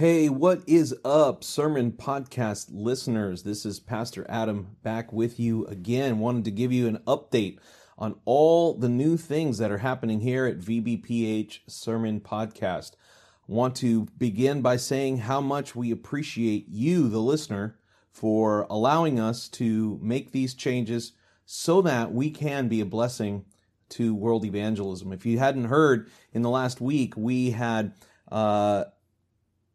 Hey, 0.00 0.30
what 0.30 0.62
is 0.66 0.96
up, 1.04 1.44
Sermon 1.44 1.92
Podcast 1.92 2.68
listeners? 2.72 3.42
This 3.42 3.66
is 3.66 3.78
Pastor 3.78 4.24
Adam 4.30 4.78
back 4.82 5.12
with 5.12 5.38
you 5.38 5.66
again. 5.66 6.20
Wanted 6.20 6.46
to 6.46 6.50
give 6.50 6.72
you 6.72 6.88
an 6.88 7.02
update 7.06 7.58
on 7.98 8.18
all 8.24 8.72
the 8.72 8.88
new 8.88 9.18
things 9.18 9.58
that 9.58 9.70
are 9.70 9.76
happening 9.76 10.20
here 10.20 10.46
at 10.46 10.58
VBPH 10.58 11.58
Sermon 11.66 12.18
Podcast. 12.18 12.92
Want 13.46 13.76
to 13.76 14.06
begin 14.16 14.62
by 14.62 14.78
saying 14.78 15.18
how 15.18 15.42
much 15.42 15.76
we 15.76 15.90
appreciate 15.90 16.66
you, 16.70 17.10
the 17.10 17.20
listener, 17.20 17.76
for 18.10 18.66
allowing 18.70 19.20
us 19.20 19.48
to 19.48 19.98
make 20.00 20.32
these 20.32 20.54
changes 20.54 21.12
so 21.44 21.82
that 21.82 22.10
we 22.10 22.30
can 22.30 22.68
be 22.68 22.80
a 22.80 22.86
blessing 22.86 23.44
to 23.90 24.14
world 24.14 24.46
evangelism. 24.46 25.12
If 25.12 25.26
you 25.26 25.38
hadn't 25.38 25.64
heard, 25.66 26.08
in 26.32 26.40
the 26.40 26.48
last 26.48 26.80
week, 26.80 27.18
we 27.18 27.50
had 27.50 27.92
uh, 28.32 28.84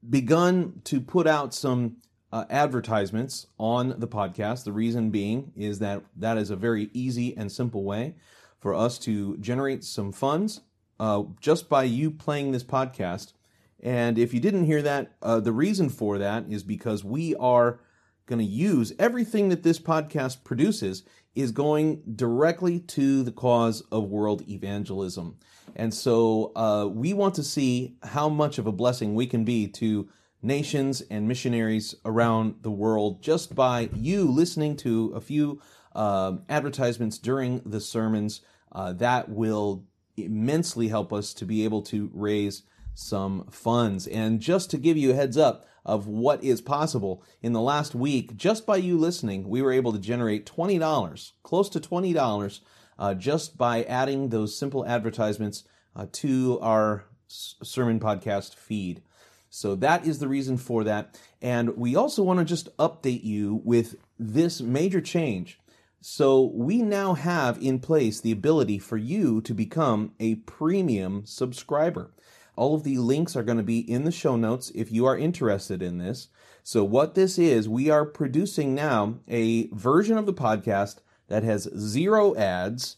begun 0.10 0.82
to 0.86 1.02
put 1.02 1.28
out 1.28 1.54
some 1.54 1.98
uh, 2.32 2.46
advertisements 2.50 3.48
on 3.58 3.96
the 4.00 4.08
podcast. 4.08 4.64
The 4.64 4.74
reason 4.74 5.10
being 5.10 5.52
is 5.56 5.80
that 5.80 6.04
that 6.18 6.38
is 6.38 6.50
a 6.50 6.56
very 6.56 6.90
easy 6.94 7.36
and 7.38 7.52
simple 7.52 7.84
way 7.84 8.16
for 8.60 8.74
us 8.74 8.98
to 9.00 9.38
generate 9.38 9.84
some 9.84 10.12
funds 10.12 10.62
uh, 11.00 11.24
just 11.40 11.70
by 11.70 11.84
you 11.84 12.12
playing 12.12 12.52
this 12.52 12.64
podcast. 12.64 13.34
And 13.82 14.18
if 14.18 14.34
you 14.34 14.40
didn't 14.40 14.66
hear 14.66 14.82
that, 14.82 15.14
uh, 15.22 15.40
the 15.40 15.52
reason 15.52 15.90
for 15.90 16.18
that 16.18 16.46
is 16.50 16.64
because 16.64 17.04
we 17.04 17.36
are 17.36 17.80
going 18.26 18.40
to 18.40 18.46
use 18.46 18.94
everything 18.98 19.50
that 19.50 19.64
this 19.64 19.80
podcast 19.80 20.44
produces 20.44 21.04
is 21.36 21.52
going 21.52 22.02
directly 22.16 22.80
to 22.80 23.24
the 23.24 23.32
cause 23.32 23.82
of 23.92 24.06
world 24.06 24.48
evangelism. 24.50 25.38
And 25.76 25.94
so 25.94 26.54
uh, 26.56 26.88
we 26.90 27.14
want 27.14 27.36
to 27.36 27.44
see 27.44 27.98
how 28.04 28.30
much 28.30 28.58
of 28.58 28.68
a 28.68 28.72
blessing 28.72 29.14
we 29.14 29.28
can 29.28 29.44
be 29.44 29.68
to 29.68 30.08
nations 30.42 31.02
and 31.02 31.28
missionaries 31.28 31.96
around 32.06 32.56
the 32.62 32.72
world 32.72 33.22
just 33.22 33.56
by 33.56 33.90
you 33.94 34.32
listening 34.32 34.78
to 34.78 35.12
a 35.16 35.22
few 35.22 35.62
uh, 35.94 36.38
advertisements 36.48 37.18
during 37.18 37.62
the 37.66 37.82
sermons. 37.82 38.42
Uh, 38.72 38.94
that 38.94 39.30
will 39.30 39.84
immensely 40.18 40.88
help 40.88 41.12
us 41.12 41.34
to 41.34 41.46
be 41.46 41.64
able 41.64 41.82
to 41.82 42.10
raise 42.14 42.64
some 42.96 43.46
funds. 43.52 44.08
And 44.08 44.40
just 44.40 44.72
to 44.72 44.78
give 44.78 44.98
you 44.98 45.12
a 45.12 45.16
heads 45.16 45.38
up, 45.38 45.68
of 45.86 46.08
what 46.08 46.44
is 46.44 46.62
possible. 46.62 47.24
In 47.42 47.54
the 47.54 47.62
last 47.62 47.94
week, 47.94 48.36
just 48.36 48.66
by 48.66 48.78
you 48.78 48.98
listening, 48.98 49.48
we 49.48 49.62
were 49.62 49.72
able 49.72 49.94
to 49.94 50.00
generate 50.00 50.46
$20, 50.46 51.32
close 51.44 51.70
to 51.70 51.80
$20, 51.80 52.60
uh, 52.98 53.14
just 53.14 53.58
by 53.58 53.84
adding 53.84 54.30
those 54.30 54.58
simple 54.58 54.86
advertisements 54.86 55.64
uh, 55.96 56.08
to 56.12 56.60
our 56.62 57.06
sermon 57.28 58.00
podcast 58.00 58.56
feed. 58.56 59.04
So 59.50 59.76
that 59.76 60.06
is 60.06 60.20
the 60.20 60.28
reason 60.28 60.58
for 60.58 60.84
that. 60.84 61.20
And 61.42 61.78
we 61.78 61.96
also 61.96 62.24
want 62.24 62.40
to 62.40 62.46
just 62.46 62.76
update 62.78 63.24
you 63.24 63.62
with 63.64 63.96
this 64.20 64.60
major 64.62 65.02
change. 65.02 65.60
So 66.02 66.52
we 66.54 66.82
now 66.82 67.14
have 67.14 67.62
in 67.62 67.80
place 67.80 68.20
the 68.20 68.32
ability 68.32 68.80
for 68.80 68.98
you 68.98 69.42
to 69.42 69.54
become 69.54 70.14
a 70.20 70.36
premium 70.36 71.26
subscriber. 71.26 72.12
All 72.56 72.76
of 72.76 72.84
the 72.84 72.98
links 72.98 73.36
are 73.36 73.44
going 73.44 73.58
to 73.58 73.64
be 73.64 73.80
in 73.80 74.06
the 74.06 74.12
show 74.12 74.36
notes 74.36 74.72
if 74.74 74.92
you 74.92 75.06
are 75.06 75.18
interested 75.18 75.82
in 75.82 75.98
this. 75.98 76.30
So, 76.64 76.84
what 76.84 77.16
this 77.16 77.38
is, 77.38 77.70
we 77.70 77.90
are 77.90 78.06
producing 78.06 78.74
now 78.74 79.20
a 79.28 79.68
version 79.68 80.18
of 80.18 80.26
the 80.26 80.34
podcast 80.34 81.00
that 81.28 81.44
has 81.44 81.70
zero 81.78 82.36
ads, 82.36 82.98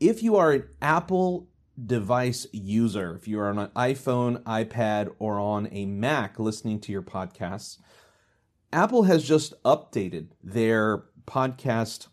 if 0.00 0.22
you 0.22 0.36
are 0.36 0.52
an 0.52 0.64
Apple 0.82 1.48
device 1.82 2.46
user, 2.52 3.16
if 3.16 3.26
you 3.26 3.40
are 3.40 3.48
on 3.48 3.58
an 3.58 3.70
iPhone, 3.76 4.42
iPad, 4.42 5.12
or 5.18 5.38
on 5.38 5.68
a 5.72 5.86
Mac 5.86 6.38
listening 6.38 6.80
to 6.80 6.92
your 6.92 7.02
podcasts, 7.02 7.78
Apple 8.72 9.04
has 9.04 9.24
just 9.24 9.60
updated 9.62 10.28
their 10.42 11.04
podcast 11.26 12.08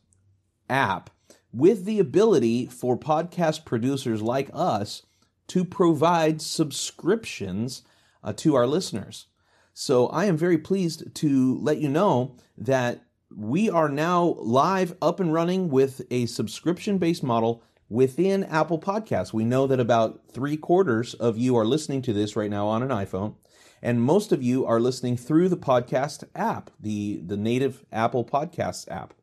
app 0.69 1.09
with 1.53 1.85
the 1.85 1.99
ability 1.99 2.67
for 2.67 2.97
podcast 2.97 3.66
producers 3.66 4.22
like 4.22 4.49
us 4.53 5.03
to 5.47 5.66
provide 5.66 6.41
subscriptions 6.41 7.83
uh, 8.23 8.31
to 8.33 8.55
our 8.55 8.67
listeners. 8.67 9.28
So 9.73 10.07
I 10.07 10.25
am 10.25 10.38
very 10.38 10.57
pleased 10.57 11.13
to 11.16 11.57
let 11.57 11.79
you 11.79 11.89
know 11.89 12.38
that 12.57 13.03
we 13.35 13.69
are 13.69 13.89
now 13.89 14.35
live 14.39 14.95
up 15.01 15.19
and 15.19 15.33
running 15.33 15.69
with 15.69 16.01
a 16.11 16.25
subscription 16.25 16.97
based 16.97 17.23
model 17.23 17.63
within 17.91 18.46
Apple 18.46 18.79
Podcasts. 18.79 19.34
We 19.34 19.44
know 19.44 19.68
that 19.68 19.79
about 19.79 20.22
three 20.31 20.56
quarters 20.56 21.13
of 21.13 21.38
you 21.38 21.57
are 21.57 21.66
listening 21.66 22.02
to 22.03 22.13
this 22.13 22.38
right 22.38 22.50
now 22.50 22.68
on 22.68 22.81
an 22.81 22.90
iPhone, 22.90 23.35
and 23.81 24.02
most 24.02 24.31
of 24.31 24.41
you 24.41 24.66
are 24.66 24.79
listening 24.79 25.18
through 25.18 25.50
the 25.50 25.57
podcast 25.57 26.24
app, 26.34 26.72
the, 26.79 27.22
the 27.25 27.35
native 27.35 27.84
Apple 27.91 28.24
Podcasts 28.24 28.90
app. 28.90 29.13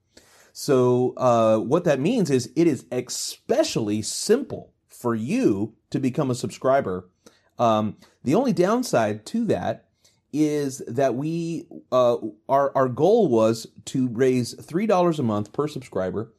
So, 0.53 1.15
uh, 1.17 1.59
what 1.59 1.85
that 1.85 2.01
means 2.01 2.31
is 2.31 2.51
it 2.57 2.67
is 2.67 2.85
especially 2.93 4.03
simple 4.03 4.75
for 4.89 5.15
you 5.15 5.75
to 5.91 5.99
become 5.99 6.31
a 6.31 6.35
subscriber. 6.35 7.09
Um, 7.59 7.97
the 8.25 8.35
only 8.35 8.53
downside 8.53 9.25
to 9.27 9.45
that 9.47 9.87
is 10.33 10.83
that 10.89 11.15
we 11.15 11.67
uh, 11.91 12.17
our 12.49 12.77
our 12.77 12.89
goal 12.89 13.29
was 13.29 13.67
to 13.87 14.09
raise 14.09 14.53
three 14.63 14.87
dollars 14.87 15.19
a 15.19 15.23
month 15.23 15.53
per 15.53 15.69
subscriber 15.69 16.35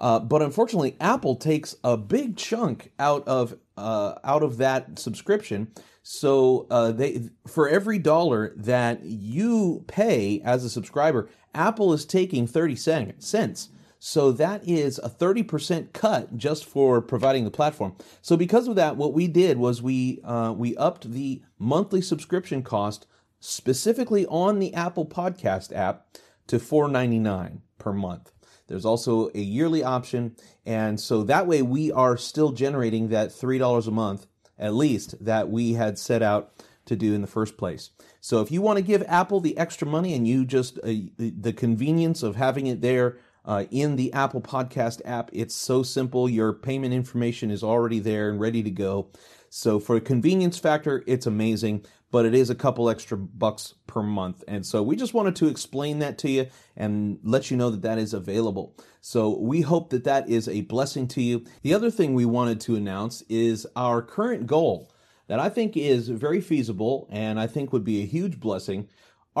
uh, 0.00 0.18
but 0.18 0.42
unfortunately, 0.42 0.96
Apple 1.00 1.36
takes 1.36 1.76
a 1.84 1.96
big 1.96 2.36
chunk 2.36 2.90
out 2.98 3.26
of 3.28 3.56
uh, 3.76 4.14
out 4.24 4.42
of 4.42 4.56
that 4.56 4.98
subscription. 4.98 5.70
So 6.02 6.66
uh, 6.70 6.92
they 6.92 7.28
for 7.46 7.68
every 7.68 7.98
dollar 7.98 8.54
that 8.56 9.04
you 9.04 9.84
pay 9.86 10.40
as 10.42 10.64
a 10.64 10.70
subscriber, 10.70 11.28
Apple 11.54 11.92
is 11.92 12.06
taking 12.06 12.46
thirty 12.46 12.76
cents. 12.76 13.68
So 14.02 14.32
that 14.32 14.66
is 14.66 14.98
a 14.98 15.10
30% 15.10 15.92
cut 15.92 16.34
just 16.38 16.64
for 16.64 17.02
providing 17.02 17.44
the 17.44 17.50
platform. 17.50 17.94
So 18.22 18.34
because 18.34 18.66
of 18.66 18.74
that, 18.76 18.96
what 18.96 19.12
we 19.12 19.28
did 19.28 19.58
was 19.58 19.82
we 19.82 20.22
uh, 20.24 20.54
we 20.56 20.74
upped 20.78 21.12
the 21.12 21.42
monthly 21.58 22.00
subscription 22.00 22.62
cost 22.62 23.06
specifically 23.40 24.24
on 24.26 24.58
the 24.58 24.72
Apple 24.72 25.04
Podcast 25.04 25.76
app 25.76 26.06
to 26.46 26.58
$4.99 26.58 27.60
per 27.78 27.92
month. 27.92 28.32
There's 28.70 28.84
also 28.84 29.30
a 29.34 29.40
yearly 29.40 29.82
option. 29.82 30.36
And 30.64 31.00
so 31.00 31.24
that 31.24 31.48
way 31.48 31.60
we 31.60 31.90
are 31.90 32.16
still 32.16 32.52
generating 32.52 33.08
that 33.08 33.30
$3 33.30 33.86
a 33.86 33.90
month, 33.90 34.28
at 34.56 34.74
least, 34.74 35.22
that 35.24 35.50
we 35.50 35.72
had 35.72 35.98
set 35.98 36.22
out 36.22 36.52
to 36.86 36.94
do 36.94 37.12
in 37.12 37.20
the 37.20 37.26
first 37.26 37.56
place. 37.56 37.90
So 38.20 38.40
if 38.40 38.52
you 38.52 38.62
want 38.62 38.76
to 38.76 38.84
give 38.84 39.02
Apple 39.08 39.40
the 39.40 39.58
extra 39.58 39.88
money 39.88 40.14
and 40.14 40.26
you 40.26 40.44
just, 40.44 40.78
uh, 40.78 40.92
the 41.18 41.52
convenience 41.52 42.22
of 42.22 42.36
having 42.36 42.68
it 42.68 42.80
there 42.80 43.18
uh, 43.44 43.64
in 43.72 43.96
the 43.96 44.12
Apple 44.12 44.40
Podcast 44.40 45.00
app, 45.04 45.30
it's 45.32 45.54
so 45.54 45.82
simple. 45.82 46.28
Your 46.28 46.52
payment 46.52 46.94
information 46.94 47.50
is 47.50 47.64
already 47.64 47.98
there 47.98 48.30
and 48.30 48.38
ready 48.38 48.62
to 48.62 48.70
go. 48.70 49.08
So 49.48 49.80
for 49.80 49.96
a 49.96 50.00
convenience 50.00 50.58
factor, 50.58 51.02
it's 51.08 51.26
amazing, 51.26 51.84
but 52.10 52.26
it 52.26 52.34
is 52.34 52.50
a 52.50 52.54
couple 52.54 52.90
extra 52.90 53.16
bucks 53.16 53.74
per 53.86 54.02
month. 54.02 54.42
And 54.48 54.64
so 54.66 54.82
we 54.82 54.96
just 54.96 55.14
wanted 55.14 55.36
to 55.36 55.48
explain 55.48 56.00
that 56.00 56.18
to 56.18 56.30
you 56.30 56.46
and 56.76 57.18
let 57.22 57.50
you 57.50 57.56
know 57.56 57.70
that 57.70 57.82
that 57.82 57.98
is 57.98 58.14
available. 58.14 58.76
So 59.00 59.38
we 59.38 59.60
hope 59.60 59.90
that 59.90 60.04
that 60.04 60.28
is 60.28 60.48
a 60.48 60.62
blessing 60.62 61.08
to 61.08 61.22
you. 61.22 61.44
The 61.62 61.74
other 61.74 61.90
thing 61.90 62.14
we 62.14 62.24
wanted 62.24 62.60
to 62.62 62.76
announce 62.76 63.22
is 63.28 63.66
our 63.76 64.02
current 64.02 64.46
goal 64.46 64.90
that 65.28 65.38
I 65.38 65.48
think 65.48 65.76
is 65.76 66.08
very 66.08 66.40
feasible 66.40 67.08
and 67.10 67.38
I 67.38 67.46
think 67.46 67.72
would 67.72 67.84
be 67.84 68.02
a 68.02 68.06
huge 68.06 68.40
blessing. 68.40 68.88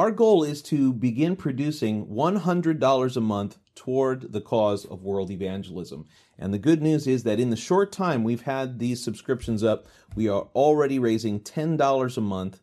Our 0.00 0.10
goal 0.10 0.44
is 0.44 0.62
to 0.62 0.94
begin 0.94 1.36
producing 1.36 2.06
$100 2.06 3.16
a 3.16 3.20
month 3.20 3.58
toward 3.74 4.32
the 4.32 4.40
cause 4.40 4.86
of 4.86 5.02
world 5.02 5.30
evangelism. 5.30 6.06
And 6.38 6.54
the 6.54 6.58
good 6.58 6.80
news 6.80 7.06
is 7.06 7.24
that 7.24 7.38
in 7.38 7.50
the 7.50 7.54
short 7.54 7.92
time 7.92 8.24
we've 8.24 8.40
had 8.40 8.78
these 8.78 9.04
subscriptions 9.04 9.62
up, 9.62 9.86
we 10.14 10.26
are 10.26 10.48
already 10.54 10.98
raising 10.98 11.38
$10 11.40 12.16
a 12.16 12.20
month. 12.22 12.62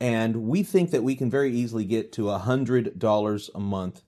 And 0.00 0.48
we 0.48 0.62
think 0.62 0.90
that 0.90 1.02
we 1.02 1.16
can 1.16 1.30
very 1.30 1.50
easily 1.50 1.86
get 1.86 2.12
to 2.12 2.24
$100 2.24 3.50
a 3.54 3.58
month 3.58 4.02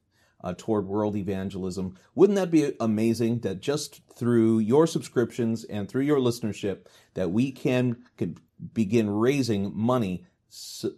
uh, 0.45 0.55
toward 0.59 0.87
world 0.87 1.17
evangelism. 1.17 1.97
Wouldn't 2.15 2.37
that 2.37 2.51
be 2.51 2.75
amazing 2.81 3.39
that 3.39 3.63
just 3.63 4.03
through 4.15 4.59
your 4.59 4.87
subscriptions 4.87 5.65
and 5.65 5.89
through 5.89 6.03
your 6.03 6.21
listenership 6.21 6.85
that 7.15 7.31
we 7.31 7.51
can, 7.51 8.05
can 8.19 8.37
begin 8.75 9.09
raising 9.09 9.75
money 9.75 10.27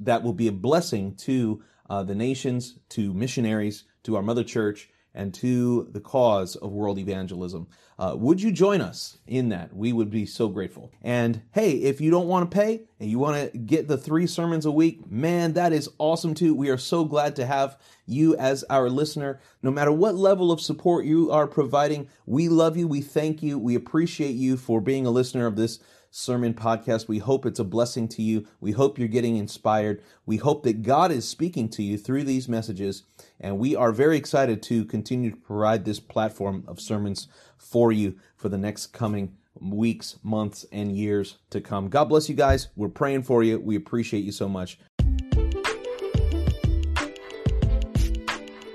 that 0.01 0.23
will 0.23 0.33
be 0.33 0.49
a 0.49 0.53
blessing 0.53 1.15
to 1.17 1.63
uh, 1.89 2.03
the 2.03 2.15
nations, 2.15 2.79
to 2.91 3.13
missionaries, 3.13 3.85
to 4.05 4.17
our 4.17 4.23
mother 4.23 4.45
church, 4.45 4.89
and 5.15 5.35
to 5.35 5.89
the 5.91 6.01
cause 6.01 6.57
of 6.57 6.71
world 6.71 6.99
evangelism. 6.99 7.67
Uh, 7.99 8.15
would 8.17 8.41
you 8.41 8.53
join 8.53 8.81
us 8.81 9.19
in 9.27 9.49
that? 9.51 9.75
We 9.75 9.93
would 9.93 10.11
be 10.11 10.25
so 10.25 10.49
grateful. 10.49 10.93
And 11.03 11.43
hey, 11.53 11.73
if 11.73 12.01
you 12.01 12.11
don't 12.11 12.29
want 12.29 12.51
to 12.51 12.57
pay 12.57 12.83
and 12.99 13.11
you 13.11 13.19
want 13.19 13.53
to 13.53 13.59
get 13.59 13.89
the 13.89 13.99
three 13.99 14.27
sermons 14.27 14.65
a 14.65 14.71
week, 14.71 15.11
man, 15.11 15.55
that 15.55 15.73
is 15.73 15.91
awesome 15.99 16.35
too. 16.35 16.55
We 16.55 16.71
are 16.71 16.79
so 16.79 17.05
glad 17.05 17.37
to 17.37 17.47
have 17.47 17.77
you 18.07 18.37
as 18.37 18.65
our 18.71 18.89
listener. 18.89 19.41
No 19.63 19.71
matter 19.71 19.93
what 19.93 20.15
level 20.15 20.53
of 20.53 20.61
support 20.61 21.05
you 21.05 21.31
are 21.31 21.47
providing, 21.47 22.09
we 22.25 22.49
love 22.49 22.77
you. 22.77 22.87
We 22.89 23.03
thank 23.03 23.43
you. 23.43 23.59
We 23.59 23.75
appreciate 23.75 24.37
you 24.37 24.57
for 24.57 24.81
being 24.81 25.07
a 25.07 25.11
listener 25.11 25.47
of 25.47 25.57
this 25.57 25.81
sermon 26.11 26.55
podcast. 26.55 27.09
We 27.09 27.19
hope 27.19 27.47
it's 27.47 27.59
a 27.59 27.65
blessing 27.65 28.09
to 28.09 28.23
you. 28.23 28.47
We 28.61 28.73
hope 28.73 28.99
you're 28.99 29.09
getting 29.09 29.37
inspired. 29.37 30.03
We 30.27 30.39
hope 30.39 30.65
that 30.65 30.83
God 30.83 31.13
is 31.13 31.29
speaking 31.29 31.69
to 31.71 31.83
you 31.83 31.97
through 31.97 32.25
these 32.25 32.49
messages. 32.49 33.05
And 33.39 33.59
we 33.59 33.77
are 33.77 33.93
very 33.93 34.17
excited 34.17 34.63
to 34.65 34.85
continue 34.85 35.31
to 35.31 35.37
provide 35.37 35.85
this 35.85 36.01
platform 36.01 36.65
of 36.67 36.81
sermons 36.81 37.29
for 37.57 37.93
you 37.93 38.17
for 38.37 38.49
the 38.49 38.59
next 38.59 38.89
coming 38.89 39.37
weeks, 39.61 40.19
months, 40.23 40.67
and 40.73 40.97
years 40.97 41.39
to 41.51 41.61
come. 41.61 41.89
God 41.89 42.05
bless 42.05 42.29
you 42.29 42.35
guys. 42.35 42.69
We're 42.77 42.89
praying 42.89 43.23
for 43.23 43.43
you. 43.43 43.61
We 43.61 43.77
appreciate 43.77 44.25
you 44.25 44.33
so 44.33 44.49
much. 44.49 44.79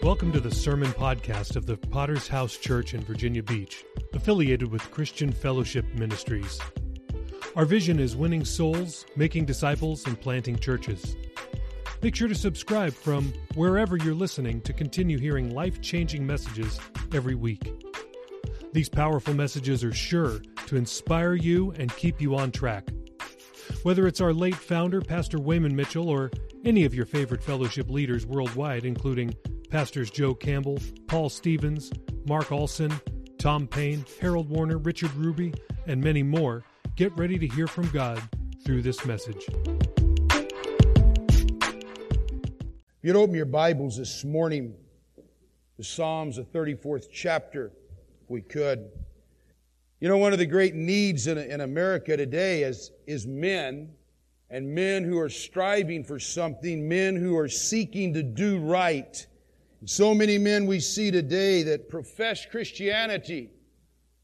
Welcome 0.01 0.31
to 0.33 0.39
the 0.39 0.53
Sermon 0.53 0.91
Podcast 0.91 1.55
of 1.55 1.65
the 1.65 1.77
Potter's 1.77 2.27
House 2.27 2.57
Church 2.57 2.93
in 2.93 3.01
Virginia 3.01 3.41
Beach, 3.41 3.83
affiliated 4.13 4.71
with 4.71 4.91
Christian 4.91 5.31
Fellowship 5.31 5.83
Ministries. 5.95 6.61
Our 7.55 7.63
vision 7.63 7.99
is 7.99 8.17
winning 8.17 8.43
souls, 8.43 9.05
making 9.15 9.45
disciples, 9.45 10.05
and 10.07 10.19
planting 10.19 10.59
churches. 10.59 11.15
Make 12.01 12.13
sure 12.13 12.27
to 12.27 12.35
subscribe 12.35 12.93
from 12.93 13.31
wherever 13.53 13.95
you're 13.95 14.13
listening 14.13 14.59
to 14.61 14.73
continue 14.73 15.17
hearing 15.17 15.55
life 15.55 15.79
changing 15.79 16.27
messages 16.27 16.77
every 17.13 17.33
week. 17.33 17.71
These 18.73 18.89
powerful 18.89 19.33
messages 19.33 19.85
are 19.85 19.93
sure 19.93 20.41
to 20.67 20.75
inspire 20.75 21.33
you 21.33 21.71
and 21.77 21.95
keep 21.95 22.19
you 22.19 22.35
on 22.35 22.51
track. 22.51 22.89
Whether 23.83 24.05
it's 24.05 24.19
our 24.19 24.33
late 24.33 24.55
founder, 24.55 24.99
Pastor 24.99 25.39
Wayman 25.39 25.77
Mitchell, 25.77 26.09
or 26.09 26.31
any 26.65 26.83
of 26.83 26.93
your 26.93 27.05
favorite 27.05 27.41
fellowship 27.41 27.89
leaders 27.89 28.25
worldwide, 28.25 28.83
including 28.83 29.33
Pastors 29.69 30.11
Joe 30.11 30.33
Campbell, 30.33 30.79
Paul 31.07 31.29
Stevens, 31.29 31.89
Mark 32.27 32.51
Olson, 32.51 32.91
Tom 33.37 33.65
Payne, 33.65 34.03
Harold 34.19 34.49
Warner, 34.49 34.77
Richard 34.77 35.13
Ruby, 35.13 35.53
and 35.87 36.03
many 36.03 36.21
more, 36.21 36.65
Get 36.95 37.17
ready 37.17 37.37
to 37.37 37.45
hear 37.45 37.67
from 37.67 37.89
God 37.89 38.21
through 38.63 38.81
this 38.81 39.05
message. 39.05 39.49
If 40.29 40.47
you'd 43.01 43.17
open 43.17 43.35
your 43.35 43.43
Bibles 43.43 43.97
this 43.97 44.23
morning, 44.23 44.73
the 45.75 45.83
Psalms, 45.83 46.37
the 46.37 46.43
34th 46.43 47.07
chapter, 47.11 47.73
if 48.23 48.29
we 48.29 48.39
could. 48.39 48.89
You 49.99 50.07
know, 50.07 50.17
one 50.17 50.31
of 50.31 50.39
the 50.39 50.45
great 50.45 50.73
needs 50.73 51.27
in, 51.27 51.37
in 51.37 51.59
America 51.59 52.15
today 52.15 52.63
is, 52.63 52.91
is 53.05 53.27
men, 53.27 53.89
and 54.49 54.73
men 54.73 55.03
who 55.03 55.19
are 55.19 55.27
striving 55.27 56.01
for 56.01 56.17
something, 56.17 56.87
men 56.87 57.17
who 57.17 57.37
are 57.37 57.49
seeking 57.49 58.13
to 58.13 58.23
do 58.23 58.57
right. 58.59 59.27
So 59.83 60.15
many 60.15 60.37
men 60.37 60.65
we 60.65 60.79
see 60.79 61.11
today 61.11 61.61
that 61.63 61.89
profess 61.89 62.45
Christianity, 62.45 63.49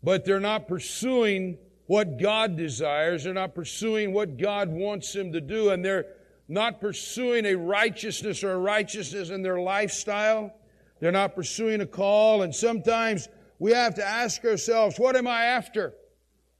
but 0.02 0.24
they're 0.24 0.40
not 0.40 0.70
pursuing 0.70 1.58
what 1.92 2.18
God 2.18 2.56
desires. 2.56 3.26
They're 3.26 3.34
not 3.34 3.54
pursuing 3.54 4.14
what 4.14 4.38
God 4.38 4.70
wants 4.70 5.12
them 5.12 5.34
to 5.34 5.42
do, 5.42 5.72
and 5.72 5.84
they're 5.84 6.06
not 6.48 6.80
pursuing 6.80 7.46
a 7.46 7.56
righteousness 7.56 8.46
or 8.46 8.54
a 8.54 8.58
righteousness 8.58 9.30
in 9.30 9.42
their 9.42 9.60
lifestyle. 9.60 10.54
They're 11.02 11.12
not 11.12 11.36
pursuing 11.36 11.82
a 11.82 11.86
call, 11.86 12.44
and 12.44 12.56
sometimes 12.56 13.28
we 13.60 13.74
have 13.74 13.94
to 13.96 14.06
ask 14.06 14.46
ourselves, 14.46 14.98
what 15.00 15.18
am 15.18 15.28
I 15.28 15.44
after? 15.44 15.94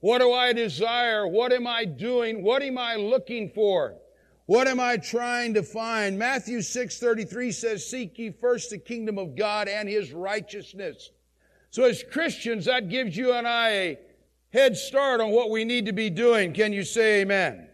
What 0.02 0.20
do 0.20 0.34
I 0.34 0.52
desire? 0.52 1.26
What 1.26 1.54
am 1.54 1.66
I 1.66 1.86
doing? 1.86 2.44
What 2.44 2.62
am 2.62 2.78
I 2.78 2.98
looking 2.98 3.52
for? 3.52 3.96
What 4.48 4.68
am 4.68 4.82
I 4.82 4.98
trying 4.98 5.54
to 5.54 5.64
find? 5.64 6.20
Matthew 6.20 6.58
6:33 6.62 7.54
says, 7.54 7.88
"Seek 7.88 8.20
ye 8.20 8.32
first 8.32 8.70
the 8.70 8.80
kingdom 8.80 9.18
of 9.18 9.38
God 9.38 9.70
and 9.70 9.88
his 9.88 10.12
righteousness." 10.12 11.12
So 11.70 11.86
as 11.86 12.04
Christians, 12.04 12.66
that 12.66 12.90
gives 12.90 13.16
you 13.16 13.32
and 13.32 13.48
I 13.48 13.70
a 13.70 14.00
head 14.52 14.78
start 14.78 15.22
on 15.22 15.32
what 15.32 15.50
we 15.50 15.66
need 15.66 15.86
to 15.86 15.94
be 15.94 16.10
doing. 16.10 16.54
Can 16.54 16.74
you 16.74 16.84
say 16.84 17.22
amen? 17.22 17.68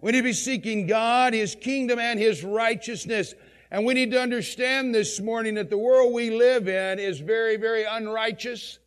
We 0.00 0.12
need 0.12 0.18
to 0.18 0.24
be 0.24 0.32
seeking 0.32 0.86
God, 0.86 1.32
His 1.32 1.54
kingdom, 1.54 1.98
and 1.98 2.18
His 2.18 2.44
righteousness. 2.44 3.34
And 3.70 3.84
we 3.84 3.94
need 3.94 4.10
to 4.10 4.20
understand 4.20 4.94
this 4.94 5.20
morning 5.20 5.54
that 5.54 5.70
the 5.70 5.78
world 5.78 6.12
we 6.12 6.30
live 6.30 6.68
in 6.68 6.98
is 6.98 7.20
very, 7.20 7.56
very 7.56 7.84
unrighteous. 7.84 8.78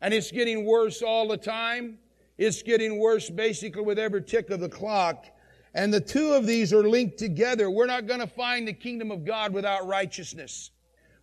And 0.00 0.14
it's 0.14 0.30
getting 0.30 0.64
worse 0.64 1.02
all 1.02 1.28
the 1.28 1.36
time. 1.36 1.98
It's 2.38 2.62
getting 2.62 2.98
worse 2.98 3.30
basically 3.30 3.82
with 3.82 3.98
every 3.98 4.22
tick 4.22 4.50
of 4.50 4.60
the 4.60 4.68
clock. 4.68 5.26
And 5.74 5.92
the 5.92 6.00
two 6.00 6.32
of 6.32 6.46
these 6.46 6.72
are 6.72 6.88
linked 6.88 7.18
together. 7.18 7.70
We're 7.70 7.86
not 7.86 8.06
going 8.06 8.20
to 8.20 8.26
find 8.26 8.66
the 8.66 8.72
kingdom 8.72 9.10
of 9.10 9.24
God 9.24 9.52
without 9.52 9.86
righteousness. 9.86 10.70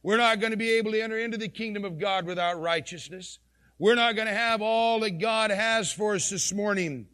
We're 0.02 0.18
not 0.18 0.40
going 0.40 0.52
to 0.52 0.58
be 0.58 0.72
able 0.72 0.92
to 0.92 1.02
enter 1.02 1.20
into 1.20 1.38
the 1.38 1.50
kingdom 1.50 1.84
of 1.84 2.00
God 2.00 2.26
without 2.26 2.62
righteousness. 2.62 3.40
We're 3.80 3.96
not 3.96 4.18
going 4.18 4.28
to 4.28 4.34
have 4.34 4.62
all 4.62 5.00
that 5.00 5.20
God 5.20 5.52
has 5.52 5.90
for 5.90 6.14
us 6.14 6.30
this 6.30 6.52
morning 6.52 7.08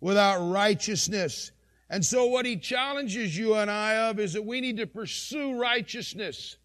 without 0.00 0.38
righteousness. 0.38 1.50
And 1.90 2.04
so 2.04 2.26
what 2.26 2.46
he 2.46 2.56
challenges 2.56 3.36
you 3.36 3.54
and 3.56 3.68
I 3.68 4.08
of 4.08 4.20
is 4.20 4.32
that 4.34 4.46
we 4.46 4.60
need 4.60 4.76
to 4.76 4.86
pursue 4.86 5.58
righteousness. 5.58 6.56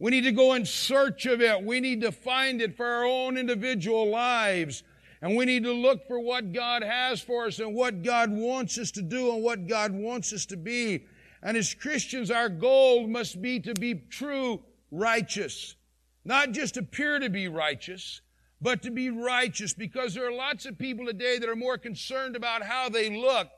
We 0.00 0.10
need 0.10 0.24
to 0.24 0.32
go 0.32 0.54
in 0.54 0.66
search 0.66 1.24
of 1.26 1.40
it. 1.40 1.62
We 1.62 1.78
need 1.78 2.00
to 2.00 2.10
find 2.10 2.60
it 2.60 2.76
for 2.76 2.84
our 2.84 3.04
own 3.04 3.38
individual 3.38 4.10
lives. 4.10 4.82
And 5.22 5.36
we 5.36 5.44
need 5.44 5.62
to 5.62 5.72
look 5.72 6.06
for 6.08 6.18
what 6.18 6.52
God 6.52 6.82
has 6.82 7.22
for 7.22 7.46
us 7.46 7.60
and 7.60 7.74
what 7.74 8.02
God 8.02 8.30
wants 8.30 8.76
us 8.76 8.90
to 8.92 9.02
do 9.02 9.32
and 9.32 9.42
what 9.42 9.68
God 9.68 9.92
wants 9.92 10.32
us 10.32 10.46
to 10.46 10.56
be. 10.56 11.06
And 11.42 11.56
as 11.56 11.74
Christians, 11.74 12.30
our 12.30 12.48
goal 12.48 13.06
must 13.06 13.40
be 13.40 13.60
to 13.60 13.72
be 13.72 13.94
true 13.94 14.62
righteous. 14.90 15.76
Not 16.24 16.50
just 16.50 16.76
appear 16.76 17.20
to 17.20 17.30
be 17.30 17.46
righteous, 17.46 18.20
but 18.60 18.82
to 18.82 18.90
be 18.90 19.10
righteous 19.10 19.74
because 19.74 20.14
there 20.14 20.26
are 20.26 20.32
lots 20.32 20.66
of 20.66 20.78
people 20.78 21.06
today 21.06 21.38
that 21.38 21.48
are 21.48 21.56
more 21.56 21.78
concerned 21.78 22.36
about 22.36 22.62
how 22.62 22.88
they 22.88 23.14
look 23.14 23.50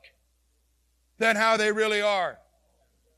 than 1.17 1.35
how 1.35 1.57
they 1.57 1.71
really 1.71 2.01
are. 2.01 2.37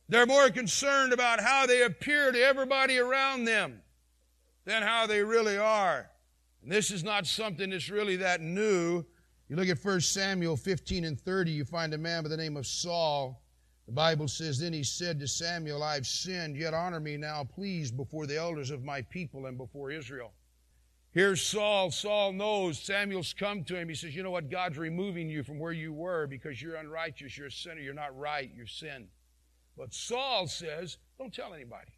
They're 0.09 0.25
more 0.25 0.50
concerned 0.50 1.13
about 1.13 1.39
how 1.39 1.65
they 1.65 1.83
appear 1.83 2.31
to 2.31 2.39
everybody 2.39 2.97
around 2.97 3.45
them 3.45 3.81
than 4.65 4.83
how 4.83 5.07
they 5.07 5.23
really 5.23 5.57
are. 5.57 6.09
And 6.61 6.71
this 6.71 6.91
is 6.91 7.03
not 7.03 7.25
something 7.25 7.69
that's 7.69 7.89
really 7.89 8.17
that 8.17 8.41
new. 8.41 9.05
You 9.47 9.55
look 9.55 9.69
at 9.69 9.83
1 9.83 10.01
Samuel 10.01 10.57
15 10.57 11.05
and 11.05 11.19
30, 11.19 11.51
you 11.51 11.65
find 11.65 11.93
a 11.93 11.97
man 11.97 12.23
by 12.23 12.29
the 12.29 12.38
name 12.38 12.57
of 12.57 12.67
Saul. 12.67 13.41
The 13.88 13.91
Bible 13.93 14.27
says, 14.27 14.59
Then 14.59 14.73
he 14.73 14.83
said 14.83 15.19
to 15.19 15.27
Samuel, 15.27 15.81
I've 15.81 16.05
sinned, 16.05 16.55
yet 16.55 16.73
honor 16.73 17.00
me 17.00 17.17
now, 17.17 17.43
please, 17.43 17.91
before 17.91 18.27
the 18.27 18.38
elders 18.38 18.69
of 18.69 18.83
my 18.83 19.01
people 19.03 19.47
and 19.47 19.57
before 19.57 19.91
Israel. 19.91 20.31
Here's 21.13 21.41
Saul. 21.41 21.91
Saul 21.91 22.31
knows. 22.31 22.79
Samuel's 22.79 23.33
come 23.33 23.65
to 23.65 23.75
him. 23.75 23.89
He 23.89 23.95
says, 23.95 24.15
You 24.15 24.23
know 24.23 24.31
what? 24.31 24.49
God's 24.49 24.77
removing 24.77 25.29
you 25.29 25.43
from 25.43 25.59
where 25.59 25.73
you 25.73 25.91
were 25.91 26.25
because 26.25 26.61
you're 26.61 26.75
unrighteous. 26.75 27.37
You're 27.37 27.47
a 27.47 27.51
sinner. 27.51 27.81
You're 27.81 27.93
not 27.93 28.17
right. 28.17 28.49
You're 28.55 28.65
sin. 28.65 29.07
But 29.77 29.93
Saul 29.93 30.47
says, 30.47 30.97
Don't 31.17 31.33
tell 31.33 31.53
anybody. 31.53 31.91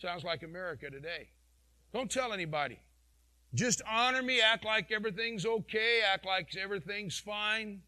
Sounds 0.00 0.24
like 0.24 0.42
America 0.42 0.90
today. 0.90 1.28
Don't 1.92 2.10
tell 2.10 2.32
anybody. 2.32 2.78
Just 3.54 3.82
honor 3.88 4.22
me. 4.22 4.40
Act 4.40 4.64
like 4.64 4.90
everything's 4.90 5.44
okay. 5.44 6.00
Act 6.12 6.24
like 6.24 6.56
everything's 6.56 7.18
fine. 7.18 7.82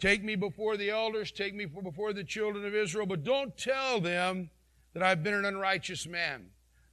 Take 0.00 0.24
me 0.24 0.36
before 0.36 0.76
the 0.76 0.90
elders. 0.90 1.30
Take 1.30 1.54
me 1.54 1.66
before 1.66 2.12
the 2.12 2.24
children 2.24 2.64
of 2.64 2.74
Israel. 2.74 3.06
But 3.06 3.24
don't 3.24 3.56
tell 3.56 4.00
them 4.00 4.50
that 4.94 5.02
I've 5.02 5.22
been 5.22 5.34
an 5.34 5.44
unrighteous 5.44 6.06
man. 6.06 6.46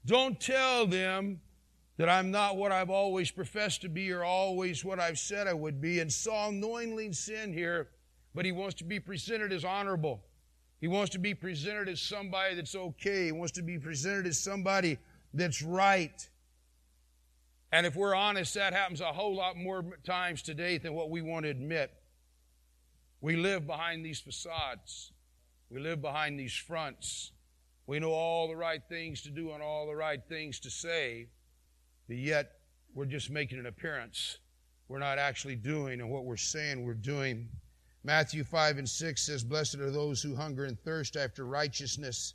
Don't 0.06 0.40
tell 0.40 0.86
them 0.86 1.40
that 1.98 2.10
I'm 2.10 2.32
not 2.32 2.58
what 2.58 2.72
I've 2.72 2.90
always 2.90 3.30
professed 3.30 3.82
to 3.82 3.90
be 3.90 4.12
or 4.12 4.24
always 4.24 4.84
what 4.84 5.00
I've 5.00 5.20
said 5.20 5.48
I 5.48 5.54
would 5.54 5.80
be. 5.80 6.00
And 6.00 6.12
Saul 6.12 6.52
knowingly 6.52 7.12
sinned 7.14 7.54
here, 7.54 7.90
but 8.34 8.46
he 8.46 8.52
wants 8.52 8.76
to 8.76 8.84
be 8.84 9.00
presented 9.00 9.54
as 9.54 9.64
honorable. 9.64 10.24
He 10.82 10.88
wants 10.88 11.12
to 11.12 11.20
be 11.20 11.34
presented 11.34 11.88
as 11.88 12.02
somebody 12.02 12.56
that's 12.56 12.76
okay. 12.76 13.26
He 13.26 13.32
wants 13.32 13.54
to 13.54 13.62
be 13.62 13.78
presented 13.78 14.26
as 14.28 14.40
somebody 14.40 14.98
that's 15.34 15.62
right. 15.62 16.30
And 17.72 17.86
if 17.86 17.96
we're 17.96 18.16
honest, 18.16 18.56
that 18.56 18.74
happens 18.74 19.00
a 19.00 19.06
whole 19.06 19.36
lot 19.36 19.56
more 19.56 19.84
times 20.04 20.42
today 20.42 20.80
than 20.80 20.94
what 20.94 21.10
we 21.10 21.22
want 21.22 21.46
to 21.46 21.50
admit. 21.50 21.92
We 23.22 23.36
live 23.36 23.66
behind 23.66 24.06
these 24.06 24.20
facades. 24.20 25.14
We 25.70 25.80
live 25.80 26.02
behind 26.02 26.40
these 26.40 26.54
fronts. 26.54 27.32
We 27.88 28.00
know 28.00 28.12
all 28.12 28.48
the 28.48 28.56
right 28.56 28.82
things 28.90 29.22
to 29.22 29.30
do 29.30 29.52
and 29.52 29.64
all 29.64 29.88
the 29.88 29.96
right 29.96 30.22
things 30.28 30.60
to 30.62 30.70
say 30.70 31.28
yet 32.16 32.52
we're 32.94 33.06
just 33.06 33.30
making 33.30 33.60
an 33.60 33.66
appearance. 33.66 34.38
We're 34.88 35.00
not 35.00 35.18
actually 35.18 35.56
doing 35.56 36.02
and 36.02 36.10
what 36.10 36.26
we're 36.26 36.38
saying 36.38 36.84
we're 36.84 36.94
doing. 36.94 37.50
Matthew 38.04 38.44
5 38.44 38.78
and 38.80 38.90
6 38.90 39.26
says, 39.26 39.44
Blessed 39.44 39.76
are 39.76 39.92
those 39.92 40.22
who 40.22 40.36
hunger 40.36 40.66
and 40.66 40.80
thirst 40.80 41.16
after 41.16 41.46
righteousness. 41.46 42.34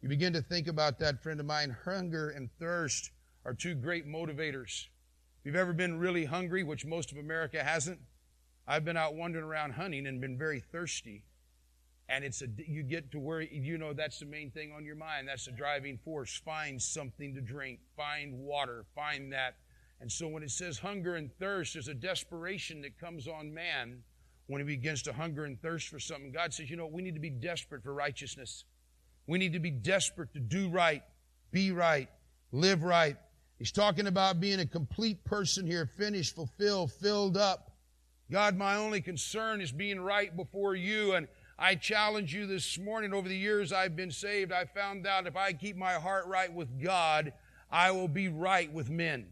You 0.00 0.08
begin 0.08 0.32
to 0.32 0.42
think 0.42 0.68
about 0.68 0.98
that, 0.98 1.22
friend 1.22 1.38
of 1.38 1.46
mine. 1.46 1.76
Hunger 1.84 2.30
and 2.30 2.50
thirst 2.58 3.10
are 3.44 3.54
two 3.54 3.74
great 3.74 4.06
motivators. 4.06 4.86
If 5.40 5.46
you've 5.46 5.56
ever 5.56 5.72
been 5.72 5.98
really 5.98 6.24
hungry, 6.24 6.64
which 6.64 6.86
most 6.86 7.12
of 7.12 7.18
America 7.18 7.62
hasn't, 7.62 8.00
I've 8.66 8.84
been 8.84 8.96
out 8.96 9.14
wandering 9.14 9.44
around 9.44 9.72
hunting 9.72 10.06
and 10.06 10.20
been 10.20 10.38
very 10.38 10.60
thirsty 10.60 11.24
and 12.12 12.24
it's 12.24 12.42
a 12.42 12.46
you 12.58 12.82
get 12.82 13.10
to 13.10 13.18
where 13.18 13.40
you 13.40 13.78
know 13.78 13.94
that's 13.94 14.18
the 14.18 14.26
main 14.26 14.50
thing 14.50 14.70
on 14.76 14.84
your 14.84 14.96
mind. 14.96 15.26
That's 15.26 15.46
the 15.46 15.52
driving 15.52 15.98
force. 16.04 16.40
Find 16.44 16.80
something 16.80 17.34
to 17.34 17.40
drink. 17.40 17.80
Find 17.96 18.38
water. 18.38 18.84
Find 18.94 19.32
that. 19.32 19.56
And 19.98 20.12
so 20.12 20.28
when 20.28 20.42
it 20.42 20.50
says 20.50 20.78
hunger 20.78 21.14
and 21.14 21.30
thirst 21.38 21.72
there's 21.72 21.88
a 21.88 21.94
desperation 21.94 22.82
that 22.82 23.00
comes 23.00 23.26
on 23.26 23.54
man 23.54 24.02
when 24.46 24.60
he 24.60 24.66
begins 24.66 25.02
to 25.04 25.12
hunger 25.14 25.46
and 25.46 25.60
thirst 25.62 25.88
for 25.88 25.98
something. 25.98 26.32
God 26.32 26.52
says 26.52 26.68
you 26.68 26.76
know 26.76 26.86
we 26.86 27.00
need 27.00 27.14
to 27.14 27.20
be 27.20 27.30
desperate 27.30 27.82
for 27.82 27.94
righteousness. 27.94 28.64
We 29.26 29.38
need 29.38 29.54
to 29.54 29.60
be 29.60 29.70
desperate 29.70 30.34
to 30.34 30.40
do 30.40 30.68
right 30.68 31.02
be 31.50 31.72
right 31.72 32.10
live 32.52 32.82
right. 32.82 33.16
He's 33.58 33.72
talking 33.72 34.06
about 34.06 34.38
being 34.38 34.60
a 34.60 34.66
complete 34.66 35.24
person 35.24 35.66
here 35.66 35.86
finished 35.86 36.34
fulfilled 36.34 36.92
filled 36.92 37.38
up. 37.38 37.70
God 38.30 38.58
my 38.58 38.76
only 38.76 39.00
concern 39.00 39.62
is 39.62 39.72
being 39.72 39.98
right 39.98 40.34
before 40.36 40.74
you. 40.74 41.14
And 41.14 41.26
I 41.58 41.74
challenge 41.74 42.34
you 42.34 42.46
this 42.46 42.78
morning. 42.78 43.12
Over 43.12 43.28
the 43.28 43.36
years 43.36 43.72
I've 43.72 43.96
been 43.96 44.10
saved, 44.10 44.52
I 44.52 44.64
found 44.64 45.06
out 45.06 45.26
if 45.26 45.36
I 45.36 45.52
keep 45.52 45.76
my 45.76 45.94
heart 45.94 46.26
right 46.26 46.52
with 46.52 46.82
God, 46.82 47.32
I 47.70 47.90
will 47.90 48.08
be 48.08 48.28
right 48.28 48.72
with 48.72 48.90
men. 48.90 49.26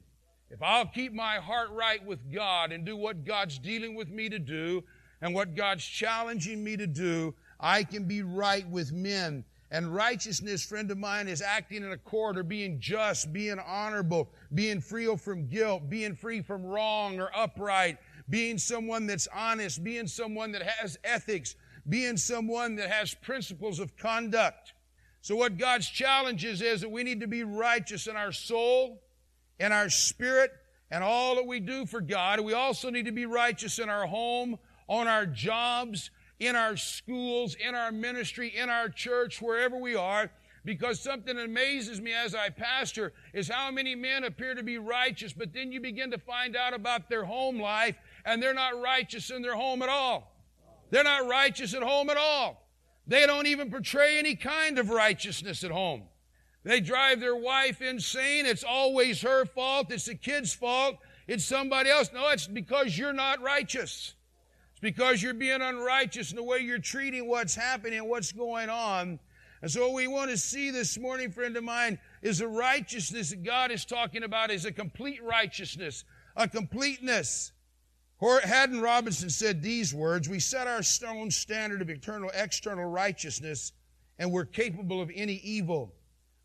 If 0.50 0.62
I'll 0.62 0.86
keep 0.86 1.12
my 1.12 1.36
heart 1.36 1.70
right 1.70 2.04
with 2.04 2.32
God 2.32 2.72
and 2.72 2.84
do 2.84 2.96
what 2.96 3.24
God's 3.24 3.58
dealing 3.58 3.94
with 3.94 4.10
me 4.10 4.28
to 4.28 4.38
do 4.38 4.82
and 5.20 5.34
what 5.34 5.54
God's 5.54 5.84
challenging 5.84 6.64
me 6.64 6.76
to 6.76 6.86
do, 6.86 7.34
I 7.58 7.84
can 7.84 8.04
be 8.04 8.22
right 8.22 8.68
with 8.68 8.92
men. 8.92 9.44
And 9.72 9.94
righteousness, 9.94 10.64
friend 10.64 10.90
of 10.90 10.98
mine, 10.98 11.28
is 11.28 11.40
acting 11.40 11.84
in 11.84 11.92
accord 11.92 12.36
or 12.36 12.42
being 12.42 12.80
just, 12.80 13.32
being 13.32 13.60
honorable, 13.60 14.32
being 14.52 14.80
free 14.80 15.14
from 15.16 15.46
guilt, 15.46 15.88
being 15.88 16.16
free 16.16 16.42
from 16.42 16.64
wrong 16.64 17.20
or 17.20 17.30
upright, 17.36 17.98
being 18.28 18.58
someone 18.58 19.06
that's 19.06 19.28
honest, 19.32 19.84
being 19.84 20.08
someone 20.08 20.50
that 20.52 20.62
has 20.62 20.98
ethics, 21.04 21.54
being 21.88 22.16
someone 22.16 22.76
that 22.76 22.90
has 22.90 23.14
principles 23.14 23.78
of 23.78 23.96
conduct. 23.96 24.72
So 25.22 25.36
what 25.36 25.58
God's 25.58 25.88
challenges 25.88 26.62
is 26.62 26.80
that 26.80 26.90
we 26.90 27.02
need 27.02 27.20
to 27.20 27.26
be 27.26 27.44
righteous 27.44 28.06
in 28.06 28.16
our 28.16 28.32
soul, 28.32 29.02
in 29.58 29.72
our 29.72 29.90
spirit, 29.90 30.50
and 30.90 31.04
all 31.04 31.36
that 31.36 31.46
we 31.46 31.60
do 31.60 31.86
for 31.86 32.00
God. 32.00 32.40
We 32.40 32.54
also 32.54 32.90
need 32.90 33.04
to 33.04 33.12
be 33.12 33.26
righteous 33.26 33.78
in 33.78 33.88
our 33.88 34.06
home, 34.06 34.58
on 34.88 35.06
our 35.08 35.26
jobs, 35.26 36.10
in 36.38 36.56
our 36.56 36.76
schools, 36.76 37.54
in 37.54 37.74
our 37.74 37.92
ministry, 37.92 38.48
in 38.56 38.70
our 38.70 38.88
church, 38.88 39.40
wherever 39.40 39.76
we 39.76 39.94
are. 39.94 40.30
Because 40.64 41.00
something 41.00 41.36
that 41.36 41.44
amazes 41.44 42.00
me 42.00 42.12
as 42.12 42.34
I 42.34 42.50
pastor 42.50 43.12
is 43.32 43.48
how 43.48 43.70
many 43.70 43.94
men 43.94 44.24
appear 44.24 44.54
to 44.54 44.62
be 44.62 44.76
righteous, 44.76 45.32
but 45.32 45.54
then 45.54 45.72
you 45.72 45.80
begin 45.80 46.10
to 46.10 46.18
find 46.18 46.54
out 46.54 46.74
about 46.74 47.08
their 47.08 47.24
home 47.24 47.58
life 47.58 47.96
and 48.26 48.42
they're 48.42 48.52
not 48.52 48.80
righteous 48.80 49.30
in 49.30 49.40
their 49.40 49.54
home 49.54 49.80
at 49.80 49.88
all. 49.88 50.29
They're 50.90 51.04
not 51.04 51.28
righteous 51.28 51.74
at 51.74 51.82
home 51.82 52.10
at 52.10 52.16
all. 52.16 52.66
They 53.06 53.26
don't 53.26 53.46
even 53.46 53.70
portray 53.70 54.18
any 54.18 54.36
kind 54.36 54.78
of 54.78 54.90
righteousness 54.90 55.64
at 55.64 55.70
home. 55.70 56.02
They 56.62 56.80
drive 56.80 57.20
their 57.20 57.36
wife 57.36 57.80
insane. 57.80 58.44
It's 58.44 58.64
always 58.64 59.22
her 59.22 59.46
fault. 59.46 59.90
It's 59.90 60.04
the 60.04 60.14
kid's 60.14 60.52
fault. 60.52 60.98
It's 61.26 61.44
somebody 61.44 61.90
else. 61.90 62.10
No, 62.12 62.28
it's 62.28 62.46
because 62.46 62.98
you're 62.98 63.12
not 63.12 63.40
righteous. 63.40 64.14
It's 64.72 64.80
because 64.80 65.22
you're 65.22 65.34
being 65.34 65.62
unrighteous 65.62 66.30
in 66.30 66.36
the 66.36 66.42
way 66.42 66.58
you're 66.58 66.78
treating 66.78 67.28
what's 67.28 67.54
happening, 67.54 68.06
what's 68.08 68.32
going 68.32 68.68
on. 68.68 69.18
And 69.62 69.70
so 69.70 69.86
what 69.86 69.94
we 69.94 70.06
want 70.06 70.30
to 70.30 70.38
see 70.38 70.70
this 70.70 70.98
morning, 70.98 71.30
friend 71.30 71.56
of 71.56 71.64
mine, 71.64 71.98
is 72.22 72.38
the 72.38 72.48
righteousness 72.48 73.30
that 73.30 73.42
God 73.42 73.70
is 73.70 73.84
talking 73.84 74.22
about 74.22 74.50
is 74.50 74.64
a 74.64 74.72
complete 74.72 75.22
righteousness, 75.22 76.04
a 76.36 76.48
completeness. 76.48 77.52
Haddon 78.20 78.80
Robinson 78.80 79.30
said 79.30 79.62
these 79.62 79.94
words 79.94 80.28
We 80.28 80.40
set 80.40 80.66
our 80.66 80.82
stone 80.82 81.30
standard 81.30 81.80
of 81.80 81.88
eternal 81.88 82.30
external 82.34 82.84
righteousness, 82.84 83.72
and 84.18 84.30
we're 84.30 84.44
capable 84.44 85.00
of 85.00 85.10
any 85.14 85.34
evil. 85.34 85.94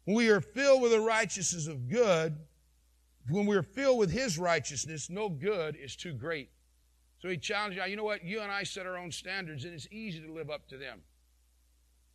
When 0.06 0.16
we 0.16 0.30
are 0.30 0.42
filled 0.42 0.82
with 0.82 0.92
the 0.92 1.02
righteousness 1.02 1.68
of 1.68 1.90
good, 1.90 2.38
when 3.30 3.46
we're 3.46 3.64
filled 3.64 4.00
with 4.00 4.12
His 4.12 4.38
righteousness, 4.38 5.10
no 5.10 5.30
good 5.30 5.76
is 5.76 5.96
too 5.96 6.14
great. 6.14 6.50
So 7.20 7.30
he 7.30 7.38
challenged 7.38 7.78
you, 7.78 7.84
you 7.86 7.96
know 7.96 8.04
what? 8.04 8.24
You 8.24 8.42
and 8.42 8.52
I 8.52 8.64
set 8.64 8.86
our 8.86 8.98
own 8.98 9.12
standards, 9.12 9.66
and 9.66 9.74
it's 9.74 9.88
easy 9.92 10.22
to 10.22 10.32
live 10.32 10.50
up 10.50 10.68
to 10.70 10.78
them. 10.78 11.02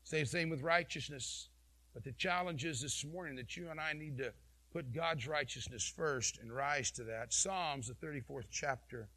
Same 0.05 0.25
same 0.25 0.51
with 0.51 0.63
righteousness. 0.63 1.49
But 1.93 2.05
the 2.05 2.13
challenge 2.13 2.65
is 2.65 2.81
this 2.81 3.05
morning 3.05 3.35
that 3.37 3.57
you 3.57 3.71
and 3.71 3.81
I 3.81 3.93
need 3.93 4.19
to 4.19 4.33
put 4.73 4.93
God's 4.93 5.27
righteousness 5.27 5.85
first 5.85 6.39
and 6.39 6.53
rise 6.53 6.93
to 6.93 7.05
that. 7.05 7.33
Psalms, 7.33 7.89
the 7.89 7.95
34th 7.95 8.45
chapter 8.51 9.09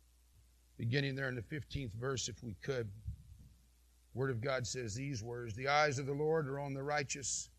beginning 0.77 1.15
there 1.15 1.29
in 1.29 1.35
the 1.35 1.41
15th 1.41 1.93
verse, 1.93 2.27
if 2.27 2.43
we 2.43 2.55
could. 2.63 2.89
Word 4.13 4.29
of 4.29 4.41
God 4.41 4.67
says 4.67 4.93
these 4.93 5.23
words 5.23 5.55
The 5.55 5.67
eyes 5.67 5.99
of 5.99 6.05
the 6.05 6.13
Lord 6.13 6.47
are 6.47 6.59
on 6.59 6.73
the 6.73 6.83
righteous, 6.83 7.49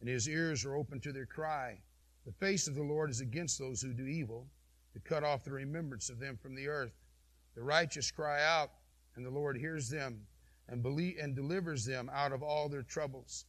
and 0.00 0.08
his 0.08 0.28
ears 0.28 0.64
are 0.64 0.74
open 0.74 1.00
to 1.00 1.12
their 1.12 1.26
cry. 1.26 1.80
The 2.24 2.32
face 2.32 2.68
of 2.68 2.74
the 2.74 2.82
Lord 2.82 3.10
is 3.10 3.20
against 3.20 3.58
those 3.58 3.82
who 3.82 3.92
do 3.92 4.06
evil, 4.06 4.46
to 4.92 5.00
cut 5.00 5.24
off 5.24 5.44
the 5.44 5.52
remembrance 5.52 6.08
of 6.08 6.20
them 6.20 6.36
from 6.36 6.54
the 6.54 6.68
earth. 6.68 6.92
The 7.54 7.62
righteous 7.62 8.10
cry 8.10 8.42
out, 8.42 8.70
and 9.16 9.24
the 9.24 9.30
Lord 9.30 9.56
hears 9.56 9.88
them 9.88 10.26
and, 10.68 10.82
believe, 10.82 11.18
and 11.20 11.34
delivers 11.34 11.84
them 11.84 12.10
out 12.12 12.32
of 12.32 12.42
all 12.42 12.68
their 12.68 12.82
troubles. 12.82 13.44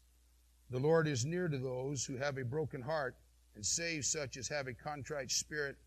The 0.69 0.79
Lord 0.79 1.07
is 1.07 1.25
near 1.25 1.47
to 1.47 1.57
those 1.57 2.05
who 2.05 2.17
have 2.17 2.37
a 2.37 2.43
broken 2.43 2.81
heart 2.81 3.15
and 3.55 3.65
saves 3.65 4.07
such 4.07 4.37
as 4.37 4.47
have 4.47 4.67
a 4.67 4.73
contrite 4.73 5.31
spirit. 5.31 5.77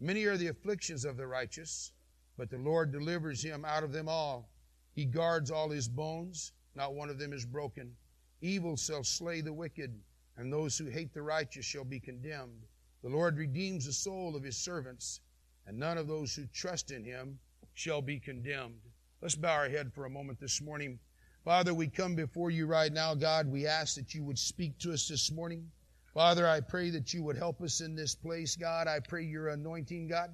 Many 0.00 0.24
are 0.24 0.36
the 0.36 0.48
afflictions 0.48 1.04
of 1.04 1.16
the 1.16 1.26
righteous 1.26 1.92
but 2.38 2.48
the 2.48 2.56
Lord 2.56 2.92
delivers 2.92 3.42
him 3.42 3.64
out 3.64 3.82
of 3.82 3.92
them 3.92 4.08
all. 4.08 4.48
He 4.94 5.04
guards 5.04 5.50
all 5.50 5.68
his 5.68 5.88
bones, 5.88 6.52
not 6.76 6.94
one 6.94 7.10
of 7.10 7.18
them 7.18 7.32
is 7.32 7.44
broken. 7.44 7.96
Evil 8.40 8.76
shall 8.76 9.02
slay 9.02 9.40
the 9.40 9.52
wicked, 9.52 10.00
and 10.36 10.52
those 10.52 10.78
who 10.78 10.86
hate 10.86 11.12
the 11.12 11.22
righteous 11.22 11.64
shall 11.64 11.84
be 11.84 11.98
condemned. 11.98 12.64
The 13.02 13.08
Lord 13.08 13.36
redeems 13.36 13.86
the 13.86 13.92
soul 13.92 14.36
of 14.36 14.44
his 14.44 14.56
servants, 14.56 15.20
and 15.66 15.76
none 15.76 15.98
of 15.98 16.06
those 16.06 16.34
who 16.34 16.46
trust 16.46 16.92
in 16.92 17.04
him 17.04 17.40
shall 17.74 18.00
be 18.00 18.20
condemned. 18.20 18.80
Let's 19.20 19.34
bow 19.34 19.54
our 19.54 19.68
head 19.68 19.92
for 19.92 20.06
a 20.06 20.10
moment 20.10 20.38
this 20.38 20.62
morning. 20.62 21.00
Father, 21.44 21.74
we 21.74 21.88
come 21.88 22.14
before 22.14 22.52
you 22.52 22.66
right 22.66 22.92
now, 22.92 23.14
God. 23.14 23.48
We 23.48 23.66
ask 23.66 23.96
that 23.96 24.14
you 24.14 24.22
would 24.22 24.38
speak 24.38 24.78
to 24.78 24.92
us 24.92 25.08
this 25.08 25.32
morning. 25.32 25.68
Father, 26.14 26.46
I 26.46 26.60
pray 26.60 26.90
that 26.90 27.12
you 27.12 27.24
would 27.24 27.36
help 27.36 27.60
us 27.62 27.80
in 27.80 27.96
this 27.96 28.14
place, 28.14 28.54
God. 28.54 28.86
I 28.86 29.00
pray 29.00 29.24
your 29.24 29.48
anointing, 29.48 30.06
God. 30.06 30.30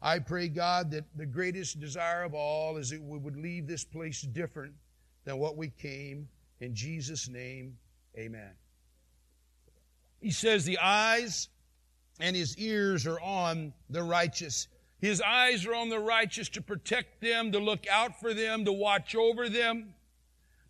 I 0.00 0.20
pray, 0.20 0.48
God, 0.48 0.90
that 0.92 1.04
the 1.16 1.26
greatest 1.26 1.80
desire 1.80 2.22
of 2.22 2.34
all 2.34 2.76
is 2.76 2.90
that 2.90 3.02
we 3.02 3.18
would 3.18 3.36
leave 3.36 3.66
this 3.66 3.84
place 3.84 4.22
different 4.22 4.74
than 5.24 5.38
what 5.38 5.56
we 5.56 5.70
came. 5.70 6.28
In 6.60 6.74
Jesus' 6.74 7.28
name, 7.28 7.76
amen. 8.16 8.52
He 10.20 10.30
says, 10.30 10.64
The 10.64 10.78
eyes 10.78 11.48
and 12.20 12.34
his 12.34 12.56
ears 12.58 13.06
are 13.06 13.20
on 13.20 13.72
the 13.90 14.02
righteous. 14.02 14.68
His 15.00 15.20
eyes 15.20 15.64
are 15.66 15.74
on 15.74 15.88
the 15.88 16.00
righteous 16.00 16.48
to 16.50 16.62
protect 16.62 17.20
them, 17.20 17.52
to 17.52 17.58
look 17.58 17.86
out 17.88 18.18
for 18.20 18.34
them, 18.34 18.64
to 18.64 18.72
watch 18.72 19.14
over 19.14 19.48
them, 19.48 19.94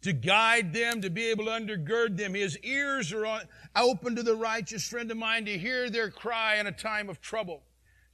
to 0.02 0.12
guide 0.12 0.74
them, 0.74 1.00
to 1.00 1.10
be 1.10 1.26
able 1.26 1.46
to 1.46 1.50
undergird 1.50 2.16
them. 2.16 2.34
His 2.34 2.58
ears 2.58 3.12
are 3.12 3.24
on, 3.24 3.42
open 3.74 4.16
to 4.16 4.22
the 4.22 4.34
righteous 4.34 4.86
friend 4.86 5.10
of 5.10 5.16
mine 5.16 5.46
to 5.46 5.56
hear 5.56 5.88
their 5.88 6.10
cry 6.10 6.56
in 6.56 6.66
a 6.66 6.72
time 6.72 7.08
of 7.08 7.20
trouble, 7.20 7.62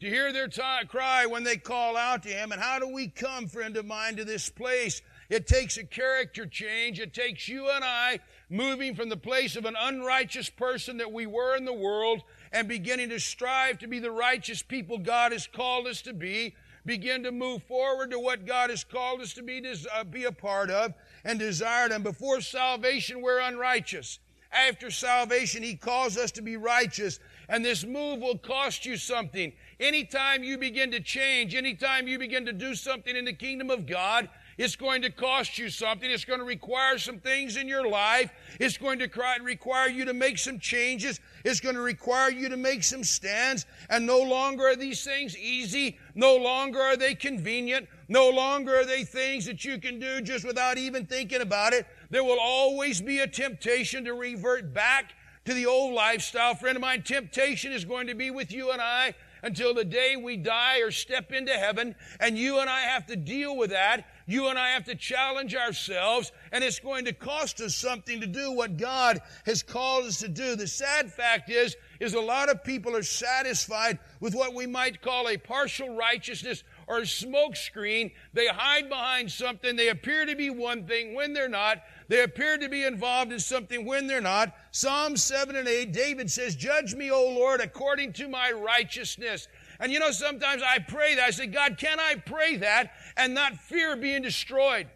to 0.00 0.08
hear 0.08 0.32
their 0.32 0.48
t- 0.48 0.62
cry 0.88 1.26
when 1.26 1.44
they 1.44 1.56
call 1.56 1.96
out 1.96 2.22
to 2.24 2.28
him. 2.28 2.52
And 2.52 2.60
how 2.60 2.78
do 2.78 2.88
we 2.88 3.08
come, 3.08 3.46
friend 3.46 3.76
of 3.76 3.86
mine, 3.86 4.16
to 4.16 4.24
this 4.24 4.48
place? 4.48 5.02
It 5.30 5.46
takes 5.46 5.76
a 5.76 5.84
character 5.84 6.46
change. 6.46 7.00
It 7.00 7.14
takes 7.14 7.48
you 7.48 7.70
and 7.70 7.84
I 7.84 8.20
moving 8.50 8.94
from 8.94 9.08
the 9.08 9.16
place 9.16 9.56
of 9.56 9.64
an 9.64 9.76
unrighteous 9.78 10.50
person 10.50 10.98
that 10.98 11.12
we 11.12 11.26
were 11.26 11.56
in 11.56 11.64
the 11.64 11.72
world 11.72 12.22
and 12.52 12.68
beginning 12.68 13.08
to 13.10 13.18
strive 13.18 13.78
to 13.78 13.88
be 13.88 13.98
the 13.98 14.10
righteous 14.10 14.62
people 14.62 14.98
God 14.98 15.32
has 15.32 15.46
called 15.46 15.86
us 15.86 16.02
to 16.02 16.12
be, 16.12 16.54
begin 16.84 17.22
to 17.22 17.32
move 17.32 17.62
forward 17.62 18.10
to 18.10 18.18
what 18.18 18.46
God 18.46 18.70
has 18.70 18.84
called 18.84 19.20
us 19.20 19.32
to 19.34 19.42
be, 19.42 19.60
to 19.62 19.76
uh, 19.94 20.04
be 20.04 20.24
a 20.24 20.32
part 20.32 20.70
of 20.70 20.92
and 21.24 21.38
desired. 21.38 21.92
And 21.92 22.04
Before 22.04 22.40
salvation, 22.40 23.22
we're 23.22 23.40
unrighteous. 23.40 24.18
After 24.52 24.90
salvation, 24.90 25.62
He 25.62 25.74
calls 25.74 26.16
us 26.16 26.30
to 26.32 26.42
be 26.42 26.56
righteous. 26.56 27.18
And 27.48 27.64
this 27.64 27.84
move 27.84 28.20
will 28.20 28.38
cost 28.38 28.86
you 28.86 28.96
something. 28.96 29.52
Anytime 29.80 30.44
you 30.44 30.56
begin 30.56 30.90
to 30.92 31.00
change, 31.00 31.54
anytime 31.54 32.06
you 32.06 32.18
begin 32.18 32.46
to 32.46 32.52
do 32.52 32.74
something 32.74 33.16
in 33.16 33.24
the 33.24 33.32
kingdom 33.32 33.70
of 33.70 33.86
God, 33.86 34.28
it's 34.56 34.76
going 34.76 35.02
to 35.02 35.10
cost 35.10 35.58
you 35.58 35.68
something. 35.68 36.08
It's 36.08 36.24
going 36.24 36.38
to 36.38 36.44
require 36.44 36.96
some 36.98 37.18
things 37.18 37.56
in 37.56 37.66
your 37.66 37.88
life. 37.88 38.30
It's 38.60 38.78
going 38.78 39.00
to 39.00 39.10
require 39.42 39.88
you 39.88 40.04
to 40.04 40.14
make 40.14 40.38
some 40.38 40.60
changes. 40.60 41.20
It's 41.44 41.60
going 41.60 41.74
to 41.74 41.80
require 41.80 42.30
you 42.30 42.48
to 42.48 42.56
make 42.56 42.84
some 42.84 43.02
stands. 43.02 43.66
And 43.90 44.06
no 44.06 44.20
longer 44.20 44.68
are 44.68 44.76
these 44.76 45.02
things 45.02 45.36
easy. 45.36 45.98
No 46.14 46.36
longer 46.36 46.80
are 46.80 46.96
they 46.96 47.14
convenient. 47.14 47.88
No 48.08 48.30
longer 48.30 48.76
are 48.76 48.86
they 48.86 49.02
things 49.02 49.46
that 49.46 49.64
you 49.64 49.78
can 49.78 49.98
do 49.98 50.20
just 50.20 50.44
without 50.44 50.78
even 50.78 51.06
thinking 51.06 51.40
about 51.40 51.72
it. 51.72 51.86
There 52.10 52.24
will 52.24 52.40
always 52.40 53.00
be 53.00 53.20
a 53.20 53.26
temptation 53.26 54.04
to 54.04 54.14
revert 54.14 54.72
back 54.72 55.14
to 55.46 55.54
the 55.54 55.66
old 55.66 55.94
lifestyle. 55.94 56.54
Friend 56.54 56.76
of 56.76 56.80
mine, 56.80 57.02
temptation 57.02 57.72
is 57.72 57.84
going 57.84 58.06
to 58.06 58.14
be 58.14 58.30
with 58.30 58.52
you 58.52 58.70
and 58.70 58.80
I 58.80 59.14
until 59.44 59.74
the 59.74 59.84
day 59.84 60.16
we 60.16 60.38
die 60.38 60.80
or 60.80 60.90
step 60.90 61.30
into 61.30 61.52
heaven. 61.52 61.94
And 62.18 62.36
you 62.36 62.58
and 62.58 62.68
I 62.68 62.80
have 62.80 63.06
to 63.06 63.16
deal 63.16 63.56
with 63.56 63.70
that. 63.70 64.06
You 64.26 64.48
and 64.48 64.58
I 64.58 64.70
have 64.70 64.84
to 64.84 64.94
challenge 64.94 65.54
ourselves, 65.54 66.32
and 66.50 66.64
it's 66.64 66.80
going 66.80 67.04
to 67.04 67.12
cost 67.12 67.60
us 67.60 67.74
something 67.74 68.22
to 68.22 68.26
do 68.26 68.52
what 68.52 68.78
God 68.78 69.20
has 69.44 69.62
called 69.62 70.06
us 70.06 70.20
to 70.20 70.28
do. 70.28 70.56
The 70.56 70.66
sad 70.66 71.12
fact 71.12 71.50
is, 71.50 71.76
is 72.00 72.14
a 72.14 72.20
lot 72.20 72.48
of 72.48 72.64
people 72.64 72.96
are 72.96 73.02
satisfied 73.02 73.98
with 74.20 74.34
what 74.34 74.54
we 74.54 74.66
might 74.66 75.02
call 75.02 75.28
a 75.28 75.36
partial 75.36 75.94
righteousness 75.94 76.64
or 76.86 77.00
smokescreen. 77.00 78.12
They 78.32 78.46
hide 78.46 78.88
behind 78.88 79.30
something. 79.30 79.76
They 79.76 79.88
appear 79.88 80.26
to 80.26 80.36
be 80.36 80.50
one 80.50 80.86
thing 80.86 81.14
when 81.14 81.32
they're 81.32 81.48
not. 81.48 81.82
They 82.08 82.22
appear 82.22 82.58
to 82.58 82.68
be 82.68 82.84
involved 82.84 83.32
in 83.32 83.40
something 83.40 83.84
when 83.84 84.06
they're 84.06 84.20
not. 84.20 84.54
Psalm 84.70 85.16
7 85.16 85.56
and 85.56 85.68
8, 85.68 85.92
David 85.92 86.30
says, 86.30 86.56
Judge 86.56 86.94
me, 86.94 87.10
O 87.10 87.22
Lord, 87.30 87.60
according 87.60 88.12
to 88.14 88.28
my 88.28 88.52
righteousness. 88.52 89.48
And 89.80 89.92
you 89.92 89.98
know, 89.98 90.10
sometimes 90.10 90.62
I 90.62 90.78
pray 90.78 91.14
that. 91.16 91.24
I 91.24 91.30
say, 91.30 91.46
God, 91.46 91.78
can 91.78 91.98
I 91.98 92.16
pray 92.16 92.56
that 92.58 92.92
and 93.16 93.34
not 93.34 93.56
fear 93.56 93.96
being 93.96 94.22
destroyed? 94.22 94.86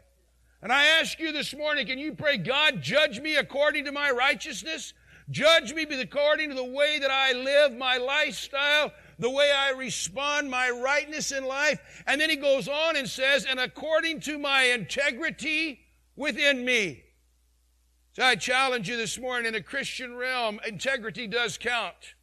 And 0.63 0.73
I 0.73 0.87
ask 0.87 1.19
you 1.21 1.33
this 1.33 1.55
morning, 1.55 1.87
can 1.87 1.99
you 1.99 2.15
pray, 2.15 2.37
God, 2.37 2.83
judge 2.83 3.21
me 3.21 3.37
according 3.37 3.85
to 3.85 3.93
my 3.93 4.11
righteousness? 4.11 4.93
Judge 5.31 5.73
me 5.75 5.83
according 5.83 6.49
to 6.49 6.55
the 6.55 6.65
way 6.65 6.99
that 6.99 7.11
I 7.11 7.33
live, 7.33 7.77
my 7.77 7.99
lifestyle, 7.99 8.93
the 9.19 9.31
way 9.31 9.53
I 9.55 9.71
respond, 9.71 10.51
my 10.51 10.71
rightness 10.71 11.33
in 11.33 11.45
life. 11.45 11.81
And 12.07 12.21
then 12.21 12.31
he 12.31 12.37
goes 12.37 12.69
on 12.69 12.97
and 12.97 13.09
says, 13.09 13.45
and 13.45 13.59
according 13.59 14.21
to 14.21 14.39
my 14.39 14.65
integrity 14.65 15.81
within 16.17 16.65
me. 16.65 17.03
So 18.13 18.25
I 18.25 18.37
challenge 18.37 18.89
you 18.89 18.97
this 18.97 19.19
morning 19.19 19.47
in 19.47 19.53
the 19.55 19.63
Christian 19.63 20.17
realm, 20.17 20.61
integrity 20.67 21.27
does 21.27 21.59
count. 21.59 22.15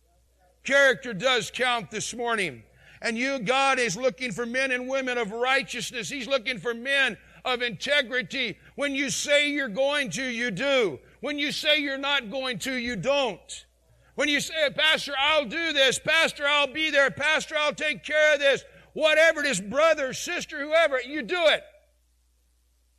Character 0.63 1.13
does 1.13 1.51
count 1.51 1.91
this 1.91 2.13
morning. 2.13 2.63
And 3.01 3.17
you, 3.17 3.39
God 3.39 3.77
is 3.77 3.95
looking 3.95 4.31
for 4.31 4.45
men 4.45 4.71
and 4.71 4.89
women 4.89 5.17
of 5.17 5.31
righteousness. 5.31 6.09
He's 6.09 6.27
looking 6.27 6.57
for 6.57 6.73
men 6.73 7.17
of 7.43 7.61
integrity. 7.61 8.57
When 8.75 8.95
you 8.95 9.09
say 9.09 9.49
you're 9.49 9.67
going 9.67 10.09
to, 10.11 10.23
you 10.23 10.49
do. 10.49 10.99
When 11.21 11.37
you 11.37 11.51
say 11.51 11.79
you're 11.79 11.97
not 11.97 12.31
going 12.31 12.59
to, 12.59 12.73
you 12.73 12.95
don't. 12.95 13.65
When 14.15 14.29
you 14.29 14.39
say, 14.39 14.69
Pastor, 14.75 15.13
I'll 15.19 15.45
do 15.45 15.73
this. 15.73 15.99
Pastor, 15.99 16.45
I'll 16.47 16.71
be 16.71 16.89
there. 16.89 17.11
Pastor, 17.11 17.55
I'll 17.57 17.73
take 17.73 18.03
care 18.03 18.33
of 18.33 18.39
this. 18.39 18.63
Whatever 18.93 19.41
it 19.41 19.47
is, 19.47 19.59
brother, 19.59 20.13
sister, 20.13 20.59
whoever, 20.59 21.01
you 21.01 21.21
do 21.21 21.45
it. 21.47 21.63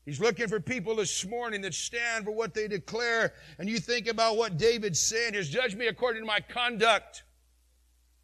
He's 0.05 0.21
looking 0.21 0.47
for 0.47 0.61
people 0.61 0.95
this 0.97 1.25
morning 1.27 1.63
that 1.63 1.75
stand 1.75 2.27
for 2.27 2.31
what 2.31 2.55
they 2.55 2.69
declare. 2.69 3.33
And 3.59 3.69
you 3.69 3.81
think 3.81 4.07
about 4.07 4.37
what 4.37 4.57
David's 4.57 5.01
saying 5.01 5.35
is, 5.35 5.49
judge 5.49 5.75
me 5.75 5.89
according 5.89 6.23
to 6.23 6.27
my 6.27 6.41
conduct. 6.41 7.25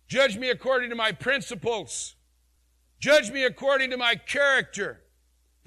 Judge 0.07 0.37
me 0.37 0.51
according 0.51 0.91
to 0.91 0.97
my 0.97 1.11
principles. 1.11 2.15
Judge 3.01 3.33
me 3.33 3.45
according 3.45 3.91
to 3.91 3.97
my 3.97 4.15
character. 4.15 5.01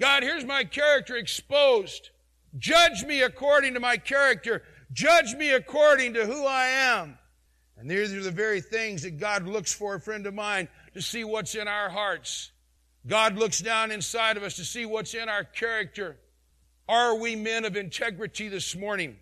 God, 0.00 0.22
here's 0.22 0.44
my 0.44 0.64
character 0.64 1.16
exposed. 1.16 2.10
Judge 2.56 3.04
me 3.04 3.22
according 3.22 3.74
to 3.74 3.80
my 3.80 3.96
character. 3.96 4.62
Judge 4.92 5.34
me 5.34 5.52
according 5.52 6.14
to 6.14 6.26
who 6.26 6.46
I 6.46 6.66
am. 6.66 7.18
And 7.76 7.90
these 7.90 8.12
are 8.14 8.22
the 8.22 8.30
very 8.30 8.60
things 8.60 9.02
that 9.02 9.18
God 9.18 9.46
looks 9.46 9.72
for, 9.72 9.94
a 9.94 10.00
friend 10.00 10.26
of 10.26 10.34
mine, 10.34 10.68
to 10.94 11.02
see 11.02 11.24
what's 11.24 11.54
in 11.54 11.68
our 11.68 11.90
hearts. 11.90 12.50
God 13.06 13.36
looks 13.36 13.60
down 13.60 13.90
inside 13.90 14.36
of 14.36 14.42
us 14.42 14.56
to 14.56 14.64
see 14.64 14.86
what's 14.86 15.14
in 15.14 15.28
our 15.28 15.44
character. 15.44 16.16
Are 16.88 17.16
we 17.16 17.36
men 17.36 17.64
of 17.64 17.76
integrity 17.76 18.48
this 18.48 18.74
morning? 18.74 19.16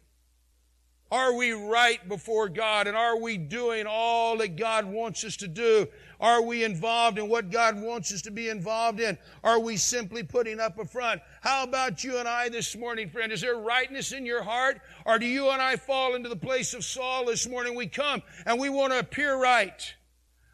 Are 1.10 1.34
we 1.34 1.52
right 1.52 2.06
before 2.08 2.48
God? 2.48 2.86
And 2.86 2.96
are 2.96 3.18
we 3.18 3.36
doing 3.36 3.86
all 3.86 4.38
that 4.38 4.56
God 4.56 4.84
wants 4.84 5.24
us 5.24 5.36
to 5.38 5.48
do? 5.48 5.88
Are 6.24 6.40
we 6.40 6.64
involved 6.64 7.18
in 7.18 7.28
what 7.28 7.50
God 7.50 7.78
wants 7.78 8.10
us 8.10 8.22
to 8.22 8.30
be 8.30 8.48
involved 8.48 8.98
in? 8.98 9.18
Are 9.44 9.58
we 9.58 9.76
simply 9.76 10.22
putting 10.22 10.58
up 10.58 10.78
a 10.78 10.86
front? 10.86 11.20
How 11.42 11.64
about 11.64 12.02
you 12.02 12.16
and 12.16 12.26
I 12.26 12.48
this 12.48 12.74
morning, 12.74 13.10
friend? 13.10 13.30
Is 13.30 13.42
there 13.42 13.56
rightness 13.56 14.10
in 14.10 14.24
your 14.24 14.42
heart? 14.42 14.80
Or 15.04 15.18
do 15.18 15.26
you 15.26 15.50
and 15.50 15.60
I 15.60 15.76
fall 15.76 16.14
into 16.14 16.30
the 16.30 16.34
place 16.34 16.72
of 16.72 16.82
Saul 16.82 17.26
this 17.26 17.46
morning? 17.46 17.74
We 17.74 17.88
come 17.88 18.22
and 18.46 18.58
we 18.58 18.70
want 18.70 18.94
to 18.94 19.00
appear 19.00 19.38
right. 19.38 19.94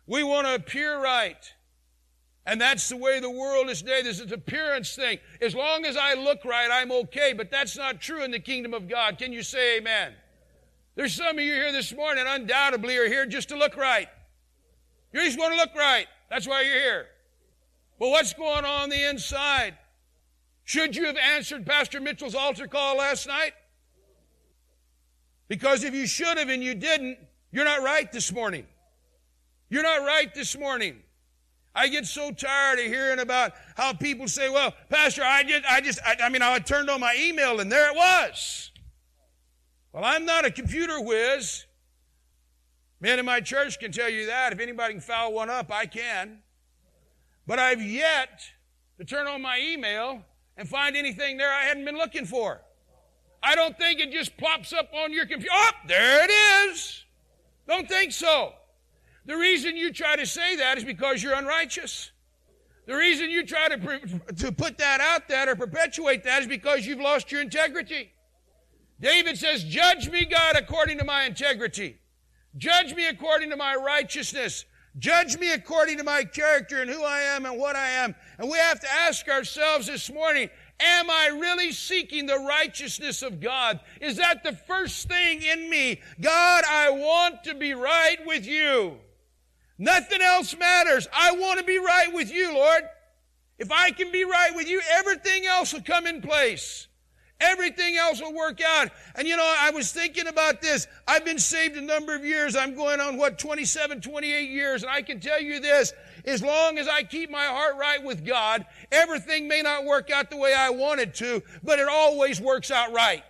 We 0.09 0.25
want 0.25 0.49
to 0.49 0.57
appear 0.57 1.01
right. 1.01 1.53
And 2.45 2.61
that's 2.61 2.89
the 2.89 2.97
way 2.97 3.21
the 3.21 3.31
world 3.31 3.71
is 3.71 3.81
today. 3.81 4.03
This 4.03 4.19
an 4.19 4.33
appearance 4.33 4.97
thing. 4.97 5.21
As 5.41 5.55
long 5.55 5.85
as 5.85 5.97
I 5.97 6.15
look 6.15 6.45
right, 6.45 6.69
I'm 6.69 6.91
okay. 6.91 7.33
But 7.33 7.53
that's 7.53 7.77
not 7.77 8.01
true 8.01 8.25
in 8.25 8.33
the 8.33 8.41
kingdom 8.41 8.75
of 8.75 8.89
God. 8.89 9.19
Can 9.19 9.33
you 9.33 9.45
say 9.45 9.79
amen? 9.79 10.15
There's 10.97 11.15
some 11.15 11.39
of 11.39 11.45
you 11.45 11.55
here 11.55 11.71
this 11.71 11.95
morning 11.95 12.25
undoubtedly 12.27 12.97
are 12.97 13.07
here 13.07 13.25
just 13.25 13.51
to 13.51 13.57
look 13.57 13.77
right. 13.77 14.09
You 15.13 15.25
just 15.25 15.39
want 15.39 15.53
to 15.53 15.57
look 15.57 15.75
right. 15.75 16.07
That's 16.29 16.47
why 16.47 16.63
you're 16.63 16.81
here. 16.81 17.07
But 17.99 18.11
what's 18.11 18.33
going 18.33 18.65
on, 18.65 18.83
on 18.83 18.91
the 18.91 19.09
inside? 19.09 19.77
Should 20.65 20.95
you 20.95 21.07
have 21.07 21.17
answered 21.17 21.67
Pastor 21.67 22.01
Mitchell's 22.01 22.35
altar 22.35 22.67
call 22.67 22.99
last 22.99 23.27
night? 23.27 23.53
Because 25.49 25.83
if 25.83 25.95
you 25.95 26.07
should 26.07 26.39
have 26.39 26.49
and 26.49 26.63
you 26.63 26.75
didn't, 26.75 27.19
you're 27.51 27.65
not 27.65 27.83
right 27.83 28.11
this 28.13 28.33
morning. 28.33 28.67
You're 29.69 29.83
not 29.83 30.07
right 30.07 30.33
this 30.33 30.57
morning. 30.57 31.03
I 31.75 31.89
get 31.89 32.07
so 32.07 32.31
tired 32.33 32.79
of 32.79 32.87
hearing 32.87 33.21
about 33.21 33.53
how 33.77 33.93
people 33.93 34.29
say, 34.29 34.49
well, 34.49 34.75
Pastor, 34.89 35.23
I 35.25 35.43
just, 35.43 35.65
I 35.69 35.81
just, 35.81 35.99
I, 36.05 36.17
I 36.25 36.29
mean, 36.29 36.43
I 36.43 36.59
turned 36.59 36.91
on 36.91 37.01
my 37.01 37.17
email 37.19 37.61
and 37.61 37.71
there 37.71 37.91
it 37.91 37.97
was. 37.97 38.71
Well, 39.93 40.05
I'm 40.05 40.25
not 40.25 40.45
a 40.45 40.51
computer 40.51 41.01
whiz. 41.01 41.67
Men 43.01 43.19
in 43.19 43.25
my 43.25 43.41
church 43.41 43.79
can 43.79 43.93
tell 43.93 44.09
you 44.09 44.27
that. 44.27 44.53
If 44.53 44.61
anybody 44.61 44.95
can 44.95 45.01
foul 45.01 45.33
one 45.33 45.49
up, 45.49 45.73
I 45.73 45.87
can. 45.87 46.41
But 47.47 47.59
I've 47.59 47.83
yet 47.83 48.43
to 48.99 49.05
turn 49.05 49.27
on 49.27 49.41
my 49.41 49.59
email 49.59 50.23
and 50.57 50.69
find 50.69 50.95
anything 50.97 51.39
there 51.39 51.51
I 51.51 51.63
hadn't 51.63 51.87
been 51.87 51.97
looking 51.97 52.27
for. 52.27 52.61
I 53.43 53.55
don't 53.55 53.77
think 53.79 54.01
it 54.01 54.13
just 54.13 54.37
plops 54.37 54.73
up 54.75 54.91
on 54.93 55.13
your 55.13 55.25
computer. 55.25 55.55
Oh, 55.55 55.71
there 55.87 56.25
it 56.25 56.71
is. 56.71 57.05
Don't 57.67 57.89
think 57.89 58.13
so. 58.13 58.53
The 59.25 59.37
reason 59.37 59.77
you 59.77 59.93
try 59.93 60.17
to 60.17 60.27
say 60.27 60.57
that 60.57 60.77
is 60.77 60.85
because 60.85 61.23
you're 61.23 61.35
unrighteous. 61.35 62.11
The 62.87 62.95
reason 62.95 63.31
you 63.31 63.47
try 63.47 63.69
to, 63.69 64.21
to 64.37 64.53
put 64.53 64.77
that 64.79 65.01
out 65.01 65.29
there 65.29 65.51
or 65.51 65.57
perpetuate 65.57 66.25
that 66.25 66.43
is 66.43 66.49
because 66.49 66.87
you've 66.87 67.01
lost 67.01 67.31
your 67.31 67.41
integrity. 67.41 68.13
David 69.01 69.39
says, 69.39 69.65
Judge 69.65 70.11
me, 70.11 70.27
God, 70.27 70.57
according 70.57 70.99
to 70.99 71.05
my 71.05 71.25
integrity. 71.25 72.01
Judge 72.57 72.95
me 72.95 73.07
according 73.07 73.51
to 73.51 73.57
my 73.57 73.75
righteousness. 73.75 74.65
Judge 74.99 75.39
me 75.39 75.53
according 75.53 75.99
to 75.99 76.05
my 76.05 76.25
character 76.25 76.83
and 76.83 76.91
who 76.91 77.03
I 77.05 77.21
am 77.21 77.47
and 77.47 77.59
what 77.59 77.77
I 77.77 77.91
am. 77.91 78.15
And 78.39 78.51
we 78.51 78.59
have 78.59 78.81
to 78.81 78.91
ask 78.91 79.29
ourselves 79.29 79.87
this 79.87 80.13
morning, 80.13 80.51
am 80.81 81.11
I 81.11 81.29
really 81.29 81.71
seeking 81.71 82.27
the 82.27 82.39
righteousness 82.39 83.23
of 83.23 83.41
God? 83.41 83.79
Is 84.01 84.17
that 84.17 84.43
the 84.43 84.53
first 84.53 85.09
thing 85.09 85.43
in 85.43 85.71
me? 85.71 86.01
God, 86.21 86.65
I 86.69 86.91
want 86.91 87.45
to 87.45 87.55
be 87.55 87.75
right 87.75 88.19
with 88.27 88.47
you. 88.47 88.99
Nothing 89.79 90.21
else 90.21 90.57
matters. 90.57 91.07
I 91.13 91.33
want 91.33 91.61
to 91.61 91.65
be 91.65 91.79
right 91.79 92.13
with 92.13 92.33
you, 92.33 92.53
Lord. 92.53 92.83
If 93.59 93.71
I 93.71 93.91
can 93.93 94.11
be 94.11 94.25
right 94.25 94.55
with 94.55 94.69
you, 94.69 94.81
everything 94.91 95.47
else 95.47 95.73
will 95.73 95.83
come 95.83 96.07
in 96.07 96.21
place. 96.21 96.89
Everything 97.41 97.97
else 97.97 98.21
will 98.21 98.35
work 98.35 98.61
out. 98.61 98.91
And 99.15 99.27
you 99.27 99.37
know, 99.37 99.55
I 99.59 99.71
was 99.71 99.93
thinking 99.93 100.27
about 100.27 100.61
this. 100.61 100.87
I've 101.09 101.25
been 101.25 101.39
saved 101.39 101.77
a 101.77 101.81
number 101.81 102.15
of 102.15 102.25
years. 102.25 102.55
I'm 102.55 102.75
going 102.75 103.01
on, 103.01 103.17
what, 103.17 103.39
27, 103.39 104.01
28 104.01 104.51
years. 104.51 104.83
And 104.83 104.93
I 104.93 105.03
can 105.03 105.21
tell 105.21 105.41
you 105.41 105.61
this. 105.61 105.93
As 106.27 106.43
long 106.43 106.79
as 106.79 106.87
I 106.87 107.03
keep 107.03 107.31
my 107.31 107.47
heart 107.47 107.77
right 107.79 108.03
with 108.03 108.27
God, 108.27 108.67
everything 108.93 109.49
may 109.49 109.63
not 109.63 109.87
work 109.87 110.11
out 110.11 110.31
the 110.31 110.37
way 110.37 110.53
I 110.53 110.69
wanted 110.69 111.15
to, 111.15 111.43
but 111.63 111.79
it 111.79 111.89
always 111.89 112.41
works 112.41 112.71
out 112.71 112.93
right. 112.93 113.25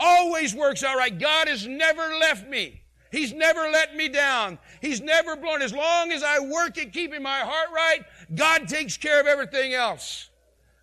Always 0.00 0.52
works 0.52 0.82
out 0.82 0.96
right. 0.96 1.16
God 1.16 1.46
has 1.46 1.66
never 1.66 2.02
left 2.18 2.48
me. 2.48 2.82
He's 3.12 3.32
never 3.32 3.60
let 3.70 3.94
me 3.94 4.08
down. 4.08 4.58
He's 4.80 5.00
never 5.00 5.36
blown. 5.36 5.62
As 5.62 5.72
long 5.72 6.10
as 6.10 6.24
I 6.24 6.40
work 6.40 6.78
at 6.78 6.92
keeping 6.92 7.22
my 7.22 7.40
heart 7.40 7.68
right, 7.72 8.00
God 8.34 8.66
takes 8.66 8.96
care 8.96 9.20
of 9.20 9.26
everything 9.26 9.74
else. 9.74 10.30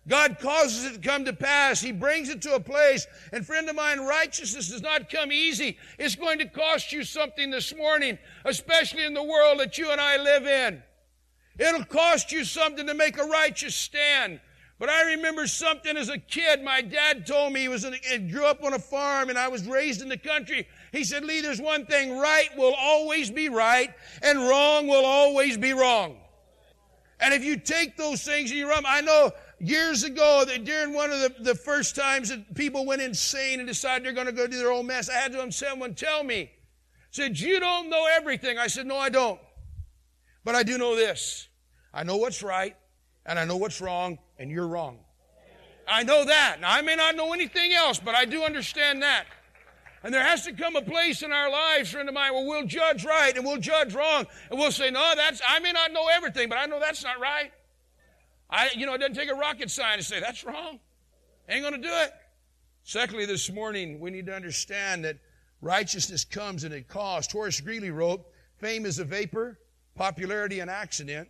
God 0.08 0.38
causes 0.40 0.86
it 0.86 0.94
to 0.94 1.08
come 1.08 1.24
to 1.26 1.32
pass. 1.32 1.80
He 1.80 1.92
brings 1.92 2.30
it 2.30 2.42
to 2.42 2.54
a 2.54 2.60
place. 2.60 3.06
And 3.32 3.46
friend 3.46 3.68
of 3.68 3.76
mine, 3.76 4.00
righteousness 4.00 4.68
does 4.68 4.82
not 4.82 5.10
come 5.10 5.30
easy. 5.30 5.78
It's 5.98 6.16
going 6.16 6.38
to 6.38 6.46
cost 6.46 6.92
you 6.92 7.04
something 7.04 7.50
this 7.50 7.76
morning, 7.76 8.18
especially 8.44 9.04
in 9.04 9.14
the 9.14 9.22
world 9.22 9.60
that 9.60 9.78
you 9.78 9.90
and 9.90 10.00
I 10.00 10.16
live 10.16 10.46
in. 10.46 10.82
It'll 11.58 11.84
cost 11.84 12.32
you 12.32 12.44
something 12.44 12.86
to 12.86 12.94
make 12.94 13.18
a 13.18 13.24
righteous 13.24 13.74
stand. 13.74 14.40
But 14.78 14.88
I 14.88 15.12
remember 15.12 15.46
something 15.46 15.94
as 15.94 16.08
a 16.08 16.16
kid. 16.16 16.64
My 16.64 16.80
dad 16.80 17.26
told 17.26 17.52
me 17.52 17.60
he 17.60 17.68
was 17.68 17.84
in, 17.84 17.94
he 18.02 18.16
grew 18.16 18.46
up 18.46 18.64
on 18.64 18.72
a 18.72 18.78
farm 18.78 19.28
and 19.28 19.38
I 19.38 19.48
was 19.48 19.66
raised 19.66 20.00
in 20.00 20.08
the 20.08 20.16
country. 20.16 20.66
He 20.90 21.04
said, 21.04 21.22
Lee, 21.22 21.42
there's 21.42 21.60
one 21.60 21.84
thing. 21.84 22.18
Right 22.18 22.48
will 22.56 22.74
always 22.74 23.30
be 23.30 23.50
right 23.50 23.92
and 24.22 24.38
wrong 24.48 24.88
will 24.88 25.04
always 25.04 25.58
be 25.58 25.74
wrong. 25.74 26.16
And 27.20 27.34
if 27.34 27.44
you 27.44 27.58
take 27.58 27.98
those 27.98 28.22
things 28.22 28.50
and 28.50 28.58
you 28.58 28.70
run, 28.70 28.84
I 28.86 29.02
know 29.02 29.32
years 29.60 30.04
ago 30.04 30.44
that 30.46 30.64
during 30.64 30.94
one 30.94 31.10
of 31.10 31.20
the, 31.20 31.34
the 31.40 31.54
first 31.54 31.94
times 31.94 32.30
that 32.30 32.54
people 32.54 32.86
went 32.86 33.02
insane 33.02 33.60
and 33.60 33.68
decided 33.68 34.04
they're 34.04 34.12
going 34.12 34.26
to 34.26 34.32
go 34.32 34.46
do 34.46 34.58
their 34.58 34.72
own 34.72 34.86
mess, 34.86 35.08
I 35.08 35.14
had 35.14 35.54
someone 35.54 35.94
tell 35.94 36.24
me, 36.24 36.50
said, 37.10 37.38
you 37.38 37.60
don't 37.60 37.90
know 37.90 38.08
everything. 38.10 38.58
I 38.58 38.66
said, 38.66 38.86
no, 38.86 38.96
I 38.96 39.10
don't. 39.10 39.40
But 40.44 40.54
I 40.54 40.62
do 40.62 40.78
know 40.78 40.96
this. 40.96 41.48
I 41.92 42.02
know 42.04 42.16
what's 42.16 42.42
right 42.42 42.74
and 43.26 43.38
I 43.38 43.44
know 43.44 43.56
what's 43.56 43.80
wrong 43.80 44.18
and 44.38 44.50
you're 44.50 44.66
wrong. 44.66 44.98
I 45.86 46.04
know 46.04 46.24
that. 46.24 46.58
Now, 46.60 46.72
I 46.72 46.82
may 46.82 46.96
not 46.96 47.16
know 47.16 47.32
anything 47.32 47.72
else, 47.72 47.98
but 47.98 48.14
I 48.14 48.24
do 48.24 48.44
understand 48.44 49.02
that. 49.02 49.26
And 50.02 50.14
there 50.14 50.22
has 50.22 50.44
to 50.44 50.52
come 50.52 50.76
a 50.76 50.82
place 50.82 51.22
in 51.22 51.30
our 51.30 51.50
lives, 51.50 51.90
friend 51.90 52.08
of 52.08 52.14
mine, 52.14 52.32
where 52.32 52.46
we'll 52.46 52.64
judge 52.64 53.04
right 53.04 53.36
and 53.36 53.44
we'll 53.44 53.58
judge 53.58 53.94
wrong. 53.94 54.26
And 54.50 54.58
we'll 54.58 54.72
say, 54.72 54.90
no, 54.90 55.12
that's, 55.14 55.42
I 55.46 55.58
may 55.58 55.72
not 55.72 55.92
know 55.92 56.06
everything, 56.08 56.48
but 56.48 56.56
I 56.56 56.66
know 56.66 56.80
that's 56.80 57.04
not 57.04 57.20
right. 57.20 57.52
I, 58.50 58.70
you 58.76 58.84
know, 58.84 58.94
it 58.94 58.98
doesn't 58.98 59.14
take 59.14 59.30
a 59.30 59.34
rocket 59.34 59.70
scientist 59.70 60.10
to 60.10 60.16
say, 60.16 60.20
that's 60.20 60.44
wrong. 60.44 60.80
Ain't 61.48 61.62
going 61.62 61.80
to 61.80 61.88
do 61.88 61.94
it. 61.94 62.12
Secondly, 62.82 63.26
this 63.26 63.50
morning, 63.50 64.00
we 64.00 64.10
need 64.10 64.26
to 64.26 64.34
understand 64.34 65.04
that 65.04 65.18
righteousness 65.60 66.24
comes 66.24 66.64
at 66.64 66.72
a 66.72 66.82
cost. 66.82 67.32
Horace 67.32 67.60
Greeley 67.60 67.90
wrote, 67.90 68.26
fame 68.58 68.86
is 68.86 68.98
a 68.98 69.04
vapor, 69.04 69.58
popularity 69.94 70.60
an 70.60 70.68
accident, 70.68 71.28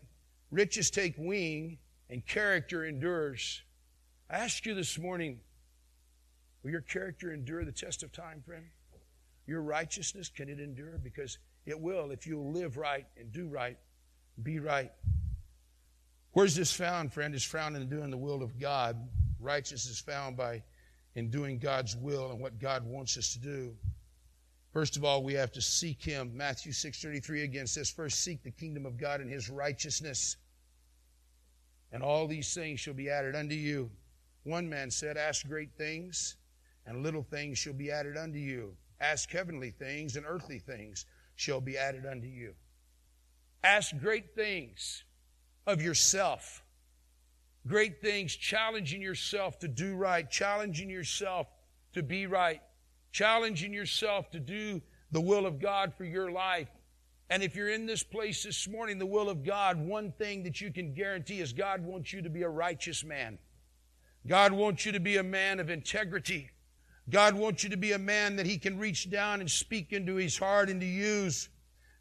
riches 0.51 0.91
take 0.91 1.15
wing, 1.19 1.79
and 2.09 2.27
character 2.27 2.85
endures. 2.85 3.63
I 4.31 4.37
ask 4.39 4.65
you 4.65 4.75
this 4.75 4.99
morning, 4.99 5.41
Will 6.63 6.71
your 6.71 6.83
character 6.83 7.33
endure 7.33 7.65
the 7.65 7.73
test 7.73 8.03
of 8.03 8.13
time, 8.13 8.43
friend? 8.45 8.65
Your 9.47 9.63
righteousness, 9.63 10.29
can 10.29 10.49
it 10.49 10.61
endure? 10.61 10.99
Because 11.03 11.39
it 11.67 11.79
will 11.79 12.11
if 12.11 12.27
you'll 12.27 12.53
live 12.53 12.77
right 12.77 13.07
and 13.17 13.33
do 13.33 13.49
right, 13.49 13.79
be 14.43 14.59
right. 14.59 14.93
Where's 16.33 16.55
this 16.55 16.73
found, 16.73 17.13
friend? 17.13 17.35
It's 17.35 17.45
found 17.45 17.77
in 17.77 17.89
doing 17.89 18.11
the 18.11 18.17
will 18.17 18.43
of 18.43 18.59
God. 18.59 18.97
Righteousness 19.41 19.87
is 19.87 20.01
found 20.01 20.37
by 20.37 20.63
in 21.17 21.29
doing 21.29 21.59
God's 21.59 21.97
will 21.97 22.31
and 22.31 22.41
what 22.41 22.61
God 22.61 22.85
wants 22.85 23.19
us 23.19 23.33
to 23.33 23.41
do. 23.41 23.77
First 24.73 24.97
of 24.97 25.05
all, 25.05 25.25
we 25.25 25.35
have 25.35 25.51
to 25.53 25.61
seek 25.61 26.01
Him. 26.03 26.31
Matthew 26.37 26.71
6.33 26.71 27.43
again 27.43 27.67
says, 27.67 27.91
First 27.91 28.23
seek 28.23 28.43
the 28.45 28.53
kingdom 28.53 28.87
of 28.87 28.97
God 28.97 29.21
and 29.21 29.29
His 29.29 29.51
righteousness, 29.51 30.37
and 31.91 32.03
all 32.03 32.29
these 32.29 32.55
things 32.55 32.79
shall 32.79 32.95
be 32.95 33.11
added 33.11 33.35
unto 33.35 33.57
you. 33.57 33.91
One 34.45 34.69
man 34.69 34.91
said, 34.93 35.17
Ask 35.17 35.49
great 35.49 35.73
things, 35.77 36.37
and 36.87 37.03
little 37.03 37.25
things 37.25 37.59
shall 37.59 37.73
be 37.73 37.91
added 37.91 38.17
unto 38.17 38.39
you. 38.39 38.77
Ask 39.01 39.31
heavenly 39.33 39.71
things, 39.71 40.15
and 40.15 40.25
earthly 40.25 40.61
things 40.61 41.07
shall 41.35 41.61
be 41.61 41.77
added 41.77 42.07
unto 42.07 42.29
you. 42.29 42.55
Ask 43.65 43.99
great 43.99 44.37
things 44.37 45.03
of 45.67 45.83
yourself. 45.83 46.63
Great 47.67 48.01
things, 48.01 48.35
challenging 48.35 49.03
yourself 49.03 49.59
to 49.59 49.69
do 49.69 49.95
right, 49.95 50.31
challenging 50.31 50.89
yourself 50.89 51.47
to 51.93 52.03
be 52.03 52.27
right, 52.27 52.61
challenging 53.13 53.73
yourself 53.73 54.31
to 54.31 54.41
do 54.41 54.81
the 55.13 55.21
will 55.21 55.47
of 55.47 55.61
God 55.61 55.93
for 55.97 56.05
your 56.05 56.31
life. 56.31 56.69
And 57.29 57.43
if 57.43 57.55
you're 57.55 57.69
in 57.69 57.87
this 57.87 58.03
place 58.03 58.43
this 58.43 58.67
morning, 58.67 58.99
the 58.99 59.07
will 59.07 59.29
of 59.29 59.45
God, 59.45 59.79
one 59.79 60.13
thing 60.13 60.43
that 60.45 60.61
you 60.61 60.73
can 60.73 60.95
guarantee 60.95 61.41
is 61.41 61.53
God 61.53 61.85
wants 61.85 62.13
you 62.13 62.23
to 62.23 62.31
be 62.31 62.43
a 62.43 62.49
righteous 62.49 63.05
man. 63.05 63.39
God 64.27 64.53
wants 64.53 64.85
you 64.85 64.93
to 64.93 65.01
be 65.01 65.17
a 65.17 65.23
man 65.23 65.61
of 65.61 65.71
integrity. 65.71 66.51
God 67.09 67.35
wants 67.35 67.65
you 67.65 67.71
to 67.71 67.77
be 67.77 67.93
a 67.93 67.99
man 67.99 68.37
that 68.37 68.47
He 68.47 68.59
can 68.59 68.79
reach 68.79 69.11
down 69.11 69.41
and 69.41 69.51
speak 69.51 69.93
into 69.93 70.17
his 70.17 70.37
heart 70.37 70.71
and 70.71 70.81
to 70.81 70.87
use. 70.87 71.49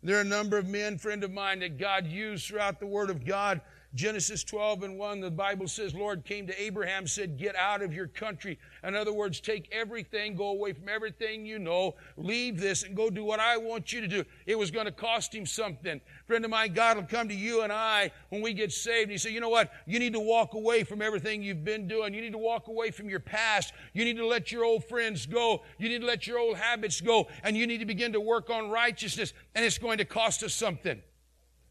There 0.01 0.17
are 0.17 0.21
a 0.21 0.25
number 0.25 0.57
of 0.57 0.67
men, 0.67 0.97
friend 0.97 1.23
of 1.23 1.31
mine, 1.31 1.59
that 1.59 1.77
God 1.77 2.07
used 2.07 2.47
throughout 2.47 2.79
the 2.79 2.87
Word 2.87 3.09
of 3.09 3.25
God 3.25 3.61
Genesis 3.95 4.43
12 4.43 4.83
and 4.83 4.99
1, 4.99 5.19
the 5.19 5.31
Bible 5.31 5.67
says, 5.67 5.95
Lord 5.95 6.23
came 6.23 6.45
to 6.45 6.61
Abraham, 6.61 7.07
said, 7.07 7.37
get 7.37 7.55
out 7.55 7.81
of 7.81 7.91
your 7.91 8.05
country. 8.05 8.59
In 8.83 8.95
other 8.95 9.11
words, 9.11 9.39
take 9.39 9.67
everything, 9.71 10.35
go 10.35 10.49
away 10.49 10.73
from 10.73 10.87
everything 10.87 11.43
you 11.43 11.57
know, 11.57 11.95
leave 12.15 12.59
this 12.59 12.83
and 12.83 12.95
go 12.95 13.09
do 13.09 13.23
what 13.23 13.39
I 13.39 13.57
want 13.57 13.91
you 13.91 13.99
to 14.01 14.07
do. 14.07 14.23
It 14.45 14.57
was 14.57 14.69
going 14.69 14.85
to 14.85 14.91
cost 14.91 15.33
him 15.33 15.43
something. 15.43 15.99
Friend 16.27 16.45
of 16.45 16.51
mine, 16.51 16.73
God 16.73 16.97
will 16.97 17.05
come 17.05 17.27
to 17.29 17.33
you 17.33 17.63
and 17.63 17.73
I 17.73 18.11
when 18.29 18.43
we 18.43 18.53
get 18.53 18.71
saved 18.71 19.03
and 19.03 19.11
he 19.13 19.17
say, 19.17 19.31
you 19.31 19.39
know 19.39 19.49
what? 19.49 19.71
You 19.87 19.97
need 19.97 20.13
to 20.13 20.19
walk 20.19 20.53
away 20.53 20.83
from 20.83 21.01
everything 21.01 21.41
you've 21.41 21.65
been 21.65 21.87
doing. 21.87 22.13
You 22.13 22.21
need 22.21 22.33
to 22.33 22.37
walk 22.37 22.67
away 22.67 22.91
from 22.91 23.09
your 23.09 23.19
past. 23.19 23.73
You 23.93 24.05
need 24.05 24.17
to 24.17 24.27
let 24.27 24.51
your 24.51 24.65
old 24.65 24.85
friends 24.85 25.25
go. 25.25 25.63
You 25.79 25.89
need 25.89 26.01
to 26.01 26.07
let 26.07 26.27
your 26.27 26.37
old 26.37 26.57
habits 26.57 27.01
go. 27.01 27.27
And 27.43 27.57
you 27.57 27.65
need 27.65 27.79
to 27.79 27.85
begin 27.85 28.13
to 28.13 28.21
work 28.21 28.51
on 28.51 28.69
righteousness. 28.69 29.33
And 29.55 29.65
it's 29.65 29.79
going 29.79 29.97
to 29.97 30.05
cost 30.05 30.43
us 30.43 30.53
something. 30.53 31.01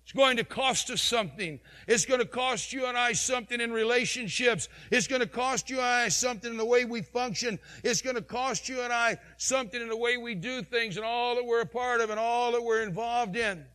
It's 0.09 0.17
going 0.17 0.39
to 0.39 0.45
cost 0.45 0.89
us 0.89 1.03
something. 1.03 1.61
It's 1.87 2.07
going 2.07 2.21
to 2.21 2.27
cost 2.27 2.73
you 2.73 2.87
and 2.87 2.97
I 2.97 3.13
something 3.13 3.61
in 3.61 3.71
relationships. 3.71 4.71
It's 4.91 5.07
going 5.07 5.21
to 5.21 5.27
cost 5.27 5.69
you 5.69 5.77
and 5.77 5.85
I 5.85 6.09
something 6.09 6.51
in 6.51 6.57
the 6.57 6.65
way 6.65 6.87
we 6.87 7.03
function. 7.03 7.59
It's 7.85 8.01
going 8.01 8.17
to 8.17 8.23
cost 8.23 8.71
you 8.71 8.81
and 8.81 8.91
I 8.91 9.19
something 9.37 9.79
in 9.79 9.91
the 9.91 9.97
way 9.99 10.17
we 10.17 10.35
do 10.35 10.63
things 10.63 10.97
and 10.97 11.05
all 11.05 11.35
that 11.35 11.45
we're 11.45 11.61
a 11.61 11.67
part 11.67 12.01
of 12.01 12.09
and 12.09 12.19
all 12.19 12.53
that 12.53 12.65
we're 12.65 12.83
involved 12.85 13.37
in. 13.37 13.67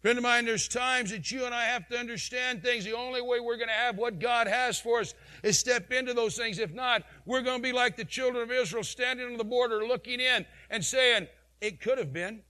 Friend 0.00 0.16
of 0.16 0.22
mine, 0.22 0.44
there's 0.44 0.68
times 0.68 1.10
that 1.10 1.32
you 1.32 1.44
and 1.44 1.52
I 1.52 1.64
have 1.64 1.88
to 1.88 1.98
understand 1.98 2.62
things. 2.62 2.84
The 2.84 2.92
only 2.92 3.20
way 3.20 3.40
we're 3.40 3.56
going 3.56 3.66
to 3.66 3.74
have 3.74 3.98
what 3.98 4.20
God 4.20 4.46
has 4.46 4.78
for 4.78 5.00
us 5.00 5.12
is 5.42 5.58
step 5.58 5.90
into 5.90 6.14
those 6.14 6.36
things. 6.36 6.60
If 6.60 6.72
not, 6.72 7.02
we're 7.26 7.42
going 7.42 7.58
to 7.58 7.62
be 7.64 7.72
like 7.72 7.96
the 7.96 8.04
children 8.04 8.44
of 8.44 8.52
Israel 8.52 8.84
standing 8.84 9.26
on 9.26 9.38
the 9.38 9.44
border 9.44 9.84
looking 9.84 10.20
in 10.20 10.46
and 10.70 10.84
saying, 10.84 11.26
it 11.60 11.80
could 11.80 11.98
have 11.98 12.12
been. 12.12 12.42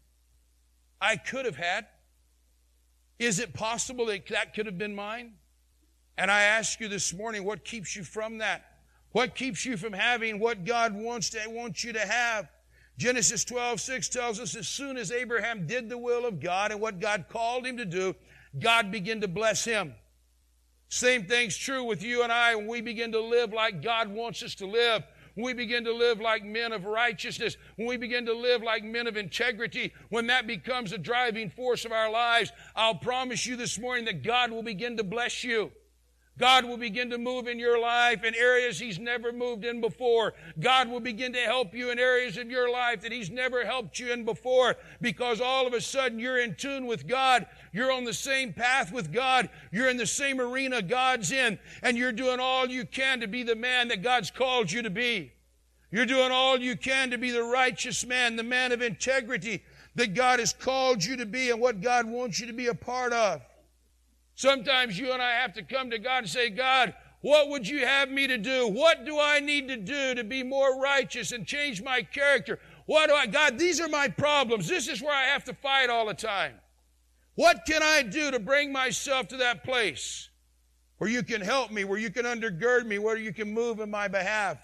I 1.01 1.17
could 1.17 1.47
have 1.47 1.57
had. 1.57 1.87
Is 3.19 3.39
it 3.39 3.55
possible 3.55 4.07
that 4.07 4.27
that 4.29 4.55
could 4.55 4.67
have 4.67 4.79
been 4.79 4.95
mine? 4.95 5.35
And 6.17 6.31
I 6.31 6.43
ask 6.43 6.81
you 6.81 6.89
this 6.89 7.13
morning, 7.13 7.45
what 7.45 7.65
keeps 7.65 7.95
you 7.97 8.05
from 8.05 8.39
that? 8.39 8.65
What 9.13 9.35
keeps 9.35 9.65
you 9.65 9.77
from 9.77 9.93
having 9.93 10.41
what 10.41 10.65
God 10.65 10.95
wants 10.95 11.31
to 11.31 11.39
wants 11.47 11.85
you 11.85 11.93
to 11.93 12.01
have? 12.01 12.49
Genesis 12.97 13.45
12, 13.45 13.81
6 13.81 14.09
tells 14.09 14.41
us 14.41 14.57
as 14.57 14.69
soon 14.69 14.97
as 14.97 15.11
Abraham 15.11 15.67
did 15.67 15.89
the 15.89 15.99
will 15.99 16.27
of 16.27 16.41
God 16.41 16.71
and 16.71 16.81
what 16.81 17.01
God 17.01 17.27
called 17.29 17.67
him 17.67 17.77
to 17.77 17.85
do, 17.85 18.15
God 18.59 18.93
began 18.93 19.21
to 19.21 19.29
bless 19.29 19.65
him. 19.65 19.95
Same 20.89 21.27
thing's 21.27 21.57
true 21.57 21.83
with 21.85 22.05
you 22.05 22.23
and 22.23 22.33
I 22.33 22.55
when 22.55 22.69
we 22.69 22.81
begin 22.81 23.13
to 23.13 23.21
live 23.21 23.53
like 23.53 23.83
God 23.83 24.09
wants 24.09 24.43
us 24.45 24.55
to 24.57 24.67
live 24.67 25.03
when 25.35 25.47
we 25.47 25.53
begin 25.53 25.85
to 25.85 25.93
live 25.93 26.21
like 26.21 26.45
men 26.45 26.73
of 26.73 26.85
righteousness, 26.85 27.57
when 27.77 27.89
we 27.89 27.97
begin 27.97 28.27
to 28.27 28.35
live 28.35 28.63
like 28.63 28.85
men 28.85 29.07
of 29.07 29.17
integrity, 29.17 29.93
when 30.09 30.27
that 30.29 30.47
becomes 30.47 30.93
a 30.93 30.99
driving 30.99 31.51
force 31.51 31.85
of 31.85 31.93
our 31.93 32.11
lives, 32.11 32.53
I'll 32.77 32.95
promise 32.95 33.47
you 33.47 33.57
this 33.57 33.79
morning 33.79 34.05
that 34.07 34.23
God 34.23 34.51
will 34.51 34.63
begin 34.63 34.97
to 34.97 35.05
bless 35.05 35.43
you. 35.43 35.73
God 36.37 36.65
will 36.65 36.77
begin 36.77 37.11
to 37.11 37.19
move 37.19 37.47
in 37.47 37.61
your 37.61 37.79
life 37.81 38.25
in 38.25 38.35
areas 38.35 38.79
He's 38.79 38.99
never 38.99 39.33
moved 39.33 39.65
in 39.65 39.81
before. 39.81 40.35
God 40.59 40.89
will 40.89 41.01
begin 41.01 41.33
to 41.33 41.39
help 41.39 41.75
you 41.75 41.91
in 41.91 41.99
areas 41.99 42.37
of 42.37 42.51
your 42.51 42.71
life 42.71 43.03
that 43.03 43.13
He's 43.13 43.31
never 43.31 43.65
helped 43.65 44.01
you 44.01 44.13
in 44.13 44.25
before 44.25 44.77
because 45.01 45.41
all 45.41 45.67
of 45.67 45.75
a 45.75 45.81
sudden 45.81 46.19
you're 46.19 46.39
in 46.39 46.57
tune 46.57 46.87
with 46.87 47.07
God. 47.07 47.47
You're 47.73 47.93
on 47.93 48.03
the 48.03 48.13
same 48.13 48.53
path 48.53 48.91
with 48.91 49.13
God. 49.13 49.49
You're 49.71 49.89
in 49.89 49.97
the 49.97 50.07
same 50.07 50.41
arena 50.41 50.83
God's 50.83 51.31
in 51.31 51.59
and 51.83 51.97
you're 51.97 52.13
doing 52.13 52.41
all 52.41 52.67
you 52.67 52.85
can 52.85 53.21
to 53.21 53.29
be 53.29 53.45
the 53.45 53.57
man 53.57 53.87
that 53.89 54.03
God's 54.03 54.33
called 54.33 54.73
you 54.73 54.83
to 54.83 54.91
be. 54.91 55.33
You're 55.93 56.07
doing 56.07 56.33
all 56.33 56.59
you 56.59 56.77
can 56.77 57.13
to 57.13 57.19
be 57.19 57.31
the 57.31 57.45
righteous 57.45 58.05
man, 58.05 58.35
the 58.35 58.43
man 58.43 58.73
of 58.73 58.83
integrity, 58.83 59.63
that 59.95 60.15
God 60.15 60.41
has 60.41 60.53
called 60.53 61.05
you 61.05 61.17
to 61.19 61.27
be 61.27 61.51
and 61.51 61.61
what 61.61 61.81
God 61.81 62.07
wants 62.07 62.41
you 62.41 62.49
to 62.49 62.53
be 62.53 62.67
a 62.67 62.75
part 62.75 63.13
of. 63.13 63.41
Sometimes 64.35 64.99
you 64.99 65.13
and 65.13 65.23
I 65.23 65.33
have 65.33 65.55
to 65.55 65.63
come 65.63 65.91
to 65.91 65.99
God 65.99 66.19
and 66.19 66.29
say, 66.29 66.51
God, 66.51 66.95
what 67.21 67.49
would 67.49 67.67
you 67.67 67.87
have 67.87 68.11
me 68.11 68.27
to 68.27 68.37
do? 68.37 68.69
What 68.69 69.07
do 69.07 69.19
I 69.19 69.41
need 69.41 69.69
to 69.69 69.77
do 69.77 70.15
to 70.15 70.25
be 70.25 70.43
more 70.43 70.81
righteous 70.81 71.33
and 71.33 71.47
change 71.47 71.83
my 71.83 72.03
character? 72.03 72.59
What 72.87 73.09
do 73.09 73.15
I, 73.15 73.27
God, 73.27 73.59
these 73.59 73.81
are 73.81 73.89
my 73.89 74.09
problems. 74.09 74.69
This 74.69 74.89
is 74.89 75.01
where 75.01 75.15
I 75.15 75.25
have 75.25 75.45
to 75.45 75.55
fight 75.55 75.89
all 75.89 76.07
the 76.07 76.15
time. 76.15 76.55
What 77.37 77.65
can 77.67 77.83
I 77.83 78.03
do 78.03 78.31
to 78.31 78.39
bring 78.39 78.73
myself 78.73 79.29
to 79.29 79.39
that 79.39 79.65
place 79.65 80.29
where 80.99 81.09
you 81.09 81.23
can 81.23 81.41
help 81.41 81.71
me, 81.71 81.85
where 81.85 81.99
you 81.99 82.11
can 82.11 82.27
undergird 82.27 82.87
me, 82.87 82.99
where 82.99 83.17
you 83.17 83.33
can 83.33 83.53
move 83.53 83.81
in 83.81 83.91
my 83.91 84.07
behalf? 84.07 84.59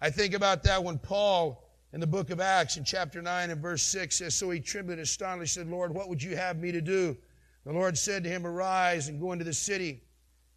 I 0.00 0.10
think 0.10 0.34
about 0.34 0.62
that 0.64 0.82
when 0.82 0.98
Paul 0.98 1.70
in 1.92 2.00
the 2.00 2.06
book 2.06 2.30
of 2.30 2.40
Acts 2.40 2.76
in 2.76 2.84
chapter 2.84 3.22
9 3.22 3.50
and 3.50 3.62
verse 3.62 3.82
6 3.82 4.16
says, 4.16 4.34
So 4.34 4.50
he 4.50 4.60
trembled 4.60 4.94
and 4.94 5.02
astonished, 5.02 5.54
said, 5.54 5.68
Lord, 5.68 5.94
what 5.94 6.08
would 6.08 6.22
you 6.22 6.36
have 6.36 6.58
me 6.58 6.72
to 6.72 6.80
do? 6.80 7.16
The 7.66 7.72
Lord 7.72 7.98
said 7.98 8.22
to 8.22 8.30
him, 8.30 8.46
Arise 8.46 9.08
and 9.08 9.20
go 9.20 9.32
into 9.32 9.44
the 9.44 9.52
city, 9.52 10.00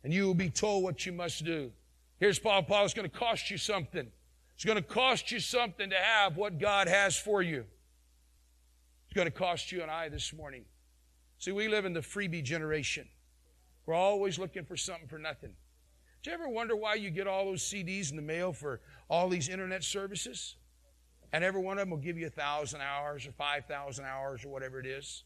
and 0.04 0.13
you 0.13 0.28
will 0.28 0.36
be 0.36 0.52
told 0.52 0.84
what 0.84 1.08
you 1.08 1.12
must 1.12 1.43
do. 1.43 1.72
Here's 2.19 2.38
Paul. 2.38 2.62
Paul, 2.62 2.86
it's 2.86 2.93
going 2.93 3.10
to 3.10 3.17
cost 3.17 3.50
you 3.50 3.58
something. 3.58 4.08
It's 4.54 4.63
going 4.63 4.76
to 4.76 4.84
cost 4.84 5.32
you 5.32 5.39
something 5.39 5.89
to 5.89 5.95
have 5.95 6.38
what 6.38 6.60
God 6.60 6.88
has 6.88 7.17
for 7.17 7.41
you. 7.41 7.65
It's 9.06 9.15
going 9.15 9.26
to 9.26 9.32
cost 9.32 9.72
you 9.72 9.82
and 9.82 9.89
I 9.89 10.10
this 10.10 10.32
morning. 10.34 10.65
See, 11.39 11.52
we 11.52 11.67
live 11.67 11.86
in 11.86 11.93
the 11.93 12.02
freebie 12.02 12.43
generation. 12.43 13.08
We're 13.88 13.95
always 13.95 14.38
looking 14.38 14.65
for 14.65 14.78
something 14.78 15.08
for 15.08 15.17
nothing. 15.17 15.54
Do 16.22 16.30
you 16.30 16.36
ever 16.36 16.48
wonder 16.48 16.76
why 16.76 16.95
you 16.95 17.10
get 17.10 17.26
all 17.26 17.45
those 17.45 17.63
CDs 17.63 18.12
in 18.12 18.17
the 18.17 18.22
mail 18.22 18.54
for 18.54 18.82
all 19.10 19.30
these 19.30 19.50
internet 19.50 19.84
services? 19.84 20.58
And 21.34 21.43
every 21.43 21.62
one 21.62 21.80
of 21.80 21.82
them 21.82 21.89
will 21.89 21.98
give 21.98 22.19
you 22.19 22.28
a 22.28 22.32
thousand 22.32 22.82
hours 22.82 23.26
or 23.26 23.32
five 23.32 23.65
thousand 23.65 24.06
hours 24.06 24.45
or 24.45 24.50
whatever 24.50 24.80
it 24.80 24.86
is. 24.86 25.24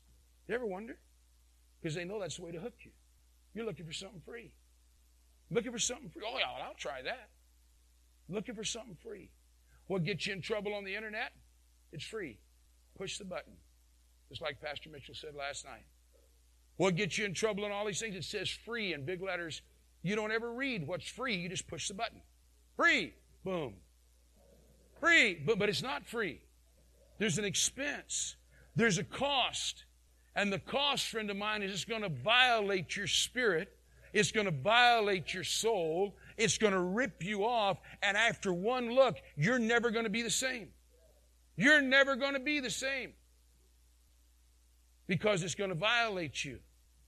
You 0.48 0.56
ever 0.56 0.66
wonder? 0.66 0.98
Because 1.84 1.96
they 1.96 2.06
know 2.06 2.18
that's 2.18 2.38
the 2.38 2.44
way 2.44 2.52
to 2.52 2.62
hook 2.62 2.76
you. 2.84 2.92
You're 3.54 3.66
looking 3.66 3.86
for 3.86 3.92
something 3.92 4.22
free. 4.26 4.54
Looking 5.52 5.74
for 5.74 5.80
something 5.80 6.10
free. 6.10 6.24
Oh, 6.26 6.38
yeah, 6.40 6.46
I'll 6.66 6.74
try 6.76 7.02
that. 7.02 7.28
Looking 8.30 8.56
for 8.56 8.64
something 8.64 8.96
free. 9.04 9.30
What 9.88 10.06
gets 10.06 10.26
you 10.26 10.32
in 10.32 10.42
trouble 10.42 10.74
on 10.74 10.86
the 10.86 10.96
internet? 10.96 11.34
It's 11.92 12.06
free. 12.06 12.40
Push 12.98 13.18
the 13.18 13.26
button. 13.26 13.52
Just 14.30 14.42
like 14.42 14.62
Pastor 14.62 14.90
Mitchell 14.90 15.14
said 15.14 15.36
last 15.36 15.66
night. 15.66 15.84
What 16.78 16.96
gets 16.96 17.18
you 17.18 17.26
in 17.26 17.34
trouble 17.34 17.66
on 17.66 17.72
all 17.74 17.86
these 17.86 18.00
things? 18.00 18.16
It 18.16 18.24
says 18.24 18.50
free 18.50 18.94
in 18.94 19.04
big 19.04 19.22
letters. 19.22 19.62
You 20.04 20.16
don't 20.16 20.32
ever 20.32 20.54
read 20.54 20.88
what's 20.88 21.08
free. 21.08 21.36
You 21.36 21.50
just 21.50 21.68
push 21.68 21.90
the 21.90 21.94
button. 21.96 22.22
Free. 22.78 23.14
Boom. 23.44 23.74
Free. 25.02 25.36
But, 25.36 25.60
but 25.60 25.68
it's 25.68 25.84
not 25.84 26.08
free. 26.08 26.40
There's 27.20 27.38
an 27.38 27.46
expense. 27.46 28.38
There's 28.74 28.98
a 28.98 29.04
cost. 29.04 29.84
And 30.36 30.52
the 30.52 30.60
cost, 30.60 31.08
friend 31.08 31.30
of 31.30 31.38
mine, 31.38 31.62
is 31.62 31.72
it's 31.72 31.86
going 31.86 32.02
to 32.02 32.10
violate 32.10 32.96
your 32.96 33.08
spirit. 33.08 33.78
It's 34.14 34.32
going 34.32 34.46
to 34.46 34.52
violate 34.52 35.34
your 35.34 35.44
soul. 35.44 36.16
It's 36.38 36.58
going 36.58 36.74
to 36.74 36.80
rip 36.80 37.24
you 37.24 37.46
off. 37.46 37.78
And 38.02 38.18
after 38.18 38.54
one 38.54 38.92
look, 38.92 39.18
you're 39.36 39.60
never 39.60 39.92
going 39.92 40.06
to 40.06 40.10
be 40.10 40.22
the 40.22 40.30
same. 40.30 40.70
You're 41.56 41.82
never 41.82 42.16
going 42.16 42.34
to 42.34 42.40
be 42.40 42.60
the 42.60 42.70
same. 42.70 43.14
Because 45.08 45.44
it's 45.44 45.56
going 45.56 45.70
to 45.70 45.76
violate 45.76 46.44
you. 46.44 46.60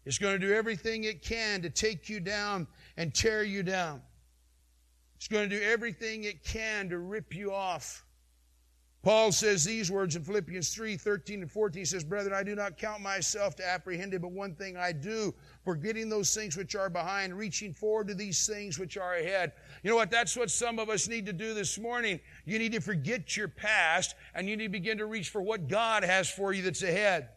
It's 0.05 0.19
going 0.19 0.39
to 0.39 0.47
do 0.47 0.53
everything 0.53 1.03
it 1.05 1.23
can 1.23 1.63
to 1.63 1.69
take 1.69 2.09
you 2.09 2.19
down 2.19 2.67
and 2.97 3.13
tear 3.13 3.43
you 3.43 3.63
down. 3.63 4.01
It's 5.15 5.27
going 5.27 5.49
to 5.49 5.59
do 5.59 5.63
everything 5.63 6.25
it 6.25 6.43
can 6.43 6.89
to 6.89 6.99
rip 6.99 7.33
you 7.33 7.53
off. 7.53 8.04
Paul 9.05 9.31
says 9.31 9.63
these 9.63 9.91
words 9.91 10.15
in 10.15 10.23
Philippians 10.23 10.73
3 10.73 10.97
13 10.97 11.43
and 11.43 11.51
14. 11.51 11.79
He 11.79 11.85
says, 11.85 12.03
Brethren, 12.03 12.33
I 12.33 12.41
do 12.41 12.55
not 12.55 12.75
count 12.75 13.03
myself 13.03 13.55
to 13.57 13.67
apprehended, 13.67 14.23
but 14.23 14.31
one 14.31 14.55
thing 14.55 14.77
I 14.77 14.93
do, 14.93 15.31
forgetting 15.63 16.09
those 16.09 16.33
things 16.33 16.57
which 16.57 16.75
are 16.75 16.89
behind, 16.89 17.37
reaching 17.37 17.71
forward 17.71 18.07
to 18.07 18.15
these 18.15 18.47
things 18.47 18.79
which 18.79 18.97
are 18.97 19.13
ahead. 19.13 19.51
You 19.83 19.91
know 19.91 19.95
what? 19.95 20.09
That's 20.09 20.35
what 20.35 20.49
some 20.49 20.79
of 20.79 20.89
us 20.89 21.07
need 21.07 21.27
to 21.27 21.33
do 21.33 21.53
this 21.53 21.77
morning. 21.77 22.19
You 22.45 22.57
need 22.57 22.71
to 22.71 22.79
forget 22.79 23.37
your 23.37 23.47
past 23.47 24.15
and 24.33 24.49
you 24.49 24.57
need 24.57 24.63
to 24.63 24.69
begin 24.69 24.97
to 24.97 25.05
reach 25.05 25.29
for 25.29 25.43
what 25.43 25.67
God 25.67 26.03
has 26.03 26.27
for 26.27 26.51
you 26.51 26.63
that's 26.63 26.81
ahead. 26.81 27.29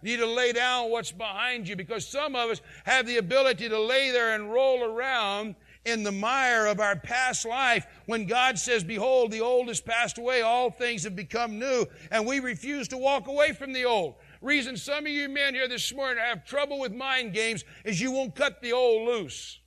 You 0.00 0.16
need 0.16 0.22
to 0.22 0.26
lay 0.26 0.52
down 0.54 0.90
what's 0.90 1.12
behind 1.12 1.68
you 1.68 1.76
because 1.76 2.08
some 2.08 2.34
of 2.34 2.48
us 2.48 2.62
have 2.84 3.06
the 3.06 3.18
ability 3.18 3.68
to 3.68 3.78
lay 3.78 4.10
there 4.10 4.34
and 4.34 4.50
roll 4.50 4.82
around 4.82 5.54
in 5.84 6.02
the 6.02 6.12
mire 6.12 6.66
of 6.66 6.80
our 6.80 6.96
past 6.96 7.46
life 7.46 7.86
when 8.06 8.26
God 8.26 8.58
says, 8.58 8.84
Behold, 8.84 9.30
the 9.30 9.40
old 9.40 9.68
has 9.68 9.80
passed 9.80 10.18
away, 10.18 10.42
all 10.42 10.70
things 10.70 11.04
have 11.04 11.16
become 11.16 11.58
new, 11.58 11.86
and 12.10 12.26
we 12.26 12.40
refuse 12.40 12.88
to 12.88 12.98
walk 12.98 13.28
away 13.28 13.52
from 13.52 13.72
the 13.72 13.84
old. 13.84 14.16
Reason 14.42 14.76
some 14.76 15.06
of 15.06 15.12
you 15.12 15.28
men 15.28 15.54
here 15.54 15.68
this 15.68 15.92
morning 15.94 16.22
have 16.22 16.44
trouble 16.44 16.78
with 16.78 16.92
mind 16.92 17.32
games 17.32 17.64
is 17.84 18.00
you 18.00 18.12
won't 18.12 18.34
cut 18.34 18.60
the 18.60 18.72
old 18.72 19.06
loose. 19.06 19.58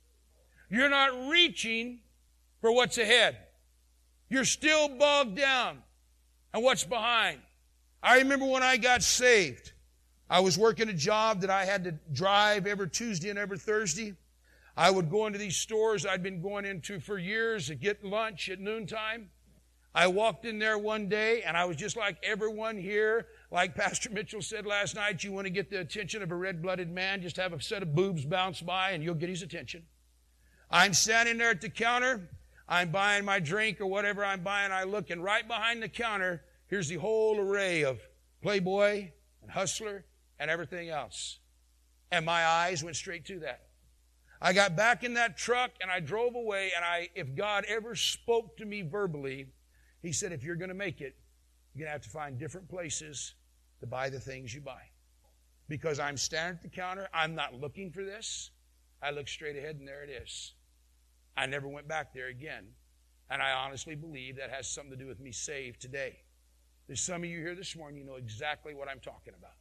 You're 0.70 0.88
not 0.88 1.28
reaching 1.28 2.00
for 2.60 2.72
what's 2.72 2.98
ahead. 2.98 3.36
You're 4.28 4.44
still 4.44 4.88
bogged 4.88 5.36
down 5.36 5.78
on 6.52 6.62
what's 6.62 6.84
behind. 6.84 7.40
I 8.02 8.18
remember 8.18 8.46
when 8.46 8.62
I 8.62 8.76
got 8.76 9.02
saved, 9.02 9.72
I 10.28 10.40
was 10.40 10.58
working 10.58 10.88
a 10.88 10.94
job 10.94 11.40
that 11.42 11.50
I 11.50 11.64
had 11.64 11.84
to 11.84 11.92
drive 12.12 12.66
every 12.66 12.88
Tuesday 12.88 13.30
and 13.30 13.38
every 13.38 13.58
Thursday. 13.58 14.14
I 14.76 14.90
would 14.90 15.10
go 15.10 15.26
into 15.26 15.38
these 15.38 15.56
stores 15.56 16.04
I'd 16.04 16.22
been 16.22 16.42
going 16.42 16.64
into 16.64 16.98
for 16.98 17.18
years 17.18 17.68
to 17.68 17.74
get 17.74 18.04
lunch 18.04 18.48
at 18.48 18.58
noontime. 18.58 19.30
I 19.94 20.08
walked 20.08 20.44
in 20.44 20.58
there 20.58 20.76
one 20.76 21.08
day 21.08 21.42
and 21.42 21.56
I 21.56 21.64
was 21.66 21.76
just 21.76 21.96
like 21.96 22.16
everyone 22.24 22.76
here. 22.76 23.28
Like 23.52 23.76
Pastor 23.76 24.10
Mitchell 24.10 24.42
said 24.42 24.66
last 24.66 24.96
night, 24.96 25.22
you 25.22 25.30
want 25.30 25.46
to 25.46 25.50
get 25.50 25.70
the 25.70 25.78
attention 25.78 26.20
of 26.20 26.32
a 26.32 26.34
red 26.34 26.60
blooded 26.60 26.90
man, 26.90 27.22
just 27.22 27.36
have 27.36 27.52
a 27.52 27.62
set 27.62 27.82
of 27.82 27.94
boobs 27.94 28.24
bounce 28.24 28.60
by 28.60 28.90
and 28.90 29.04
you'll 29.04 29.14
get 29.14 29.28
his 29.28 29.42
attention. 29.42 29.84
I'm 30.68 30.94
standing 30.94 31.38
there 31.38 31.50
at 31.50 31.60
the 31.60 31.68
counter. 31.68 32.28
I'm 32.68 32.90
buying 32.90 33.24
my 33.24 33.38
drink 33.38 33.80
or 33.80 33.86
whatever 33.86 34.24
I'm 34.24 34.42
buying. 34.42 34.72
I 34.72 34.82
look 34.82 35.10
and 35.10 35.22
right 35.22 35.46
behind 35.46 35.80
the 35.80 35.88
counter, 35.88 36.42
here's 36.66 36.88
the 36.88 36.96
whole 36.96 37.38
array 37.38 37.84
of 37.84 38.00
Playboy 38.42 39.10
and 39.42 39.50
Hustler 39.52 40.04
and 40.40 40.50
everything 40.50 40.88
else. 40.88 41.38
And 42.10 42.26
my 42.26 42.44
eyes 42.44 42.82
went 42.82 42.96
straight 42.96 43.24
to 43.26 43.38
that. 43.40 43.63
I 44.44 44.52
got 44.52 44.76
back 44.76 45.04
in 45.04 45.14
that 45.14 45.38
truck 45.38 45.70
and 45.80 45.90
I 45.90 46.00
drove 46.00 46.34
away. 46.34 46.72
And 46.76 46.84
I, 46.84 47.08
if 47.14 47.34
God 47.34 47.64
ever 47.66 47.94
spoke 47.94 48.58
to 48.58 48.66
me 48.66 48.82
verbally, 48.82 49.46
He 50.02 50.12
said, 50.12 50.32
if 50.32 50.44
you're 50.44 50.54
going 50.54 50.68
to 50.68 50.74
make 50.74 51.00
it, 51.00 51.16
you're 51.72 51.86
going 51.86 51.88
to 51.88 51.92
have 51.92 52.02
to 52.02 52.10
find 52.10 52.38
different 52.38 52.68
places 52.68 53.32
to 53.80 53.86
buy 53.86 54.10
the 54.10 54.20
things 54.20 54.54
you 54.54 54.60
buy. 54.60 54.82
Because 55.66 55.98
I'm 55.98 56.18
standing 56.18 56.56
at 56.56 56.62
the 56.62 56.68
counter, 56.68 57.08
I'm 57.14 57.34
not 57.34 57.54
looking 57.54 57.90
for 57.90 58.04
this. 58.04 58.50
I 59.02 59.12
look 59.12 59.28
straight 59.28 59.56
ahead 59.56 59.76
and 59.76 59.88
there 59.88 60.04
it 60.04 60.10
is. 60.10 60.52
I 61.38 61.46
never 61.46 61.66
went 61.66 61.88
back 61.88 62.12
there 62.12 62.28
again. 62.28 62.66
And 63.30 63.40
I 63.40 63.52
honestly 63.52 63.94
believe 63.94 64.36
that 64.36 64.50
has 64.50 64.68
something 64.68 64.90
to 64.90 65.02
do 65.02 65.08
with 65.08 65.20
me 65.20 65.32
saved 65.32 65.80
today. 65.80 66.18
There's 66.86 67.00
some 67.00 67.24
of 67.24 67.30
you 67.30 67.38
here 67.38 67.54
this 67.54 67.74
morning, 67.74 67.98
you 67.98 68.04
know 68.04 68.16
exactly 68.16 68.74
what 68.74 68.88
I'm 68.88 69.00
talking 69.00 69.32
about. 69.38 69.56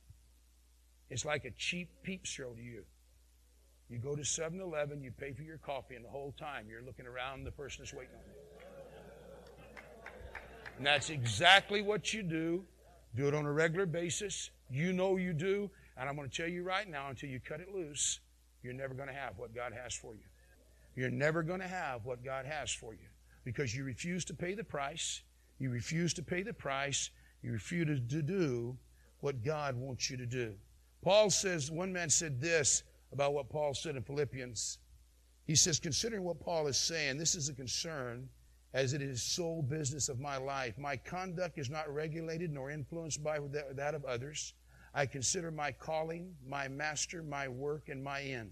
It's 1.10 1.24
like 1.24 1.46
a 1.46 1.52
cheap 1.52 1.88
peep 2.04 2.26
show 2.26 2.52
to 2.52 2.62
you. 2.62 2.84
You 3.90 4.00
go 4.00 4.16
to 4.16 4.24
7 4.24 4.60
Eleven, 4.60 5.04
you 5.04 5.12
pay 5.12 5.34
for 5.34 5.44
your 5.44 5.58
coffee, 5.58 5.96
and 5.96 6.04
the 6.04 6.10
whole 6.10 6.34
time 6.40 6.66
you're 6.70 6.82
looking 6.82 7.06
around 7.06 7.44
the 7.44 7.52
person 7.52 7.84
that's 7.84 7.94
waiting 7.94 8.16
on 8.16 8.22
you. 8.26 8.44
And 10.78 10.86
that's 10.86 11.10
exactly 11.10 11.82
what 11.82 12.14
you 12.14 12.24
do. 12.24 12.66
Do 13.16 13.28
it 13.28 13.36
on 13.36 13.46
a 13.46 13.52
regular 13.52 13.86
basis. 13.86 14.50
You 14.72 14.92
know 14.92 15.18
you 15.18 15.34
do. 15.34 15.70
And 15.98 16.10
I'm 16.10 16.16
going 16.16 16.30
to 16.30 16.36
tell 16.36 16.50
you 16.50 16.64
right 16.64 16.90
now 16.90 17.10
until 17.10 17.30
you 17.30 17.40
cut 17.40 17.60
it 17.60 17.70
loose, 17.74 18.20
you're 18.64 18.74
never 18.74 18.96
going 18.96 19.10
to 19.10 19.14
have 19.14 19.38
what 19.38 19.54
God 19.54 19.74
has 19.74 19.94
for 19.94 20.16
you. 20.16 20.24
You're 20.96 21.12
never 21.12 21.44
going 21.44 21.60
to 21.60 21.68
have 21.68 22.06
what 22.06 22.24
God 22.24 22.46
has 22.46 22.72
for 22.72 22.94
you 22.94 23.08
because 23.44 23.76
you 23.76 23.84
refuse 23.84 24.26
to 24.26 24.34
pay 24.34 24.56
the 24.56 24.64
price. 24.64 25.22
You 25.60 25.70
refuse 25.70 26.14
to 26.16 26.24
pay 26.24 26.44
the 26.44 26.54
price. 26.54 27.12
You 27.44 27.52
refuse 27.52 28.00
to 28.10 28.22
do 28.22 28.78
what 29.20 29.44
God 29.44 29.76
wants 29.76 30.10
you 30.10 30.18
to 30.18 30.26
do. 30.26 30.56
Paul 31.04 31.30
says, 31.30 31.70
one 31.70 31.94
man 31.94 32.10
said 32.10 32.42
this 32.42 32.84
about 33.14 33.34
what 33.34 33.50
Paul 33.50 33.74
said 33.74 33.96
in 33.96 34.04
Philippians. 34.04 34.80
He 35.46 35.56
says, 35.56 35.80
considering 35.80 36.24
what 36.24 36.40
Paul 36.40 36.68
is 36.68 36.78
saying, 36.78 37.18
this 37.18 37.36
is 37.36 37.50
a 37.50 37.54
concern 37.54 38.28
as 38.74 38.94
it 38.94 39.02
is 39.02 39.22
sole 39.22 39.62
business 39.62 40.10
of 40.10 40.20
my 40.20 40.38
life. 40.38 40.78
My 40.78 40.98
conduct 40.98 41.60
is 41.60 41.70
not 41.70 41.94
regulated 41.94 42.52
nor 42.52 42.72
influenced 42.72 43.24
by 43.24 43.40
that 43.76 43.94
of 43.94 44.04
others. 44.06 44.54
I 44.94 45.06
consider 45.06 45.52
my 45.52 45.72
calling, 45.72 46.34
my 46.48 46.68
master, 46.68 47.24
my 47.24 47.48
work, 47.48 47.90
and 47.90 48.04
my 48.04 48.22
end. 48.22 48.52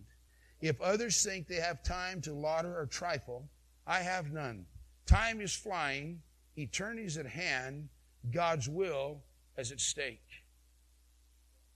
If 0.62 0.80
others 0.82 1.24
think 1.24 1.48
they 1.48 1.56
have 1.56 1.84
time 1.84 2.22
to 2.22 2.34
lauder 2.34 2.78
or 2.78 2.86
trifle, 2.86 3.50
I 3.88 4.00
have 4.00 4.32
none. 4.32 4.66
Time 5.08 5.42
is 5.42 5.56
flying, 5.56 6.22
eternity 6.56 7.04
is 7.04 7.18
at 7.18 7.26
hand, 7.26 7.90
God's 8.32 8.70
will 8.70 9.24
is 9.58 9.72
at 9.72 9.80
stake. 9.80 10.22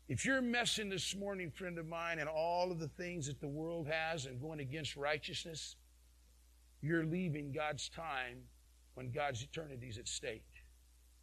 If 0.08 0.24
you're 0.24 0.42
messing 0.42 0.90
this 0.90 1.16
morning, 1.16 1.50
friend 1.50 1.80
of 1.80 1.88
mine, 1.88 2.20
and 2.20 2.30
all 2.30 2.72
of 2.72 2.80
the 2.80 2.88
things 2.88 3.26
that 3.26 3.42
the 3.42 3.48
world 3.48 3.88
has 3.88 4.28
and 4.28 4.40
going 4.40 4.60
against 4.60 4.96
righteousness, 4.96 5.78
you're 6.82 7.06
leaving 7.06 7.52
God's 7.52 7.90
time 7.90 8.44
when 8.94 9.10
God's 9.10 9.42
eternity 9.42 9.88
is 9.88 9.98
at 9.98 10.08
stake. 10.08 10.46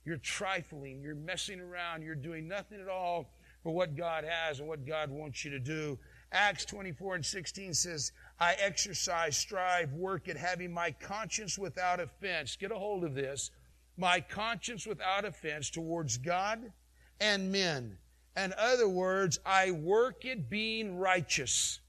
You're 0.04 0.16
trifling. 0.16 1.00
You're 1.00 1.14
messing 1.14 1.60
around. 1.60 2.02
You're 2.02 2.16
doing 2.16 2.48
nothing 2.48 2.80
at 2.80 2.88
all 2.88 3.30
for 3.62 3.72
what 3.72 3.96
God 3.96 4.24
has 4.24 4.58
and 4.58 4.66
what 4.66 4.84
God 4.84 5.10
wants 5.10 5.44
you 5.44 5.52
to 5.52 5.60
do. 5.60 5.96
Acts 6.32 6.64
24 6.64 7.16
and 7.16 7.24
16 7.24 7.74
says, 7.74 8.10
I 8.40 8.54
exercise, 8.54 9.36
strive, 9.36 9.92
work 9.92 10.28
at 10.28 10.36
having 10.36 10.72
my 10.72 10.90
conscience 10.90 11.56
without 11.56 12.00
offense. 12.00 12.56
Get 12.56 12.72
a 12.72 12.76
hold 12.76 13.04
of 13.04 13.14
this. 13.14 13.52
My 13.96 14.20
conscience 14.20 14.88
without 14.88 15.24
offense 15.24 15.70
towards 15.70 16.18
God 16.18 16.72
and 17.20 17.52
men. 17.52 17.98
In 18.36 18.54
other 18.56 18.88
words, 18.88 19.38
I 19.44 19.70
work 19.70 20.24
at 20.24 20.48
being 20.48 20.96
righteous. 20.96 21.80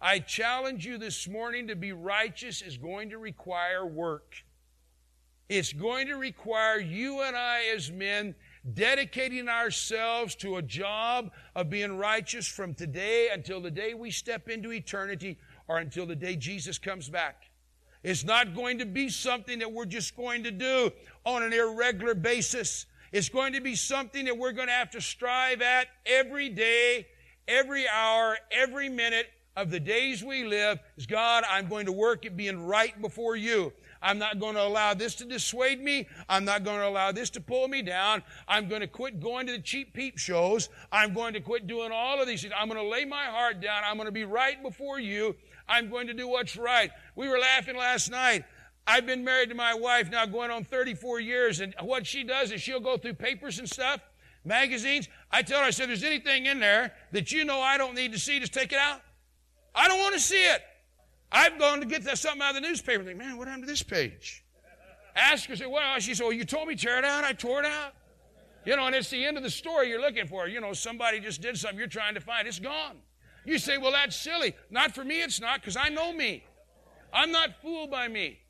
I 0.00 0.18
challenge 0.18 0.84
you 0.84 0.98
this 0.98 1.28
morning 1.28 1.68
to 1.68 1.76
be 1.76 1.92
righteous 1.92 2.62
is 2.62 2.76
going 2.76 3.10
to 3.10 3.18
require 3.18 3.86
work. 3.86 4.34
It's 5.48 5.72
going 5.72 6.08
to 6.08 6.14
require 6.14 6.80
you 6.80 7.22
and 7.22 7.36
I 7.36 7.64
as 7.74 7.90
men 7.90 8.34
dedicating 8.72 9.48
ourselves 9.48 10.34
to 10.36 10.56
a 10.56 10.62
job 10.62 11.30
of 11.54 11.70
being 11.70 11.98
righteous 11.98 12.48
from 12.48 12.74
today 12.74 13.28
until 13.32 13.60
the 13.60 13.70
day 13.70 13.94
we 13.94 14.10
step 14.10 14.48
into 14.48 14.72
eternity 14.72 15.38
or 15.68 15.78
until 15.78 16.06
the 16.06 16.16
day 16.16 16.34
Jesus 16.34 16.78
comes 16.78 17.08
back. 17.08 17.50
It's 18.02 18.24
not 18.24 18.54
going 18.54 18.78
to 18.78 18.86
be 18.86 19.08
something 19.08 19.58
that 19.60 19.72
we're 19.72 19.86
just 19.86 20.16
going 20.16 20.44
to 20.44 20.50
do 20.50 20.90
on 21.24 21.42
an 21.42 21.52
irregular 21.52 22.14
basis. 22.14 22.86
It's 23.14 23.28
going 23.28 23.52
to 23.52 23.60
be 23.60 23.76
something 23.76 24.24
that 24.24 24.36
we're 24.36 24.50
going 24.50 24.66
to 24.66 24.74
have 24.74 24.90
to 24.90 25.00
strive 25.00 25.62
at 25.62 25.86
every 26.04 26.48
day, 26.48 27.06
every 27.46 27.86
hour, 27.86 28.36
every 28.50 28.88
minute 28.88 29.28
of 29.54 29.70
the 29.70 29.78
days 29.78 30.24
we 30.24 30.42
live. 30.42 30.80
Is 30.96 31.06
God, 31.06 31.44
I'm 31.48 31.68
going 31.68 31.86
to 31.86 31.92
work 31.92 32.26
at 32.26 32.36
being 32.36 32.66
right 32.66 33.00
before 33.00 33.36
you. 33.36 33.72
I'm 34.02 34.18
not 34.18 34.40
going 34.40 34.56
to 34.56 34.62
allow 34.62 34.94
this 34.94 35.14
to 35.16 35.24
dissuade 35.24 35.80
me. 35.80 36.08
I'm 36.28 36.44
not 36.44 36.64
going 36.64 36.80
to 36.80 36.88
allow 36.88 37.12
this 37.12 37.30
to 37.30 37.40
pull 37.40 37.68
me 37.68 37.82
down. 37.82 38.24
I'm 38.48 38.68
going 38.68 38.80
to 38.80 38.88
quit 38.88 39.20
going 39.20 39.46
to 39.46 39.52
the 39.52 39.60
cheap 39.60 39.94
peep 39.94 40.18
shows. 40.18 40.68
I'm 40.90 41.14
going 41.14 41.34
to 41.34 41.40
quit 41.40 41.68
doing 41.68 41.92
all 41.92 42.20
of 42.20 42.26
these 42.26 42.42
things. 42.42 42.52
I'm 42.58 42.66
going 42.66 42.80
to 42.80 42.88
lay 42.88 43.04
my 43.04 43.26
heart 43.26 43.60
down. 43.60 43.84
I'm 43.86 43.94
going 43.94 44.06
to 44.06 44.12
be 44.12 44.24
right 44.24 44.60
before 44.60 44.98
you. 44.98 45.36
I'm 45.68 45.88
going 45.88 46.08
to 46.08 46.14
do 46.14 46.26
what's 46.26 46.56
right. 46.56 46.90
We 47.14 47.28
were 47.28 47.38
laughing 47.38 47.76
last 47.76 48.10
night. 48.10 48.44
I've 48.86 49.06
been 49.06 49.24
married 49.24 49.48
to 49.48 49.54
my 49.54 49.74
wife 49.74 50.10
now 50.10 50.26
going 50.26 50.50
on 50.50 50.64
34 50.64 51.20
years, 51.20 51.60
and 51.60 51.74
what 51.80 52.06
she 52.06 52.22
does 52.22 52.52
is 52.52 52.60
she'll 52.60 52.80
go 52.80 52.98
through 52.98 53.14
papers 53.14 53.58
and 53.58 53.68
stuff, 53.68 54.00
magazines. 54.44 55.08
I 55.30 55.42
tell 55.42 55.60
her, 55.60 55.66
I 55.66 55.70
said, 55.70 55.88
there's 55.88 56.04
anything 56.04 56.46
in 56.46 56.60
there 56.60 56.92
that 57.12 57.32
you 57.32 57.44
know 57.44 57.60
I 57.60 57.78
don't 57.78 57.94
need 57.94 58.12
to 58.12 58.18
see, 58.18 58.38
just 58.40 58.52
take 58.52 58.72
it 58.72 58.78
out. 58.78 59.00
I 59.74 59.88
don't 59.88 59.98
want 59.98 60.14
to 60.14 60.20
see 60.20 60.42
it. 60.42 60.62
I've 61.32 61.58
gone 61.58 61.80
to 61.80 61.86
get 61.86 62.04
that 62.04 62.18
something 62.18 62.42
out 62.42 62.54
of 62.54 62.62
the 62.62 62.68
newspaper. 62.68 63.02
Think, 63.02 63.18
man, 63.18 63.36
what 63.38 63.48
happened 63.48 63.64
to 63.64 63.70
this 63.70 63.82
page? 63.82 64.44
Ask 65.16 65.48
her, 65.48 65.56
say, 65.56 65.66
well, 65.66 65.98
she 65.98 66.14
said, 66.14 66.24
well, 66.24 66.32
you 66.32 66.44
told 66.44 66.68
me 66.68 66.76
to 66.76 66.80
tear 66.80 66.98
it 66.98 67.04
out. 67.04 67.24
I 67.24 67.32
tore 67.32 67.60
it 67.60 67.66
out. 67.66 67.94
You 68.64 68.76
know, 68.76 68.86
and 68.86 68.94
it's 68.94 69.10
the 69.10 69.24
end 69.24 69.36
of 69.36 69.42
the 69.42 69.50
story 69.50 69.88
you're 69.88 70.00
looking 70.00 70.26
for. 70.26 70.46
You 70.46 70.60
know, 70.60 70.72
somebody 70.72 71.20
just 71.20 71.40
did 71.40 71.58
something 71.58 71.78
you're 71.78 71.88
trying 71.88 72.14
to 72.14 72.20
find. 72.20 72.46
It's 72.46 72.58
gone. 72.58 72.96
You 73.44 73.58
say, 73.58 73.78
well, 73.78 73.92
that's 73.92 74.16
silly. 74.16 74.54
Not 74.70 74.94
for 74.94 75.04
me, 75.04 75.22
it's 75.22 75.40
not, 75.40 75.60
because 75.60 75.76
I 75.76 75.88
know 75.88 76.12
me. 76.12 76.44
I'm 77.12 77.30
not 77.30 77.60
fooled 77.60 77.90
by 77.90 78.08
me. 78.08 78.40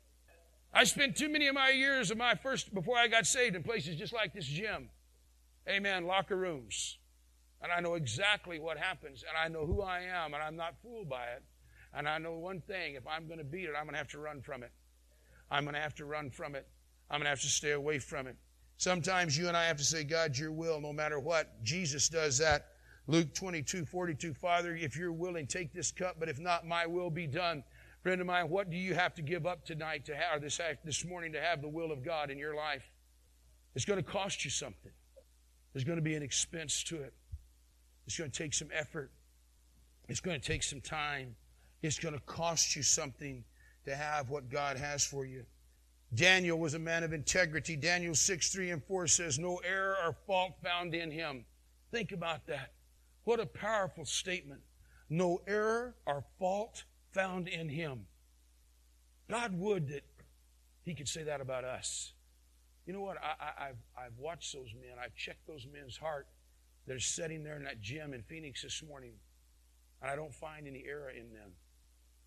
I 0.77 0.83
spent 0.83 1.15
too 1.15 1.29
many 1.29 1.47
of 1.47 1.55
my 1.55 1.69
years 1.69 2.11
of 2.11 2.17
my 2.17 2.35
first, 2.35 2.73
before 2.73 2.97
I 2.97 3.07
got 3.07 3.25
saved, 3.25 3.55
in 3.55 3.63
places 3.63 3.95
just 3.95 4.11
like 4.11 4.33
this 4.33 4.45
gym. 4.45 4.89
Amen. 5.69 6.05
Locker 6.05 6.35
rooms. 6.35 6.97
And 7.61 7.71
I 7.71 7.79
know 7.79 7.93
exactly 7.93 8.59
what 8.59 8.77
happens, 8.77 9.23
and 9.27 9.37
I 9.37 9.47
know 9.47 9.65
who 9.65 9.81
I 9.81 10.01
am, 10.01 10.33
and 10.33 10.43
I'm 10.43 10.57
not 10.57 10.75
fooled 10.83 11.09
by 11.09 11.27
it. 11.27 11.43
And 11.93 12.09
I 12.09 12.17
know 12.17 12.33
one 12.33 12.59
thing 12.59 12.95
if 12.95 13.07
I'm 13.07 13.25
going 13.25 13.37
to 13.39 13.45
beat 13.45 13.69
it, 13.69 13.73
I'm 13.75 13.85
going 13.85 13.93
to 13.93 13.97
have 13.97 14.09
to 14.09 14.19
run 14.19 14.41
from 14.41 14.63
it. 14.63 14.71
I'm 15.49 15.63
going 15.63 15.75
to 15.75 15.79
have 15.79 15.95
to 15.95 16.05
run 16.05 16.29
from 16.29 16.55
it. 16.55 16.67
I'm 17.09 17.19
going 17.19 17.25
to 17.25 17.29
have 17.29 17.41
to 17.41 17.47
stay 17.47 17.71
away 17.71 17.99
from 17.99 18.27
it. 18.27 18.35
Sometimes 18.75 19.37
you 19.37 19.47
and 19.47 19.55
I 19.55 19.65
have 19.67 19.77
to 19.77 19.83
say, 19.83 20.03
God, 20.03 20.37
your 20.37 20.51
will, 20.51 20.81
no 20.81 20.91
matter 20.91 21.21
what. 21.21 21.63
Jesus 21.63 22.09
does 22.09 22.37
that. 22.39 22.67
Luke 23.07 23.33
22, 23.33 23.85
42, 23.85 24.33
Father, 24.33 24.75
if 24.75 24.97
you're 24.97 25.13
willing, 25.13 25.47
take 25.47 25.71
this 25.71 25.91
cup, 25.91 26.17
but 26.19 26.27
if 26.27 26.39
not, 26.39 26.67
my 26.67 26.85
will 26.85 27.09
be 27.09 27.27
done. 27.27 27.63
Friend 28.05 28.21
of 28.21 28.27
mine, 28.27 28.49
what 28.49 28.69
do 28.69 28.77
you 28.77 28.93
have 28.93 29.15
to 29.15 29.23
give 29.23 29.47
up 29.47 29.65
tonight 29.65 30.05
to 30.05 30.15
have, 30.15 30.37
or 30.37 30.39
this, 30.39 30.61
this 30.83 31.03
morning 31.03 31.31
to 31.31 31.41
have 31.41 31.63
the 31.63 31.67
will 31.67 31.91
of 31.91 32.03
God 32.05 32.29
in 32.29 32.37
your 32.37 32.53
life? 32.53 32.83
It's 33.73 33.83
going 33.83 33.97
to 33.97 34.03
cost 34.03 34.45
you 34.45 34.51
something. 34.51 34.91
There's 35.73 35.83
going 35.83 35.95
to 35.95 36.03
be 36.03 36.13
an 36.13 36.21
expense 36.21 36.83
to 36.83 36.97
it. 36.97 37.15
It's 38.05 38.15
going 38.15 38.29
to 38.29 38.37
take 38.37 38.53
some 38.53 38.67
effort. 38.71 39.09
It's 40.07 40.19
going 40.19 40.39
to 40.39 40.47
take 40.47 40.61
some 40.61 40.81
time. 40.81 41.35
It's 41.81 41.97
going 41.97 42.13
to 42.13 42.21
cost 42.27 42.75
you 42.75 42.83
something 42.83 43.43
to 43.85 43.95
have 43.95 44.29
what 44.29 44.51
God 44.51 44.77
has 44.77 45.03
for 45.03 45.25
you. 45.25 45.43
Daniel 46.13 46.59
was 46.59 46.75
a 46.75 46.79
man 46.79 47.03
of 47.03 47.11
integrity. 47.11 47.75
Daniel 47.75 48.13
6, 48.13 48.53
3 48.53 48.69
and 48.69 48.83
4 48.83 49.07
says, 49.07 49.39
No 49.39 49.59
error 49.67 49.97
or 50.05 50.15
fault 50.27 50.51
found 50.63 50.93
in 50.93 51.09
him. 51.09 51.43
Think 51.91 52.11
about 52.11 52.45
that. 52.45 52.73
What 53.23 53.39
a 53.39 53.47
powerful 53.47 54.05
statement. 54.05 54.61
No 55.09 55.41
error 55.47 55.95
or 56.05 56.23
fault 56.37 56.83
found 57.15 57.47
in 57.47 57.69
him. 57.69 58.05
God 59.29 59.57
would 59.57 59.87
that 59.87 60.03
he 60.83 60.93
could 60.93 61.07
say 61.07 61.23
that 61.23 61.41
about 61.41 61.63
us. 61.63 62.13
You 62.85 62.93
know 62.93 63.01
what? 63.01 63.17
I, 63.17 63.67
have 63.67 63.75
I've 63.97 64.17
watched 64.19 64.53
those 64.53 64.71
men. 64.73 64.97
I've 65.03 65.15
checked 65.15 65.47
those 65.47 65.65
men's 65.71 65.97
heart 65.97 66.27
that 66.85 66.95
are 66.95 66.99
sitting 66.99 67.43
there 67.43 67.55
in 67.55 67.63
that 67.63 67.81
gym 67.81 68.13
in 68.13 68.21
Phoenix 68.21 68.61
this 68.61 68.83
morning, 68.87 69.13
and 70.01 70.11
I 70.11 70.15
don't 70.15 70.33
find 70.33 70.67
any 70.67 70.83
error 70.87 71.09
in 71.09 71.33
them. 71.33 71.53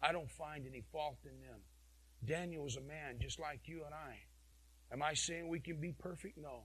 I 0.02 0.10
don't 0.10 0.30
find 0.30 0.66
any 0.66 0.82
fault 0.90 1.18
in 1.24 1.38
them. 1.40 1.60
Daniel 2.24 2.64
was 2.64 2.76
a 2.76 2.80
man 2.80 3.18
just 3.20 3.38
like 3.38 3.60
you 3.66 3.82
and 3.84 3.94
I. 3.94 4.18
Am 4.92 5.02
I 5.02 5.14
saying 5.14 5.48
we 5.48 5.60
can 5.60 5.80
be 5.80 5.92
perfect? 5.92 6.38
No. 6.38 6.62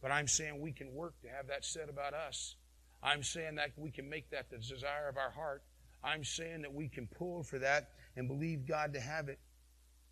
But 0.00 0.10
I'm 0.10 0.26
saying 0.26 0.60
we 0.60 0.72
can 0.72 0.92
work 0.94 1.14
to 1.22 1.28
have 1.28 1.48
that 1.48 1.64
said 1.64 1.88
about 1.88 2.14
us. 2.14 2.56
I'm 3.02 3.22
saying 3.22 3.56
that 3.56 3.70
we 3.76 3.90
can 3.90 4.08
make 4.08 4.30
that 4.30 4.50
the 4.50 4.58
desire 4.58 5.08
of 5.08 5.16
our 5.16 5.30
heart. 5.30 5.62
I'm 6.02 6.24
saying 6.24 6.62
that 6.62 6.72
we 6.72 6.88
can 6.88 7.06
pull 7.06 7.42
for 7.42 7.58
that 7.58 7.90
and 8.16 8.28
believe 8.28 8.66
God 8.66 8.92
to 8.94 9.00
have 9.00 9.28
it. 9.28 9.38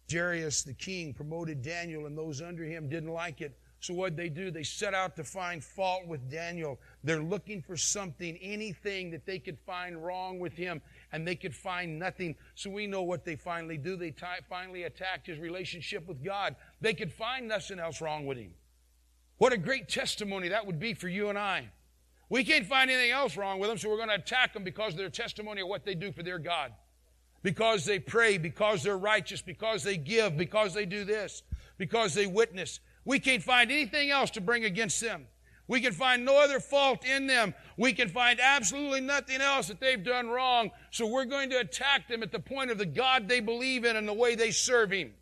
Darius 0.08 0.62
the 0.62 0.74
king 0.74 1.12
promoted 1.12 1.62
Daniel, 1.62 2.06
and 2.06 2.16
those 2.16 2.40
under 2.40 2.64
him 2.64 2.88
didn't 2.88 3.12
like 3.12 3.40
it. 3.40 3.58
So 3.80 3.94
what 3.94 4.16
they 4.16 4.28
do, 4.28 4.50
they 4.50 4.62
set 4.62 4.94
out 4.94 5.16
to 5.16 5.24
find 5.24 5.62
fault 5.62 6.06
with 6.06 6.30
Daniel. 6.30 6.80
They're 7.04 7.22
looking 7.22 7.60
for 7.60 7.76
something, 7.76 8.36
anything 8.40 9.10
that 9.10 9.26
they 9.26 9.38
could 9.38 9.58
find 9.66 10.02
wrong 10.02 10.38
with 10.38 10.54
him 10.54 10.80
and 11.12 11.28
they 11.28 11.36
could 11.36 11.54
find 11.54 11.98
nothing. 11.98 12.36
So 12.54 12.70
we 12.70 12.86
know 12.86 13.02
what 13.02 13.24
they 13.24 13.36
finally 13.36 13.76
do. 13.76 13.96
They 13.96 14.10
t- 14.10 14.26
finally 14.48 14.84
attacked 14.84 15.26
his 15.26 15.38
relationship 15.38 16.06
with 16.08 16.24
God. 16.24 16.56
They 16.80 16.94
could 16.94 17.12
find 17.12 17.46
nothing 17.46 17.78
else 17.78 18.00
wrong 18.00 18.26
with 18.26 18.38
him. 18.38 18.54
What 19.38 19.52
a 19.52 19.58
great 19.58 19.88
testimony 19.88 20.48
that 20.48 20.66
would 20.66 20.80
be 20.80 20.94
for 20.94 21.08
you 21.08 21.28
and 21.28 21.38
I. 21.38 21.68
We 22.28 22.42
can't 22.44 22.66
find 22.66 22.90
anything 22.90 23.12
else 23.12 23.36
wrong 23.36 23.60
with 23.60 23.68
them, 23.68 23.78
so 23.78 23.88
we're 23.88 23.96
going 23.96 24.08
to 24.08 24.16
attack 24.16 24.52
them 24.52 24.64
because 24.64 24.92
of 24.94 24.98
their 24.98 25.10
testimony 25.10 25.62
of 25.62 25.68
what 25.68 25.84
they 25.84 25.94
do 25.94 26.10
for 26.10 26.22
their 26.22 26.38
God. 26.38 26.72
Because 27.42 27.84
they 27.84 28.00
pray, 28.00 28.38
because 28.38 28.82
they're 28.82 28.98
righteous, 28.98 29.40
because 29.40 29.84
they 29.84 29.96
give, 29.96 30.36
because 30.36 30.74
they 30.74 30.86
do 30.86 31.04
this, 31.04 31.44
because 31.78 32.14
they 32.14 32.26
witness. 32.26 32.80
We 33.04 33.20
can't 33.20 33.42
find 33.42 33.70
anything 33.70 34.10
else 34.10 34.30
to 34.32 34.40
bring 34.40 34.64
against 34.64 35.00
them. 35.00 35.26
We 35.68 35.80
can 35.80 35.92
find 35.92 36.24
no 36.24 36.42
other 36.42 36.60
fault 36.60 37.04
in 37.04 37.26
them. 37.26 37.54
We 37.76 37.92
can 37.92 38.08
find 38.08 38.40
absolutely 38.40 39.00
nothing 39.00 39.40
else 39.40 39.68
that 39.68 39.80
they've 39.80 40.02
done 40.02 40.28
wrong. 40.28 40.70
So 40.90 41.06
we're 41.06 41.24
going 41.24 41.50
to 41.50 41.58
attack 41.58 42.08
them 42.08 42.22
at 42.22 42.32
the 42.32 42.38
point 42.38 42.70
of 42.70 42.78
the 42.78 42.86
God 42.86 43.28
they 43.28 43.40
believe 43.40 43.84
in 43.84 43.96
and 43.96 44.06
the 44.06 44.12
way 44.12 44.34
they 44.34 44.50
serve 44.50 44.92
Him. 44.92 45.12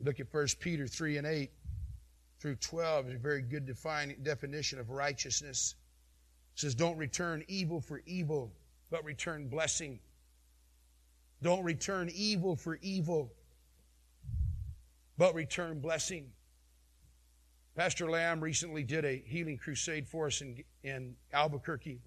Look 0.00 0.20
at 0.20 0.32
1 0.32 0.46
Peter 0.60 0.86
3 0.86 1.16
and 1.18 1.26
8 1.26 1.50
through 2.40 2.56
12. 2.56 3.08
is 3.08 3.14
a 3.14 3.18
very 3.18 3.42
good 3.42 3.66
define, 3.66 4.14
definition 4.22 4.78
of 4.78 4.90
righteousness. 4.90 5.74
It 6.54 6.60
says, 6.60 6.74
Don't 6.74 6.96
return 6.96 7.44
evil 7.48 7.80
for 7.80 8.02
evil, 8.06 8.52
but 8.90 9.04
return 9.04 9.48
blessing. 9.48 9.98
Don't 11.42 11.62
return 11.62 12.10
evil 12.14 12.56
for 12.56 12.78
evil, 12.82 13.32
but 15.16 15.34
return 15.34 15.80
blessing. 15.80 16.30
Pastor 17.76 18.10
Lamb 18.10 18.40
recently 18.40 18.82
did 18.82 19.04
a 19.04 19.22
healing 19.24 19.56
crusade 19.56 20.08
for 20.08 20.26
us 20.26 20.40
in, 20.40 20.64
in 20.82 21.14
Albuquerque. 21.32 22.00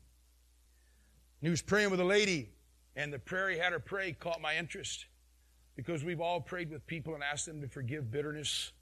He 1.39 1.49
was 1.49 1.61
praying 1.61 1.91
with 1.91 2.01
a 2.01 2.05
lady, 2.05 2.49
and 2.97 3.11
the 3.11 3.19
prayer 3.19 3.49
he 3.49 3.57
had 3.57 3.71
her 3.71 3.79
pray 3.79 4.11
caught 4.11 4.41
my 4.41 4.57
interest 4.57 5.05
because 5.77 6.03
we've 6.03 6.19
all 6.19 6.41
prayed 6.41 6.69
with 6.69 6.85
people 6.87 7.15
and 7.15 7.23
asked 7.23 7.45
them 7.45 7.61
to 7.61 7.69
forgive 7.69 8.11
bitterness, 8.11 8.73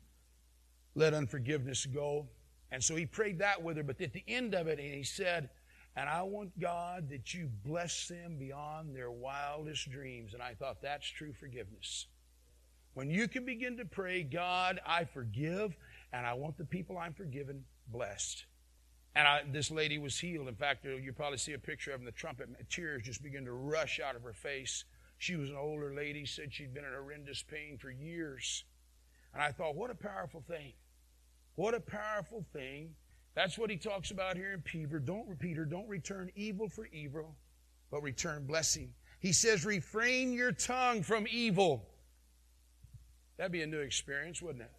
let 0.99 1.13
unforgiveness 1.13 1.85
go. 1.85 2.27
And 2.71 2.83
so 2.83 2.95
he 2.95 3.05
prayed 3.05 3.39
that 3.39 3.63
with 3.63 3.77
her, 3.77 3.83
but 3.83 3.99
at 4.01 4.13
the 4.13 4.23
end 4.27 4.53
of 4.53 4.67
it, 4.67 4.79
and 4.79 4.93
he 4.93 5.03
said, 5.03 5.49
And 5.95 6.07
I 6.07 6.21
want 6.21 6.59
God 6.59 7.09
that 7.09 7.33
you 7.33 7.49
bless 7.65 8.07
them 8.07 8.37
beyond 8.37 8.95
their 8.95 9.09
wildest 9.09 9.89
dreams. 9.89 10.33
And 10.33 10.43
I 10.43 10.53
thought, 10.53 10.81
that's 10.81 11.07
true 11.07 11.33
forgiveness. 11.33 12.05
When 12.93 13.09
you 13.09 13.27
can 13.27 13.45
begin 13.45 13.77
to 13.77 13.85
pray, 13.85 14.23
God, 14.23 14.79
I 14.85 15.05
forgive 15.05 15.75
and 16.11 16.25
I 16.25 16.33
want 16.33 16.57
the 16.57 16.65
people 16.65 16.97
I'm 16.97 17.13
forgiven 17.13 17.63
blessed. 17.87 18.45
And 19.15 19.27
I, 19.27 19.41
this 19.51 19.71
lady 19.71 19.97
was 19.97 20.17
healed. 20.17 20.47
In 20.47 20.55
fact, 20.55 20.85
uh, 20.85 20.89
you 20.89 21.13
probably 21.13 21.37
see 21.37 21.53
a 21.53 21.59
picture 21.59 21.91
of 21.91 21.99
in 21.99 22.05
the 22.05 22.11
trumpet. 22.11 22.49
Tears 22.69 23.03
just 23.03 23.23
began 23.23 23.45
to 23.45 23.53
rush 23.53 23.99
out 23.99 24.15
of 24.15 24.23
her 24.23 24.33
face. 24.33 24.85
She 25.17 25.35
was 25.35 25.49
an 25.49 25.55
older 25.55 25.93
lady, 25.93 26.25
said 26.25 26.53
she'd 26.53 26.73
been 26.73 26.85
in 26.85 26.91
horrendous 26.91 27.43
pain 27.43 27.77
for 27.77 27.89
years. 27.89 28.63
And 29.33 29.41
I 29.41 29.51
thought, 29.51 29.75
what 29.75 29.91
a 29.91 29.95
powerful 29.95 30.43
thing. 30.47 30.73
What 31.59 31.73
a 31.73 31.81
powerful 31.81 32.45
thing. 32.53 32.91
That's 33.35 33.57
what 33.57 33.69
he 33.69 33.75
talks 33.75 34.11
about 34.11 34.37
here 34.37 34.53
in 34.53 34.61
Peter. 34.61 34.97
Don't, 34.97 35.37
Peter, 35.39 35.65
don't 35.65 35.89
return 35.89 36.31
evil 36.33 36.69
for 36.69 36.85
evil, 36.85 37.35
but 37.91 38.01
return 38.01 38.45
blessing. 38.45 38.93
He 39.19 39.33
says, 39.33 39.65
refrain 39.65 40.31
your 40.31 40.53
tongue 40.53 41.03
from 41.03 41.27
evil. 41.29 41.85
That'd 43.35 43.51
be 43.51 43.61
a 43.61 43.67
new 43.67 43.81
experience, 43.81 44.41
wouldn't 44.41 44.61
it? 44.61 44.71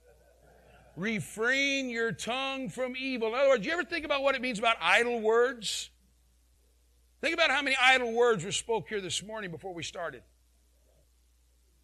Refrain 0.97 1.91
your 1.91 2.13
tongue 2.13 2.71
from 2.71 2.97
evil. 2.97 3.29
In 3.29 3.35
other 3.35 3.51
words, 3.51 3.67
you 3.67 3.73
ever 3.73 3.85
think 3.85 4.07
about 4.07 4.23
what 4.23 4.35
it 4.35 4.41
means 4.41 4.59
about 4.59 4.77
idle 4.81 5.21
words? 5.21 5.91
Think 7.21 7.35
about 7.35 7.51
how 7.51 7.61
many 7.61 7.77
idle 7.79 8.11
words 8.11 8.43
were 8.43 8.53
spoke 8.53 8.89
here 8.89 9.03
this 9.03 9.23
morning 9.23 9.51
before 9.51 9.75
we 9.75 9.83
started. 9.83 10.23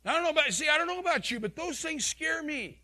I 0.07 0.14
don't 0.14 0.22
know 0.22 0.30
about, 0.30 0.51
see, 0.55 0.70
I 0.70 0.78
don't 0.78 0.86
know 0.86 1.01
about 1.01 1.30
you, 1.30 1.38
but 1.38 1.55
those 1.55 1.82
things 1.82 2.07
scare 2.07 2.42
me. 2.42 2.80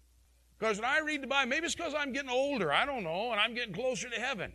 Because 0.63 0.77
when 0.77 0.89
I 0.89 1.01
read 1.01 1.25
the 1.25 1.27
Bible, 1.27 1.49
maybe 1.49 1.67
it's 1.67 1.75
because 1.75 1.93
I'm 1.93 2.13
getting 2.13 2.31
older, 2.31 2.73
I 2.73 2.87
don't 2.87 3.03
know, 3.03 3.33
and 3.33 3.41
I'm 3.41 3.53
getting 3.53 3.75
closer 3.75 4.09
to 4.09 4.21
heaven. 4.21 4.53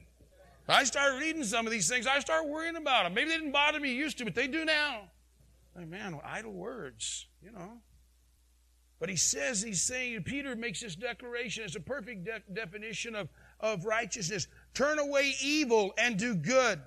I 0.70 0.86
start 0.86 1.20
reading 1.20 1.44
some 1.44 1.66
of 1.68 1.72
these 1.74 1.90
things, 1.90 2.08
I 2.08 2.20
start 2.20 2.48
worrying 2.48 2.78
about 2.78 3.04
them. 3.04 3.14
Maybe 3.14 3.30
they 3.30 3.36
didn't 3.36 3.52
bother 3.52 3.78
me 3.78 3.94
used 3.94 4.18
to, 4.20 4.24
but 4.24 4.34
they 4.34 4.48
do 4.48 4.64
now. 4.64 5.10
Like, 5.76 5.90
man, 5.90 6.18
idle 6.24 6.54
words, 6.54 7.28
you 7.44 7.52
know. 7.52 7.82
But 9.02 9.10
he 9.10 9.18
says, 9.18 9.62
he's 9.62 9.82
saying, 9.82 10.24
Peter 10.24 10.56
makes 10.56 10.80
this 10.80 10.96
declaration. 10.96 11.66
It's 11.66 11.76
a 11.76 11.82
perfect 11.82 12.24
de- 12.24 12.54
definition 12.54 13.14
of, 13.14 13.28
of 13.60 13.84
righteousness. 13.84 14.48
Turn 14.74 15.00
away 15.00 15.36
evil 15.44 15.94
and 15.98 16.16
do 16.16 16.36
good. 16.36 16.80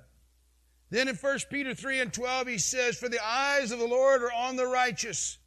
Then 0.88 1.08
in 1.08 1.14
1 1.14 1.38
Peter 1.50 1.74
3 1.74 2.00
and 2.00 2.10
12, 2.10 2.48
he 2.48 2.56
says, 2.56 2.96
For 2.96 3.10
the 3.10 3.22
eyes 3.22 3.70
of 3.70 3.80
the 3.80 3.86
Lord 3.86 4.22
are 4.22 4.32
on 4.32 4.56
the 4.56 4.66
righteous 4.66 5.39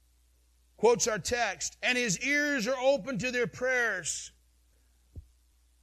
quotes 0.83 1.07
our 1.07 1.17
text, 1.17 1.77
and 1.81 1.97
his 1.97 2.19
ears 2.19 2.67
are 2.67 2.75
open 2.77 3.17
to 3.17 3.31
their 3.31 3.47
prayers. 3.47 4.31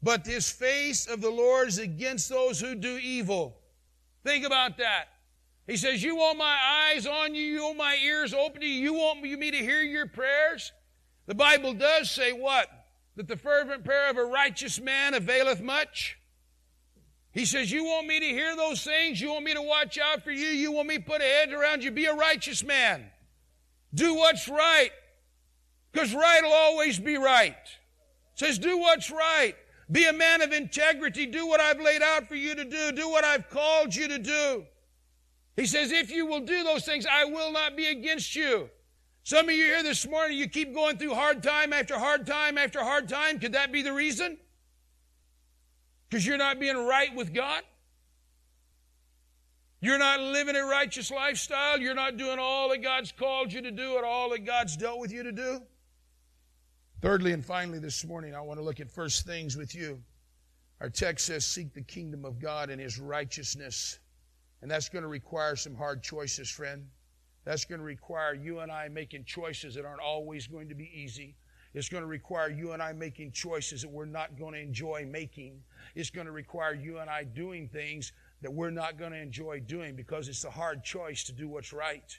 But 0.02 0.26
his 0.26 0.50
face 0.50 1.06
of 1.06 1.22
the 1.22 1.30
Lord 1.30 1.68
is 1.68 1.78
against 1.78 2.28
those 2.28 2.60
who 2.60 2.74
do 2.74 2.98
evil. 2.98 3.56
Think 4.24 4.44
about 4.44 4.76
that. 4.76 5.06
He 5.66 5.78
says, 5.78 6.02
You 6.02 6.16
want 6.16 6.36
my 6.36 6.54
eyes 6.94 7.06
on 7.06 7.34
you, 7.34 7.42
you 7.42 7.62
want 7.62 7.78
my 7.78 7.96
ears 8.04 8.34
open 8.34 8.60
to 8.60 8.66
you, 8.66 8.74
you 8.74 8.92
want 8.92 9.22
me 9.22 9.50
to 9.50 9.56
hear 9.56 9.80
your 9.80 10.04
prayers? 10.06 10.70
The 11.24 11.34
Bible 11.34 11.72
does 11.72 12.10
say 12.10 12.32
what? 12.32 12.68
That 13.16 13.26
the 13.26 13.38
fervent 13.38 13.84
prayer 13.84 14.10
of 14.10 14.18
a 14.18 14.24
righteous 14.26 14.78
man 14.78 15.14
availeth 15.14 15.62
much. 15.62 16.18
He 17.32 17.46
says, 17.46 17.72
You 17.72 17.84
want 17.84 18.06
me 18.06 18.20
to 18.20 18.26
hear 18.26 18.54
those 18.54 18.84
things? 18.84 19.18
You 19.18 19.32
want 19.32 19.46
me 19.46 19.54
to 19.54 19.62
watch 19.62 19.98
out 19.98 20.24
for 20.24 20.30
you? 20.30 20.48
You 20.48 20.72
want 20.72 20.88
me 20.88 20.98
to 20.98 21.02
put 21.02 21.22
a 21.22 21.24
hedge 21.24 21.52
around 21.52 21.82
you? 21.82 21.90
Be 21.90 22.04
a 22.04 22.14
righteous 22.14 22.62
man. 22.62 23.06
Do 23.94 24.14
what's 24.14 24.48
right. 24.48 24.90
Because 25.92 26.14
right 26.14 26.42
will 26.42 26.52
always 26.52 26.98
be 26.98 27.16
right. 27.16 27.50
It 27.52 28.38
says, 28.38 28.58
do 28.58 28.78
what's 28.78 29.10
right. 29.10 29.54
Be 29.90 30.06
a 30.06 30.12
man 30.12 30.40
of 30.40 30.52
integrity. 30.52 31.26
Do 31.26 31.46
what 31.46 31.60
I've 31.60 31.80
laid 31.80 32.02
out 32.02 32.28
for 32.28 32.36
you 32.36 32.54
to 32.54 32.64
do. 32.64 32.92
Do 32.92 33.08
what 33.08 33.24
I've 33.24 33.50
called 33.50 33.94
you 33.94 34.06
to 34.08 34.18
do. 34.18 34.64
He 35.56 35.66
says, 35.66 35.90
if 35.90 36.10
you 36.10 36.26
will 36.26 36.40
do 36.40 36.62
those 36.62 36.84
things, 36.84 37.06
I 37.10 37.24
will 37.24 37.52
not 37.52 37.76
be 37.76 37.86
against 37.86 38.36
you. 38.36 38.70
Some 39.24 39.48
of 39.48 39.54
you 39.54 39.64
here 39.64 39.82
this 39.82 40.06
morning, 40.06 40.38
you 40.38 40.48
keep 40.48 40.72
going 40.72 40.96
through 40.96 41.14
hard 41.14 41.42
time 41.42 41.72
after 41.72 41.98
hard 41.98 42.26
time 42.26 42.56
after 42.56 42.82
hard 42.82 43.08
time. 43.08 43.38
Could 43.38 43.52
that 43.52 43.72
be 43.72 43.82
the 43.82 43.92
reason? 43.92 44.38
Because 46.08 46.26
you're 46.26 46.38
not 46.38 46.58
being 46.58 46.86
right 46.86 47.14
with 47.14 47.34
God? 47.34 47.62
You're 49.80 49.98
not 49.98 50.20
living 50.20 50.56
a 50.56 50.64
righteous 50.64 51.10
lifestyle. 51.10 51.80
You're 51.80 51.94
not 51.94 52.18
doing 52.18 52.38
all 52.38 52.68
that 52.68 52.82
God's 52.82 53.12
called 53.12 53.52
you 53.52 53.62
to 53.62 53.70
do 53.70 53.96
and 53.96 54.04
all 54.04 54.30
that 54.30 54.44
God's 54.44 54.76
dealt 54.76 54.98
with 54.98 55.10
you 55.10 55.22
to 55.22 55.32
do. 55.32 55.62
Thirdly 57.00 57.32
and 57.32 57.44
finally, 57.44 57.78
this 57.78 58.04
morning, 58.04 58.34
I 58.34 58.42
want 58.42 58.60
to 58.60 58.64
look 58.64 58.78
at 58.78 58.90
first 58.90 59.24
things 59.24 59.56
with 59.56 59.74
you. 59.74 60.02
Our 60.82 60.90
text 60.90 61.26
says, 61.26 61.46
Seek 61.46 61.72
the 61.72 61.80
kingdom 61.80 62.26
of 62.26 62.38
God 62.38 62.68
and 62.68 62.78
his 62.78 62.98
righteousness. 62.98 64.00
And 64.60 64.70
that's 64.70 64.90
going 64.90 65.02
to 65.02 65.08
require 65.08 65.56
some 65.56 65.74
hard 65.74 66.02
choices, 66.02 66.50
friend. 66.50 66.86
That's 67.46 67.64
going 67.64 67.78
to 67.78 67.84
require 67.84 68.34
you 68.34 68.58
and 68.58 68.70
I 68.70 68.88
making 68.88 69.24
choices 69.24 69.74
that 69.76 69.86
aren't 69.86 70.02
always 70.02 70.46
going 70.46 70.68
to 70.68 70.74
be 70.74 70.90
easy. 70.94 71.36
It's 71.72 71.88
going 71.88 72.02
to 72.02 72.08
require 72.08 72.50
you 72.50 72.72
and 72.72 72.82
I 72.82 72.92
making 72.92 73.32
choices 73.32 73.80
that 73.80 73.90
we're 73.90 74.04
not 74.04 74.38
going 74.38 74.52
to 74.54 74.60
enjoy 74.60 75.06
making. 75.08 75.62
It's 75.94 76.10
going 76.10 76.26
to 76.26 76.32
require 76.32 76.74
you 76.74 76.98
and 76.98 77.08
I 77.08 77.24
doing 77.24 77.68
things 77.68 78.12
that 78.42 78.52
we're 78.52 78.70
not 78.70 78.98
going 78.98 79.12
to 79.12 79.20
enjoy 79.20 79.60
doing 79.60 79.96
because 79.96 80.28
it's 80.28 80.44
a 80.44 80.50
hard 80.50 80.82
choice 80.82 81.24
to 81.24 81.32
do 81.32 81.48
what's 81.48 81.72
right. 81.72 82.18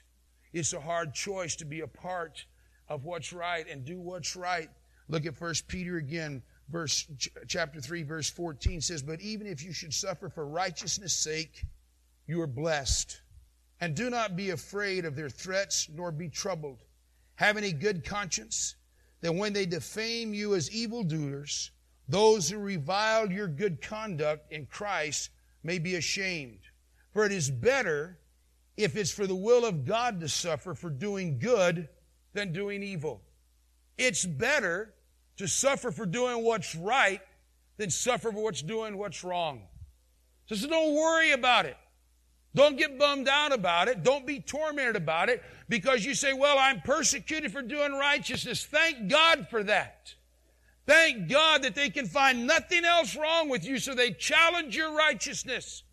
It's 0.52 0.72
a 0.72 0.80
hard 0.80 1.14
choice 1.14 1.56
to 1.56 1.64
be 1.64 1.80
a 1.80 1.86
part 1.86 2.44
of 2.88 3.04
what's 3.04 3.32
right 3.32 3.66
and 3.68 3.84
do 3.84 4.00
what's 4.00 4.36
right. 4.36 4.68
Look 5.08 5.26
at 5.26 5.36
First 5.36 5.66
Peter 5.66 5.96
again, 5.96 6.42
verse 6.68 7.06
chapter 7.48 7.80
3, 7.80 8.02
verse 8.02 8.30
14 8.30 8.80
says, 8.80 9.02
But 9.02 9.20
even 9.20 9.46
if 9.46 9.64
you 9.64 9.72
should 9.72 9.92
suffer 9.92 10.28
for 10.28 10.46
righteousness' 10.46 11.14
sake, 11.14 11.64
you 12.26 12.40
are 12.40 12.46
blessed. 12.46 13.20
And 13.80 13.96
do 13.96 14.10
not 14.10 14.36
be 14.36 14.50
afraid 14.50 15.04
of 15.04 15.16
their 15.16 15.28
threats, 15.28 15.88
nor 15.92 16.12
be 16.12 16.28
troubled. 16.28 16.84
Have 17.34 17.56
any 17.56 17.72
good 17.72 18.04
conscience, 18.04 18.76
that 19.22 19.34
when 19.34 19.52
they 19.52 19.66
defame 19.66 20.34
you 20.34 20.54
as 20.54 20.70
evildoers, 20.70 21.72
those 22.08 22.48
who 22.48 22.58
revile 22.58 23.30
your 23.30 23.48
good 23.48 23.80
conduct 23.80 24.52
in 24.52 24.66
Christ 24.66 25.30
may 25.62 25.78
be 25.78 25.96
ashamed. 25.96 26.60
For 27.12 27.24
it 27.24 27.32
is 27.32 27.50
better 27.50 28.18
if 28.76 28.96
it's 28.96 29.10
for 29.10 29.26
the 29.26 29.34
will 29.34 29.64
of 29.64 29.84
God 29.84 30.20
to 30.20 30.28
suffer 30.28 30.74
for 30.74 30.90
doing 30.90 31.38
good 31.38 31.88
than 32.32 32.52
doing 32.52 32.82
evil. 32.82 33.22
It's 33.98 34.24
better 34.24 34.94
to 35.36 35.46
suffer 35.46 35.90
for 35.90 36.06
doing 36.06 36.44
what's 36.44 36.74
right 36.74 37.20
than 37.76 37.90
suffer 37.90 38.32
for 38.32 38.42
what's 38.42 38.62
doing 38.62 38.96
what's 38.96 39.22
wrong. 39.22 39.62
So 40.46 40.68
don't 40.68 40.94
worry 40.94 41.32
about 41.32 41.66
it. 41.66 41.76
Don't 42.54 42.76
get 42.76 42.98
bummed 42.98 43.28
out 43.28 43.52
about 43.52 43.88
it. 43.88 44.02
Don't 44.02 44.26
be 44.26 44.40
tormented 44.40 44.96
about 44.96 45.30
it 45.30 45.42
because 45.68 46.04
you 46.04 46.14
say, 46.14 46.34
well, 46.34 46.58
I'm 46.58 46.82
persecuted 46.82 47.50
for 47.50 47.62
doing 47.62 47.92
righteousness. 47.92 48.64
Thank 48.64 49.08
God 49.08 49.48
for 49.48 49.62
that. 49.64 50.14
Thank 50.86 51.28
God 51.28 51.62
that 51.62 51.74
they 51.74 51.90
can 51.90 52.06
find 52.06 52.46
nothing 52.46 52.84
else 52.84 53.16
wrong 53.16 53.48
with 53.48 53.64
you, 53.64 53.78
so 53.78 53.94
they 53.94 54.10
challenge 54.10 54.76
your 54.76 54.96
righteousness. 54.96 55.84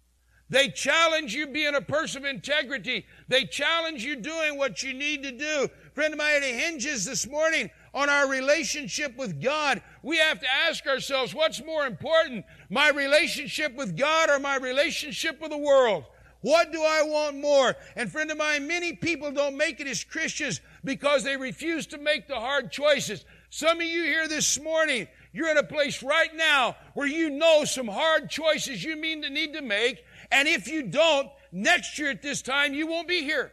They 0.49 0.69
challenge 0.69 1.35
you 1.35 1.45
being 1.45 1.75
a 1.75 1.81
person 1.81 2.23
of 2.23 2.29
integrity. 2.29 3.05
They 3.27 3.45
challenge 3.45 4.03
you 4.03 4.15
doing 4.15 4.57
what 4.57 4.81
you 4.81 4.93
need 4.93 5.21
to 5.23 5.31
do. 5.31 5.69
Friend 5.93 6.11
of 6.11 6.17
mine, 6.17 6.41
it 6.41 6.55
hinges 6.55 7.05
this 7.05 7.27
morning 7.27 7.69
on 7.93 8.09
our 8.09 8.27
relationship 8.27 9.15
with 9.15 9.41
God. 9.41 9.81
We 10.01 10.17
have 10.17 10.39
to 10.39 10.47
ask 10.67 10.87
ourselves, 10.87 11.35
what's 11.35 11.63
more 11.63 11.85
important? 11.85 12.45
My 12.71 12.89
relationship 12.89 13.75
with 13.75 13.95
God 13.95 14.31
or 14.31 14.39
my 14.39 14.55
relationship 14.55 15.39
with 15.39 15.51
the 15.51 15.57
world? 15.57 16.05
What 16.41 16.71
do 16.71 16.81
I 16.81 17.03
want 17.03 17.37
more? 17.37 17.75
And 17.95 18.11
friend 18.11 18.31
of 18.31 18.37
mine, 18.37 18.67
many 18.67 18.93
people 18.93 19.31
don't 19.31 19.57
make 19.57 19.79
it 19.79 19.87
as 19.87 20.03
Christians 20.03 20.61
because 20.83 21.23
they 21.23 21.35
refuse 21.35 21.85
to 21.87 21.97
make 21.97 22.27
the 22.27 22.39
hard 22.39 22.71
choices. 22.71 23.25
Some 23.50 23.82
of 23.82 23.88
you 23.88 24.04
here 24.04 24.28
this 24.28 24.60
morning, 24.60 25.08
you're 25.34 25.50
in 25.50 25.58
a 25.58 25.64
place 25.64 26.04
right 26.04 26.34
now 26.36 26.76
where 26.93 27.08
you 27.08 27.30
know 27.30 27.66
some 27.66 27.88
hard 27.88 28.30
choices 28.30 28.84
you 28.84 28.95
mean 28.95 29.24
to 29.24 29.30
need 29.30 29.54
to 29.54 29.62
make. 29.62 30.04
And 30.32 30.47
if 30.47 30.68
you 30.68 30.84
don't, 30.84 31.30
next 31.52 31.97
year 31.97 32.12
at 32.12 32.22
this 32.22 32.41
time, 32.41 32.74
you 32.74 32.86
won't 32.88 33.08
be 33.08 33.24
here. 33.24 33.52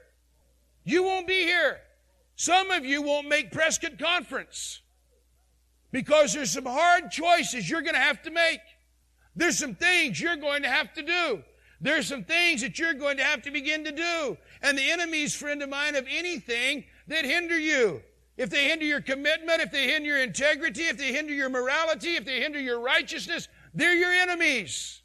You 0.85 1.03
won't 1.03 1.27
be 1.27 1.45
here. 1.45 1.81
Some 2.37 2.71
of 2.71 2.85
you 2.85 3.01
won't 3.01 3.29
make 3.29 3.51
Prescott 3.51 3.99
Conference 3.99 4.83
because 5.91 6.35
there's 6.35 6.51
some 6.51 6.67
hard 6.67 7.11
choices 7.11 7.69
you're 7.69 7.83
going 7.83 7.95
to 7.95 8.01
have 8.01 8.23
to 8.23 8.31
make. 8.31 8.61
There's 9.35 9.59
some 9.59 9.75
things 9.75 10.21
you're 10.21 10.37
going 10.37 10.63
to 10.63 10.69
have 10.69 10.93
to 10.95 11.03
do. 11.03 11.43
There's 11.81 12.07
some 12.07 12.25
things 12.25 12.61
that 12.61 12.79
you're 12.79 12.95
going 12.95 13.17
to 13.17 13.25
have 13.25 13.43
to 13.43 13.51
begin 13.51 13.85
to 13.85 13.93
do. 13.93 14.37
And 14.63 14.77
the 14.77 14.91
enemy's 14.91 15.35
friend 15.35 15.63
of 15.63 15.71
mine 15.71 15.95
of 15.95 16.07
anything 16.09 16.85
that 17.09 17.25
hinder 17.25 17.59
you 17.59 18.03
if 18.37 18.51
they 18.51 18.69
hinder 18.69 18.85
your 18.85 19.01
commitment, 19.01 19.61
if 19.61 19.71
they 19.71 19.89
hinder 19.89 20.09
your 20.09 20.23
integrity, 20.23 20.83
if 20.83 20.99
they 20.99 21.13
hinder 21.13 21.33
your 21.33 21.49
morality, 21.49 22.17
if 22.17 22.25
they 22.25 22.41
hinder 22.41 22.61
your 22.61 22.81
righteousness, 22.81 23.49
they're 23.73 23.95
your 23.95 24.13
enemies. 24.13 25.01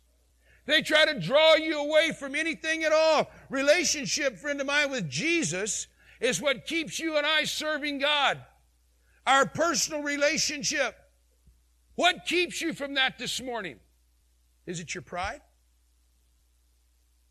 They 0.66 0.82
try 0.82 1.06
to 1.06 1.20
draw 1.20 1.56
you 1.56 1.80
away 1.80 2.12
from 2.12 2.36
anything 2.36 2.84
at 2.84 2.92
all. 2.92 3.30
Relationship, 3.50 4.38
friend 4.38 4.60
of 4.62 4.68
mine, 4.68 4.92
with 4.92 5.10
Jesus 5.10 5.88
is 6.20 6.42
what 6.42 6.66
keeps 6.66 7.00
you 7.00 7.18
and 7.18 7.26
I 7.26 7.46
serving 7.46 8.00
God. 8.00 8.40
Our 9.26 9.46
personal 9.46 10.02
relationship. 10.02 10.96
What 11.96 12.26
keeps 12.26 12.62
you 12.62 12.74
from 12.74 12.96
that 12.96 13.18
this 13.18 13.42
morning? 13.42 13.80
Is 14.66 14.80
it 14.80 14.94
your 14.94 15.02
pride? 15.02 15.42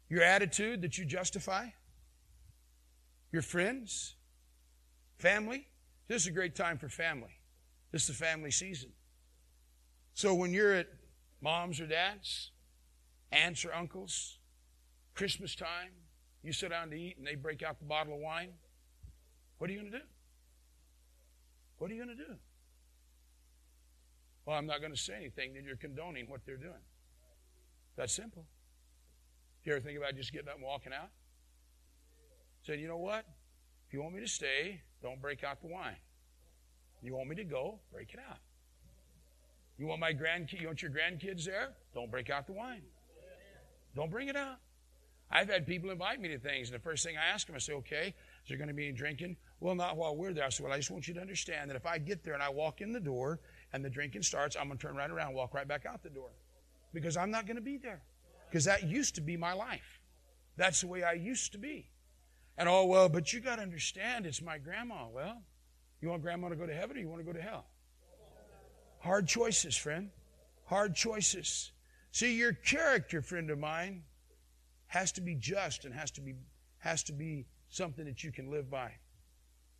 Your 0.08 0.22
attitude 0.22 0.82
that 0.82 0.98
you 0.98 1.04
justify? 1.04 1.68
Your 3.32 3.42
friends? 3.42 4.16
Family? 5.18 5.69
This 6.10 6.22
is 6.22 6.26
a 6.26 6.32
great 6.32 6.56
time 6.56 6.76
for 6.76 6.88
family. 6.88 7.38
This 7.92 8.02
is 8.02 8.10
a 8.10 8.14
family 8.14 8.50
season. 8.50 8.90
So 10.12 10.34
when 10.34 10.52
you're 10.52 10.72
at 10.72 10.88
mom's 11.40 11.80
or 11.80 11.86
dad's, 11.86 12.50
aunts 13.30 13.64
or 13.64 13.72
uncles, 13.72 14.40
Christmas 15.14 15.54
time, 15.54 15.92
you 16.42 16.52
sit 16.52 16.70
down 16.70 16.90
to 16.90 16.96
eat 16.96 17.16
and 17.16 17.24
they 17.24 17.36
break 17.36 17.62
out 17.62 17.78
the 17.78 17.84
bottle 17.84 18.14
of 18.14 18.18
wine, 18.18 18.50
what 19.58 19.70
are 19.70 19.72
you 19.72 19.78
going 19.78 19.92
to 19.92 19.98
do? 19.98 20.04
What 21.78 21.92
are 21.92 21.94
you 21.94 22.04
going 22.04 22.18
to 22.18 22.24
do? 22.24 22.34
Well, 24.46 24.58
I'm 24.58 24.66
not 24.66 24.80
going 24.80 24.92
to 24.92 24.98
say 24.98 25.14
anything, 25.14 25.54
then 25.54 25.62
you're 25.64 25.76
condoning 25.76 26.28
what 26.28 26.40
they're 26.44 26.56
doing. 26.56 26.82
That's 27.94 28.12
simple. 28.12 28.46
You 29.62 29.74
ever 29.74 29.80
think 29.80 29.96
about 29.96 30.16
just 30.16 30.32
getting 30.32 30.48
up 30.48 30.56
and 30.56 30.64
walking 30.64 30.92
out? 30.92 31.10
Saying, 32.66 32.80
you 32.80 32.88
know 32.88 32.98
what? 32.98 33.24
If 33.86 33.94
you 33.94 34.02
want 34.02 34.16
me 34.16 34.22
to 34.22 34.28
stay, 34.28 34.80
don't 35.02 35.20
break 35.20 35.44
out 35.44 35.60
the 35.60 35.68
wine. 35.68 35.96
You 37.02 37.14
want 37.14 37.28
me 37.28 37.36
to 37.36 37.44
go, 37.44 37.78
break 37.92 38.12
it 38.12 38.20
out. 38.28 38.38
You 39.78 39.86
want 39.86 40.00
my 40.00 40.12
grandkids, 40.12 40.60
you 40.60 40.66
want 40.66 40.82
your 40.82 40.90
grandkids 40.90 41.44
there? 41.44 41.70
Don't 41.94 42.10
break 42.10 42.28
out 42.28 42.46
the 42.46 42.52
wine. 42.52 42.82
Don't 43.96 44.10
bring 44.10 44.28
it 44.28 44.36
out. 44.36 44.56
I've 45.30 45.48
had 45.48 45.66
people 45.66 45.90
invite 45.90 46.20
me 46.20 46.28
to 46.28 46.38
things, 46.38 46.68
and 46.68 46.74
the 46.74 46.82
first 46.82 47.04
thing 47.04 47.16
I 47.16 47.32
ask 47.32 47.46
them, 47.46 47.54
I 47.54 47.60
say, 47.60 47.72
okay, 47.74 48.14
is 48.42 48.48
there 48.48 48.58
going 48.58 48.68
to 48.68 48.74
be 48.74 48.88
any 48.88 48.96
drinking? 48.96 49.36
Well, 49.60 49.74
not 49.74 49.96
while 49.96 50.16
we're 50.16 50.32
there. 50.32 50.44
I 50.44 50.48
say, 50.48 50.64
well, 50.64 50.72
I 50.72 50.76
just 50.76 50.90
want 50.90 51.06
you 51.06 51.14
to 51.14 51.20
understand 51.20 51.70
that 51.70 51.76
if 51.76 51.86
I 51.86 51.98
get 51.98 52.24
there 52.24 52.34
and 52.34 52.42
I 52.42 52.48
walk 52.48 52.80
in 52.80 52.92
the 52.92 53.00
door 53.00 53.38
and 53.72 53.84
the 53.84 53.90
drinking 53.90 54.22
starts, 54.22 54.56
I'm 54.56 54.66
going 54.66 54.78
to 54.78 54.86
turn 54.86 54.96
right 54.96 55.10
around, 55.10 55.34
walk 55.34 55.54
right 55.54 55.68
back 55.68 55.86
out 55.86 56.02
the 56.02 56.10
door. 56.10 56.30
Because 56.92 57.16
I'm 57.16 57.30
not 57.30 57.46
going 57.46 57.56
to 57.56 57.62
be 57.62 57.76
there. 57.76 58.02
Because 58.50 58.64
that 58.64 58.82
used 58.82 59.14
to 59.14 59.20
be 59.20 59.36
my 59.36 59.52
life. 59.52 60.00
That's 60.56 60.80
the 60.80 60.88
way 60.88 61.04
I 61.04 61.12
used 61.12 61.52
to 61.52 61.58
be. 61.58 61.88
And 62.60 62.68
oh, 62.68 62.84
well, 62.84 63.08
but 63.08 63.32
you 63.32 63.40
got 63.40 63.56
to 63.56 63.62
understand, 63.62 64.26
it's 64.26 64.42
my 64.42 64.58
grandma. 64.58 65.08
Well, 65.08 65.40
you 66.02 66.10
want 66.10 66.20
grandma 66.20 66.50
to 66.50 66.56
go 66.56 66.66
to 66.66 66.74
heaven 66.74 66.98
or 66.98 67.00
you 67.00 67.08
want 67.08 67.20
to 67.20 67.24
go 67.24 67.32
to 67.32 67.40
hell? 67.40 67.64
Hard 68.98 69.26
choices, 69.26 69.74
friend. 69.74 70.10
Hard 70.66 70.94
choices. 70.94 71.72
See, 72.12 72.36
your 72.36 72.52
character, 72.52 73.22
friend 73.22 73.48
of 73.48 73.58
mine, 73.58 74.02
has 74.88 75.10
to 75.12 75.22
be 75.22 75.36
just 75.36 75.86
and 75.86 75.94
has 75.94 76.10
to 76.10 76.20
be, 76.20 76.34
has 76.80 77.02
to 77.04 77.14
be 77.14 77.46
something 77.70 78.04
that 78.04 78.22
you 78.22 78.30
can 78.30 78.50
live 78.50 78.70
by. 78.70 78.92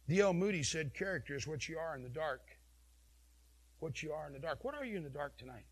D.L. 0.08 0.32
Moody 0.32 0.62
said, 0.62 0.94
Character 0.94 1.36
is 1.36 1.46
what 1.46 1.68
you 1.68 1.76
are 1.76 1.94
in 1.94 2.02
the 2.02 2.08
dark. 2.08 2.40
What 3.80 4.02
you 4.02 4.12
are 4.12 4.26
in 4.26 4.32
the 4.32 4.38
dark. 4.38 4.64
What 4.64 4.74
are 4.74 4.86
you 4.86 4.96
in 4.96 5.04
the 5.04 5.10
dark 5.10 5.36
tonight 5.36 5.66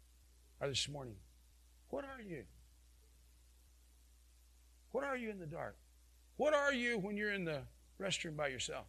or 0.60 0.68
this 0.68 0.86
morning? 0.90 1.16
What 1.88 2.04
are 2.04 2.20
you? 2.20 2.44
What 4.90 5.04
are 5.04 5.16
you 5.16 5.30
in 5.30 5.38
the 5.38 5.46
dark? 5.46 5.78
What 6.38 6.54
are 6.54 6.72
you 6.72 6.98
when 6.98 7.16
you're 7.16 7.32
in 7.32 7.44
the 7.44 7.62
restroom 8.00 8.36
by 8.36 8.48
yourself? 8.48 8.86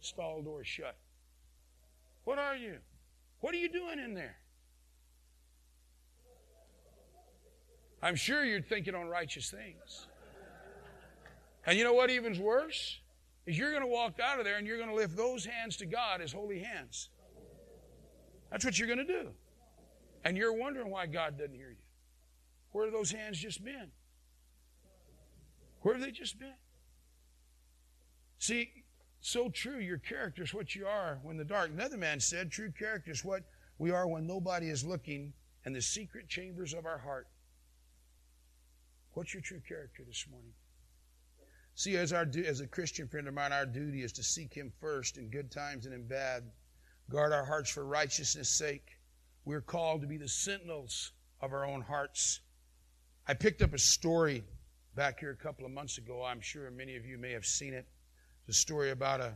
Stall 0.00 0.42
door 0.42 0.62
shut. 0.64 0.96
What 2.24 2.38
are 2.38 2.56
you? 2.56 2.78
What 3.40 3.54
are 3.54 3.58
you 3.58 3.70
doing 3.70 3.98
in 4.00 4.12
there? 4.12 4.36
I'm 8.02 8.16
sure 8.16 8.44
you're 8.44 8.60
thinking 8.60 8.94
on 8.94 9.06
righteous 9.06 9.50
things. 9.50 10.08
And 11.64 11.78
you 11.78 11.84
know 11.84 11.94
what 11.94 12.10
even's 12.10 12.40
worse? 12.40 12.98
Is 13.46 13.56
you're 13.56 13.70
going 13.70 13.82
to 13.82 13.88
walk 13.88 14.18
out 14.20 14.38
of 14.38 14.44
there 14.44 14.56
and 14.56 14.66
you're 14.66 14.78
going 14.78 14.90
to 14.90 14.94
lift 14.94 15.16
those 15.16 15.46
hands 15.46 15.76
to 15.76 15.86
God 15.86 16.20
as 16.20 16.32
holy 16.32 16.58
hands. 16.58 17.08
That's 18.50 18.64
what 18.64 18.78
you're 18.78 18.88
going 18.88 19.06
to 19.06 19.06
do. 19.06 19.28
And 20.24 20.36
you're 20.36 20.52
wondering 20.52 20.90
why 20.90 21.06
God 21.06 21.38
doesn't 21.38 21.54
hear 21.54 21.70
you. 21.70 21.76
Where 22.72 22.84
have 22.84 22.92
those 22.92 23.12
hands 23.12 23.38
just 23.38 23.64
been? 23.64 23.90
Where 25.84 25.94
have 25.94 26.02
they 26.02 26.12
just 26.12 26.38
been? 26.38 26.54
See, 28.38 28.70
so 29.20 29.50
true. 29.50 29.78
Your 29.78 29.98
character 29.98 30.42
is 30.42 30.54
what 30.54 30.74
you 30.74 30.86
are 30.86 31.20
when 31.22 31.36
the 31.36 31.44
dark. 31.44 31.68
Another 31.68 31.98
man 31.98 32.20
said, 32.20 32.50
true 32.50 32.72
character 32.72 33.10
is 33.10 33.22
what 33.22 33.42
we 33.76 33.90
are 33.90 34.08
when 34.08 34.26
nobody 34.26 34.70
is 34.70 34.82
looking 34.82 35.34
in 35.66 35.74
the 35.74 35.82
secret 35.82 36.26
chambers 36.26 36.72
of 36.72 36.86
our 36.86 36.96
heart. 36.96 37.28
What's 39.12 39.34
your 39.34 39.42
true 39.42 39.60
character 39.68 40.04
this 40.06 40.24
morning? 40.30 40.54
See, 41.74 41.98
as 41.98 42.14
our 42.14 42.26
as 42.46 42.60
a 42.60 42.66
Christian 42.66 43.06
friend 43.06 43.28
of 43.28 43.34
mine, 43.34 43.52
our 43.52 43.66
duty 43.66 44.02
is 44.04 44.12
to 44.12 44.22
seek 44.22 44.54
Him 44.54 44.72
first 44.80 45.18
in 45.18 45.28
good 45.28 45.50
times 45.50 45.84
and 45.84 45.94
in 45.94 46.08
bad. 46.08 46.44
Guard 47.10 47.34
our 47.34 47.44
hearts 47.44 47.68
for 47.68 47.84
righteousness' 47.84 48.48
sake. 48.48 48.98
We're 49.44 49.60
called 49.60 50.00
to 50.00 50.06
be 50.06 50.16
the 50.16 50.28
sentinels 50.28 51.12
of 51.42 51.52
our 51.52 51.66
own 51.66 51.82
hearts. 51.82 52.40
I 53.28 53.34
picked 53.34 53.60
up 53.60 53.74
a 53.74 53.78
story 53.78 54.44
back 54.94 55.18
here 55.18 55.30
a 55.30 55.36
couple 55.36 55.66
of 55.66 55.72
months 55.72 55.98
ago. 55.98 56.22
I'm 56.24 56.40
sure 56.40 56.70
many 56.70 56.94
of 56.96 57.04
you 57.04 57.18
may 57.18 57.32
have 57.32 57.44
seen 57.44 57.74
it. 57.74 57.86
It's 58.46 58.56
a 58.56 58.60
story 58.60 58.90
about 58.90 59.20
a 59.20 59.32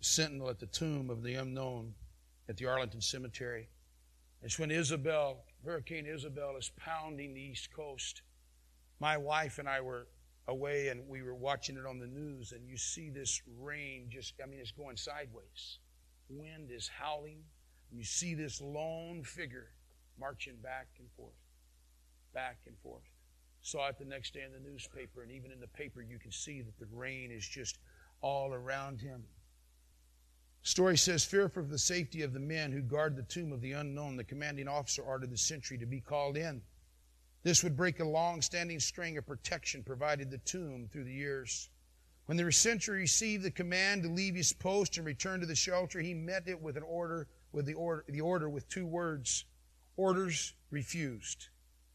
sentinel 0.00 0.48
at 0.48 0.58
the 0.58 0.66
tomb 0.66 1.10
of 1.10 1.22
the 1.22 1.34
unknown 1.34 1.92
at 2.48 2.56
the 2.56 2.66
Arlington 2.66 3.02
Cemetery. 3.02 3.68
It's 4.42 4.58
when 4.58 4.70
Isabel, 4.70 5.44
Hurricane 5.64 6.06
Isabel, 6.06 6.56
is 6.56 6.70
pounding 6.78 7.34
the 7.34 7.40
East 7.40 7.70
Coast. 7.72 8.22
My 8.98 9.16
wife 9.16 9.58
and 9.58 9.68
I 9.68 9.80
were 9.80 10.06
away 10.46 10.88
and 10.88 11.06
we 11.06 11.22
were 11.22 11.34
watching 11.34 11.76
it 11.76 11.84
on 11.84 11.98
the 11.98 12.06
news, 12.06 12.52
and 12.52 12.66
you 12.66 12.78
see 12.78 13.10
this 13.10 13.42
rain 13.60 14.06
just, 14.08 14.34
I 14.42 14.46
mean, 14.46 14.60
it's 14.60 14.70
going 14.70 14.96
sideways. 14.96 15.80
Wind 16.30 16.70
is 16.70 16.88
howling. 16.88 17.42
You 17.90 18.04
see 18.04 18.34
this 18.34 18.60
lone 18.60 19.22
figure 19.22 19.68
marching 20.18 20.56
back 20.62 20.86
and 20.98 21.08
forth, 21.16 21.34
back 22.32 22.58
and 22.66 22.78
forth. 22.78 23.02
Saw 23.68 23.88
it 23.88 23.98
the 23.98 24.04
next 24.06 24.32
day 24.32 24.44
in 24.46 24.52
the 24.52 24.66
newspaper, 24.66 25.22
and 25.22 25.30
even 25.30 25.52
in 25.52 25.60
the 25.60 25.66
paper, 25.66 26.00
you 26.00 26.18
can 26.18 26.32
see 26.32 26.62
that 26.62 26.78
the 26.78 26.86
rain 26.90 27.30
is 27.30 27.46
just 27.46 27.76
all 28.22 28.54
around 28.54 28.98
him. 28.98 29.22
Story 30.62 30.96
says, 30.96 31.22
fearful 31.22 31.64
for 31.64 31.68
the 31.68 31.78
safety 31.78 32.22
of 32.22 32.32
the 32.32 32.40
men 32.40 32.72
who 32.72 32.80
guard 32.80 33.14
the 33.14 33.24
tomb 33.24 33.52
of 33.52 33.60
the 33.60 33.72
unknown, 33.72 34.16
the 34.16 34.24
commanding 34.24 34.68
officer 34.68 35.02
ordered 35.02 35.30
the 35.30 35.36
sentry 35.36 35.76
to 35.76 35.84
be 35.84 36.00
called 36.00 36.38
in. 36.38 36.62
This 37.42 37.62
would 37.62 37.76
break 37.76 38.00
a 38.00 38.04
long 38.06 38.40
standing 38.40 38.80
string 38.80 39.18
of 39.18 39.26
protection 39.26 39.82
provided 39.82 40.30
the 40.30 40.38
tomb 40.38 40.88
through 40.90 41.04
the 41.04 41.12
years. 41.12 41.68
When 42.24 42.38
the 42.38 42.50
sentry 42.50 43.00
received 43.00 43.42
the 43.42 43.50
command 43.50 44.02
to 44.04 44.08
leave 44.08 44.34
his 44.34 44.54
post 44.54 44.96
and 44.96 45.04
return 45.04 45.40
to 45.40 45.46
the 45.46 45.54
shelter, 45.54 46.00
he 46.00 46.14
met 46.14 46.48
it 46.48 46.58
with 46.58 46.78
an 46.78 46.84
order 46.84 47.28
with 47.52 47.66
the 47.66 47.74
order, 47.74 48.06
the 48.08 48.22
order 48.22 48.48
with 48.48 48.66
two 48.70 48.86
words. 48.86 49.44
Orders 49.98 50.54
refused. 50.70 51.48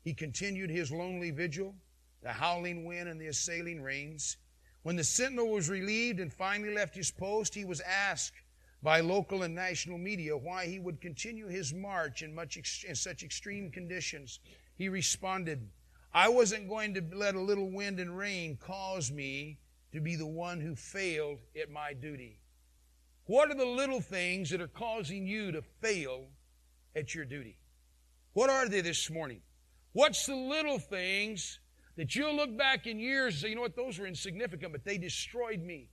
He 0.04 0.14
continued 0.14 0.70
his 0.70 0.92
lonely 0.92 1.32
vigil, 1.32 1.76
the 2.22 2.34
howling 2.34 2.86
wind 2.86 3.08
and 3.08 3.20
the 3.20 3.28
assailing 3.28 3.82
rains. 3.82 4.38
When 4.84 4.98
the 4.98 5.04
sentinel 5.04 5.50
was 5.50 5.70
relieved 5.70 6.20
and 6.20 6.32
finally 6.32 6.74
left 6.74 6.94
his 6.94 7.10
post, 7.10 7.56
he 7.56 7.64
was 7.64 7.82
asked 7.82 8.34
by 8.82 9.00
local 9.00 9.44
and 9.44 9.56
national 9.56 9.98
media 9.98 10.36
why 10.36 10.66
he 10.66 10.78
would 10.78 11.00
continue 11.00 11.48
his 11.48 11.74
march 11.74 12.22
in, 12.22 12.36
much 12.36 12.58
in 12.86 12.96
such 12.96 13.24
extreme 13.24 13.72
conditions. 13.72 14.42
He 14.76 14.90
responded, 14.90 15.70
I 16.14 16.28
wasn't 16.28 16.68
going 16.68 16.94
to 16.96 17.04
let 17.14 17.36
a 17.36 17.40
little 17.40 17.72
wind 17.72 18.00
and 18.00 18.18
rain 18.18 18.58
cause 18.58 19.10
me 19.10 19.58
to 19.94 20.02
be 20.02 20.18
the 20.18 20.28
one 20.28 20.60
who 20.60 20.76
failed 20.76 21.40
at 21.60 21.72
my 21.72 21.94
duty. 21.94 22.40
What 23.26 23.50
are 23.50 23.56
the 23.56 23.66
little 23.66 24.02
things 24.02 24.50
that 24.50 24.60
are 24.60 24.68
causing 24.68 25.26
you 25.26 25.54
to 25.54 25.62
fail 25.62 26.26
at 26.94 27.16
your 27.16 27.24
duty? 27.24 27.58
What 28.34 28.50
are 28.50 28.68
they 28.68 28.82
this 28.82 29.10
morning? 29.10 29.42
What's 29.94 30.26
the 30.26 30.36
little 30.36 30.80
things 30.80 31.60
that 31.98 32.16
you'll 32.16 32.36
look 32.36 32.58
back 32.58 32.88
in 32.88 33.00
years 33.00 33.36
and 33.36 33.42
say, 33.42 33.50
you 33.50 33.56
know 33.56 33.62
what, 33.62 33.76
those 33.76 34.00
were 34.00 34.08
insignificant, 34.08 34.72
but 34.72 34.84
they 34.84 34.98
destroyed 34.98 35.62
me. 35.62 35.90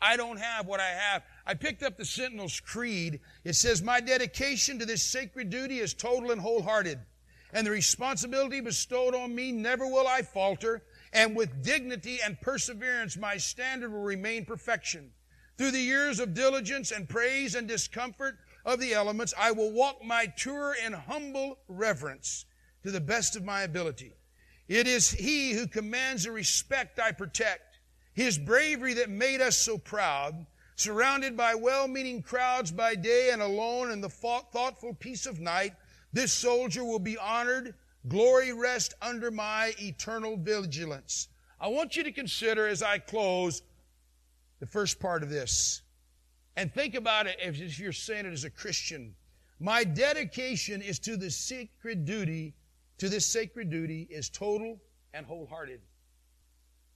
I 0.00 0.16
don't 0.16 0.38
have 0.38 0.66
what 0.66 0.80
I 0.80 0.88
have. 0.88 1.24
I 1.44 1.54
picked 1.54 1.82
up 1.82 1.98
the 1.98 2.04
Sentinel's 2.04 2.60
Creed. 2.60 3.20
It 3.44 3.54
says, 3.54 3.82
My 3.82 4.00
dedication 4.00 4.78
to 4.78 4.86
this 4.86 5.02
sacred 5.02 5.50
duty 5.50 5.80
is 5.80 5.92
total 5.92 6.30
and 6.30 6.40
wholehearted, 6.40 7.00
and 7.52 7.66
the 7.66 7.72
responsibility 7.72 8.60
bestowed 8.60 9.14
on 9.14 9.34
me 9.34 9.52
never 9.52 9.86
will 9.86 10.06
I 10.06 10.22
falter, 10.22 10.84
and 11.12 11.36
with 11.36 11.62
dignity 11.62 12.20
and 12.24 12.40
perseverance 12.40 13.16
my 13.16 13.36
standard 13.36 13.92
will 13.92 14.00
remain 14.00 14.46
perfection. 14.46 15.10
Through 15.58 15.72
the 15.72 15.80
years 15.80 16.20
of 16.20 16.32
diligence 16.32 16.92
and 16.92 17.06
praise 17.06 17.54
and 17.54 17.68
discomfort 17.68 18.38
of 18.64 18.80
the 18.80 18.94
elements, 18.94 19.34
I 19.36 19.50
will 19.50 19.72
walk 19.72 20.02
my 20.02 20.26
tour 20.26 20.74
in 20.82 20.94
humble 20.94 21.58
reverence 21.68 22.46
to 22.82 22.90
the 22.90 23.00
best 23.00 23.36
of 23.36 23.44
my 23.44 23.62
ability. 23.62 24.14
It 24.68 24.86
is 24.86 25.10
He 25.10 25.52
who 25.52 25.66
commands 25.66 26.24
the 26.24 26.32
respect 26.32 26.98
I 26.98 27.12
protect. 27.12 27.78
His 28.12 28.38
bravery 28.38 28.94
that 28.94 29.10
made 29.10 29.40
us 29.40 29.56
so 29.56 29.78
proud, 29.78 30.46
surrounded 30.76 31.36
by 31.36 31.54
well-meaning 31.54 32.22
crowds 32.22 32.70
by 32.70 32.94
day 32.94 33.30
and 33.32 33.42
alone 33.42 33.90
in 33.90 34.00
the 34.00 34.08
thoughtful 34.08 34.94
peace 34.94 35.26
of 35.26 35.40
night, 35.40 35.74
this 36.12 36.32
soldier 36.32 36.84
will 36.84 36.98
be 36.98 37.18
honored. 37.18 37.74
Glory 38.08 38.52
rest 38.52 38.94
under 39.02 39.30
my 39.30 39.74
eternal 39.78 40.36
vigilance. 40.36 41.28
I 41.60 41.68
want 41.68 41.96
you 41.96 42.04
to 42.04 42.12
consider 42.12 42.66
as 42.66 42.82
I 42.82 42.98
close 42.98 43.62
the 44.58 44.66
first 44.66 44.98
part 44.98 45.22
of 45.22 45.28
this. 45.28 45.82
And 46.56 46.72
think 46.72 46.94
about 46.94 47.26
it 47.26 47.36
if 47.40 47.78
you're 47.78 47.92
saying 47.92 48.26
it 48.26 48.32
as 48.32 48.44
a 48.44 48.50
Christian. 48.50 49.14
My 49.58 49.84
dedication 49.84 50.80
is 50.80 50.98
to 51.00 51.16
the 51.16 51.30
sacred 51.30 52.04
duty 52.04 52.54
to 53.00 53.08
this 53.08 53.24
sacred 53.24 53.70
duty 53.70 54.06
is 54.10 54.28
total 54.28 54.78
and 55.14 55.24
wholehearted. 55.24 55.80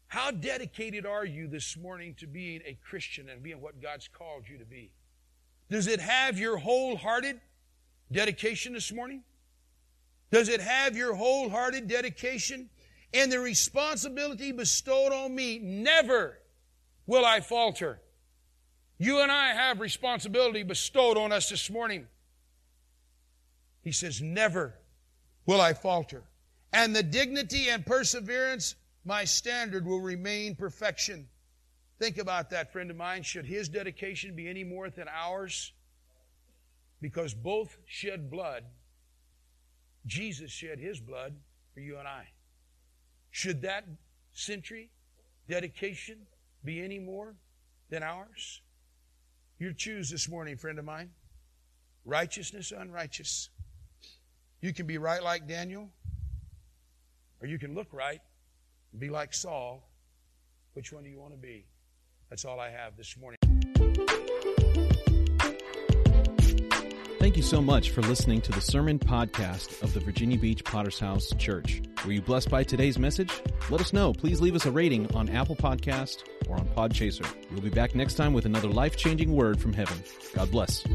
How 0.07 0.31
dedicated 0.31 1.07
are 1.07 1.25
you 1.25 1.49
this 1.49 1.79
morning 1.79 2.15
to 2.19 2.27
being 2.27 2.61
a 2.67 2.77
Christian 2.87 3.31
and 3.31 3.43
being 3.43 3.59
what 3.61 3.81
God's 3.81 4.07
called 4.07 4.45
you 4.47 4.59
to 4.59 4.67
be? 4.67 4.93
Does 5.71 5.87
it 5.87 6.01
have 6.01 6.39
your 6.39 6.59
wholehearted 6.59 7.41
dedication 8.13 8.75
this 8.75 8.93
morning? 8.93 9.23
Does 10.31 10.51
it 10.51 10.61
have 10.61 10.95
your 10.95 11.15
wholehearted 11.15 11.89
dedication 11.89 12.69
and 13.15 13.33
the 13.33 13.41
responsibility 13.41 14.53
bestowed 14.53 15.11
on 15.11 15.35
me? 15.35 15.59
Never 15.59 16.39
will 17.07 17.25
I 17.25 17.41
falter. 17.41 17.99
You 18.99 19.21
and 19.21 19.33
I 19.33 19.55
have 19.55 19.81
responsibility 19.81 20.65
bestowed 20.65 21.17
on 21.17 21.33
us 21.33 21.49
this 21.49 21.71
morning. 21.71 22.07
He 23.81 23.91
says, 23.91 24.21
Never 24.21 24.75
will 25.47 25.61
I 25.61 25.73
falter. 25.73 26.23
And 26.73 26.95
the 26.95 27.03
dignity 27.03 27.69
and 27.69 27.87
perseverance, 27.87 28.75
my 29.05 29.25
standard 29.25 29.87
will 29.87 30.01
remain 30.01 30.57
perfection. 30.57 31.29
Think 31.99 32.19
about 32.19 32.51
that, 32.51 32.73
friend 32.73 32.91
of 32.91 32.97
mine. 32.97 33.23
Should 33.23 33.47
his 33.47 33.69
dedication 33.69 34.35
be 34.35 34.49
any 34.49 34.65
more 34.65 34.91
than 34.91 35.07
ours? 35.09 35.73
Because 37.01 37.35
both 37.35 37.77
shed 37.87 38.31
blood. 38.31 38.65
Jesus 40.07 40.51
shed 40.51 40.79
his 40.79 41.01
blood 41.01 41.35
for 41.73 41.81
you 41.81 41.99
and 41.99 42.09
I. 42.09 42.29
Should 43.31 43.63
that 43.63 43.85
century 44.33 44.91
dedication 45.49 46.19
be 46.65 46.83
any 46.83 46.99
more 46.99 47.35
than 47.91 48.03
ours? 48.03 48.61
You 49.59 49.73
choose 49.73 50.11
this 50.11 50.29
morning, 50.29 50.57
friend 50.57 50.79
of 50.79 50.85
mine. 50.85 51.11
Righteousness, 52.05 52.73
unrighteous. 52.77 53.51
You 54.65 54.73
can 54.73 54.87
be 54.87 54.97
right 54.97 55.23
like 55.23 55.47
Daniel, 55.47 55.91
or 57.43 57.47
you 57.47 57.59
can 57.59 57.75
look 57.75 57.89
right 57.93 58.23
and 58.93 58.99
be 58.99 59.11
like 59.11 59.35
Saul. 59.35 59.87
Which 60.73 60.91
one 60.91 61.05
do 61.05 61.11
you 61.11 61.19
want 61.19 61.33
to 61.33 61.37
be? 61.39 61.67
That's 62.31 62.47
all 62.47 62.59
I 62.59 62.71
have 62.71 62.97
this 62.97 63.15
morning. 63.19 63.37
Thank 67.19 67.37
you 67.37 67.43
so 67.43 67.61
much 67.61 67.91
for 67.91 68.01
listening 68.01 68.41
to 68.41 68.53
the 68.53 68.63
sermon 68.63 68.99
podcast 68.99 69.83
of 69.83 69.93
the 69.93 70.01
Virginia 70.01 70.39
Beach 70.39 70.65
Potter's 70.65 70.99
House 70.99 71.31
Church. 71.37 71.83
Were 72.07 72.13
you 72.13 72.23
blessed 72.23 72.49
by 72.49 72.65
today's 72.65 72.99
message? 72.99 73.39
Let 73.69 73.83
us 73.83 73.93
know. 73.93 74.15
Please 74.15 74.41
leave 74.41 74.55
us 74.55 74.65
a 74.65 74.73
rating 74.73 75.15
on 75.15 75.29
Apple 75.29 75.57
Podcast 75.57 76.23
or 76.49 76.57
on 76.57 76.67
Podchaser. 76.69 77.31
We'll 77.51 77.61
be 77.61 77.69
back 77.69 77.95
next 77.95 78.15
time 78.15 78.33
with 78.33 78.47
another 78.47 78.69
life-changing 78.69 79.31
word 79.31 79.61
from 79.61 79.75
heaven. 79.75 80.03
God 80.35 80.51
bless. 80.51 80.87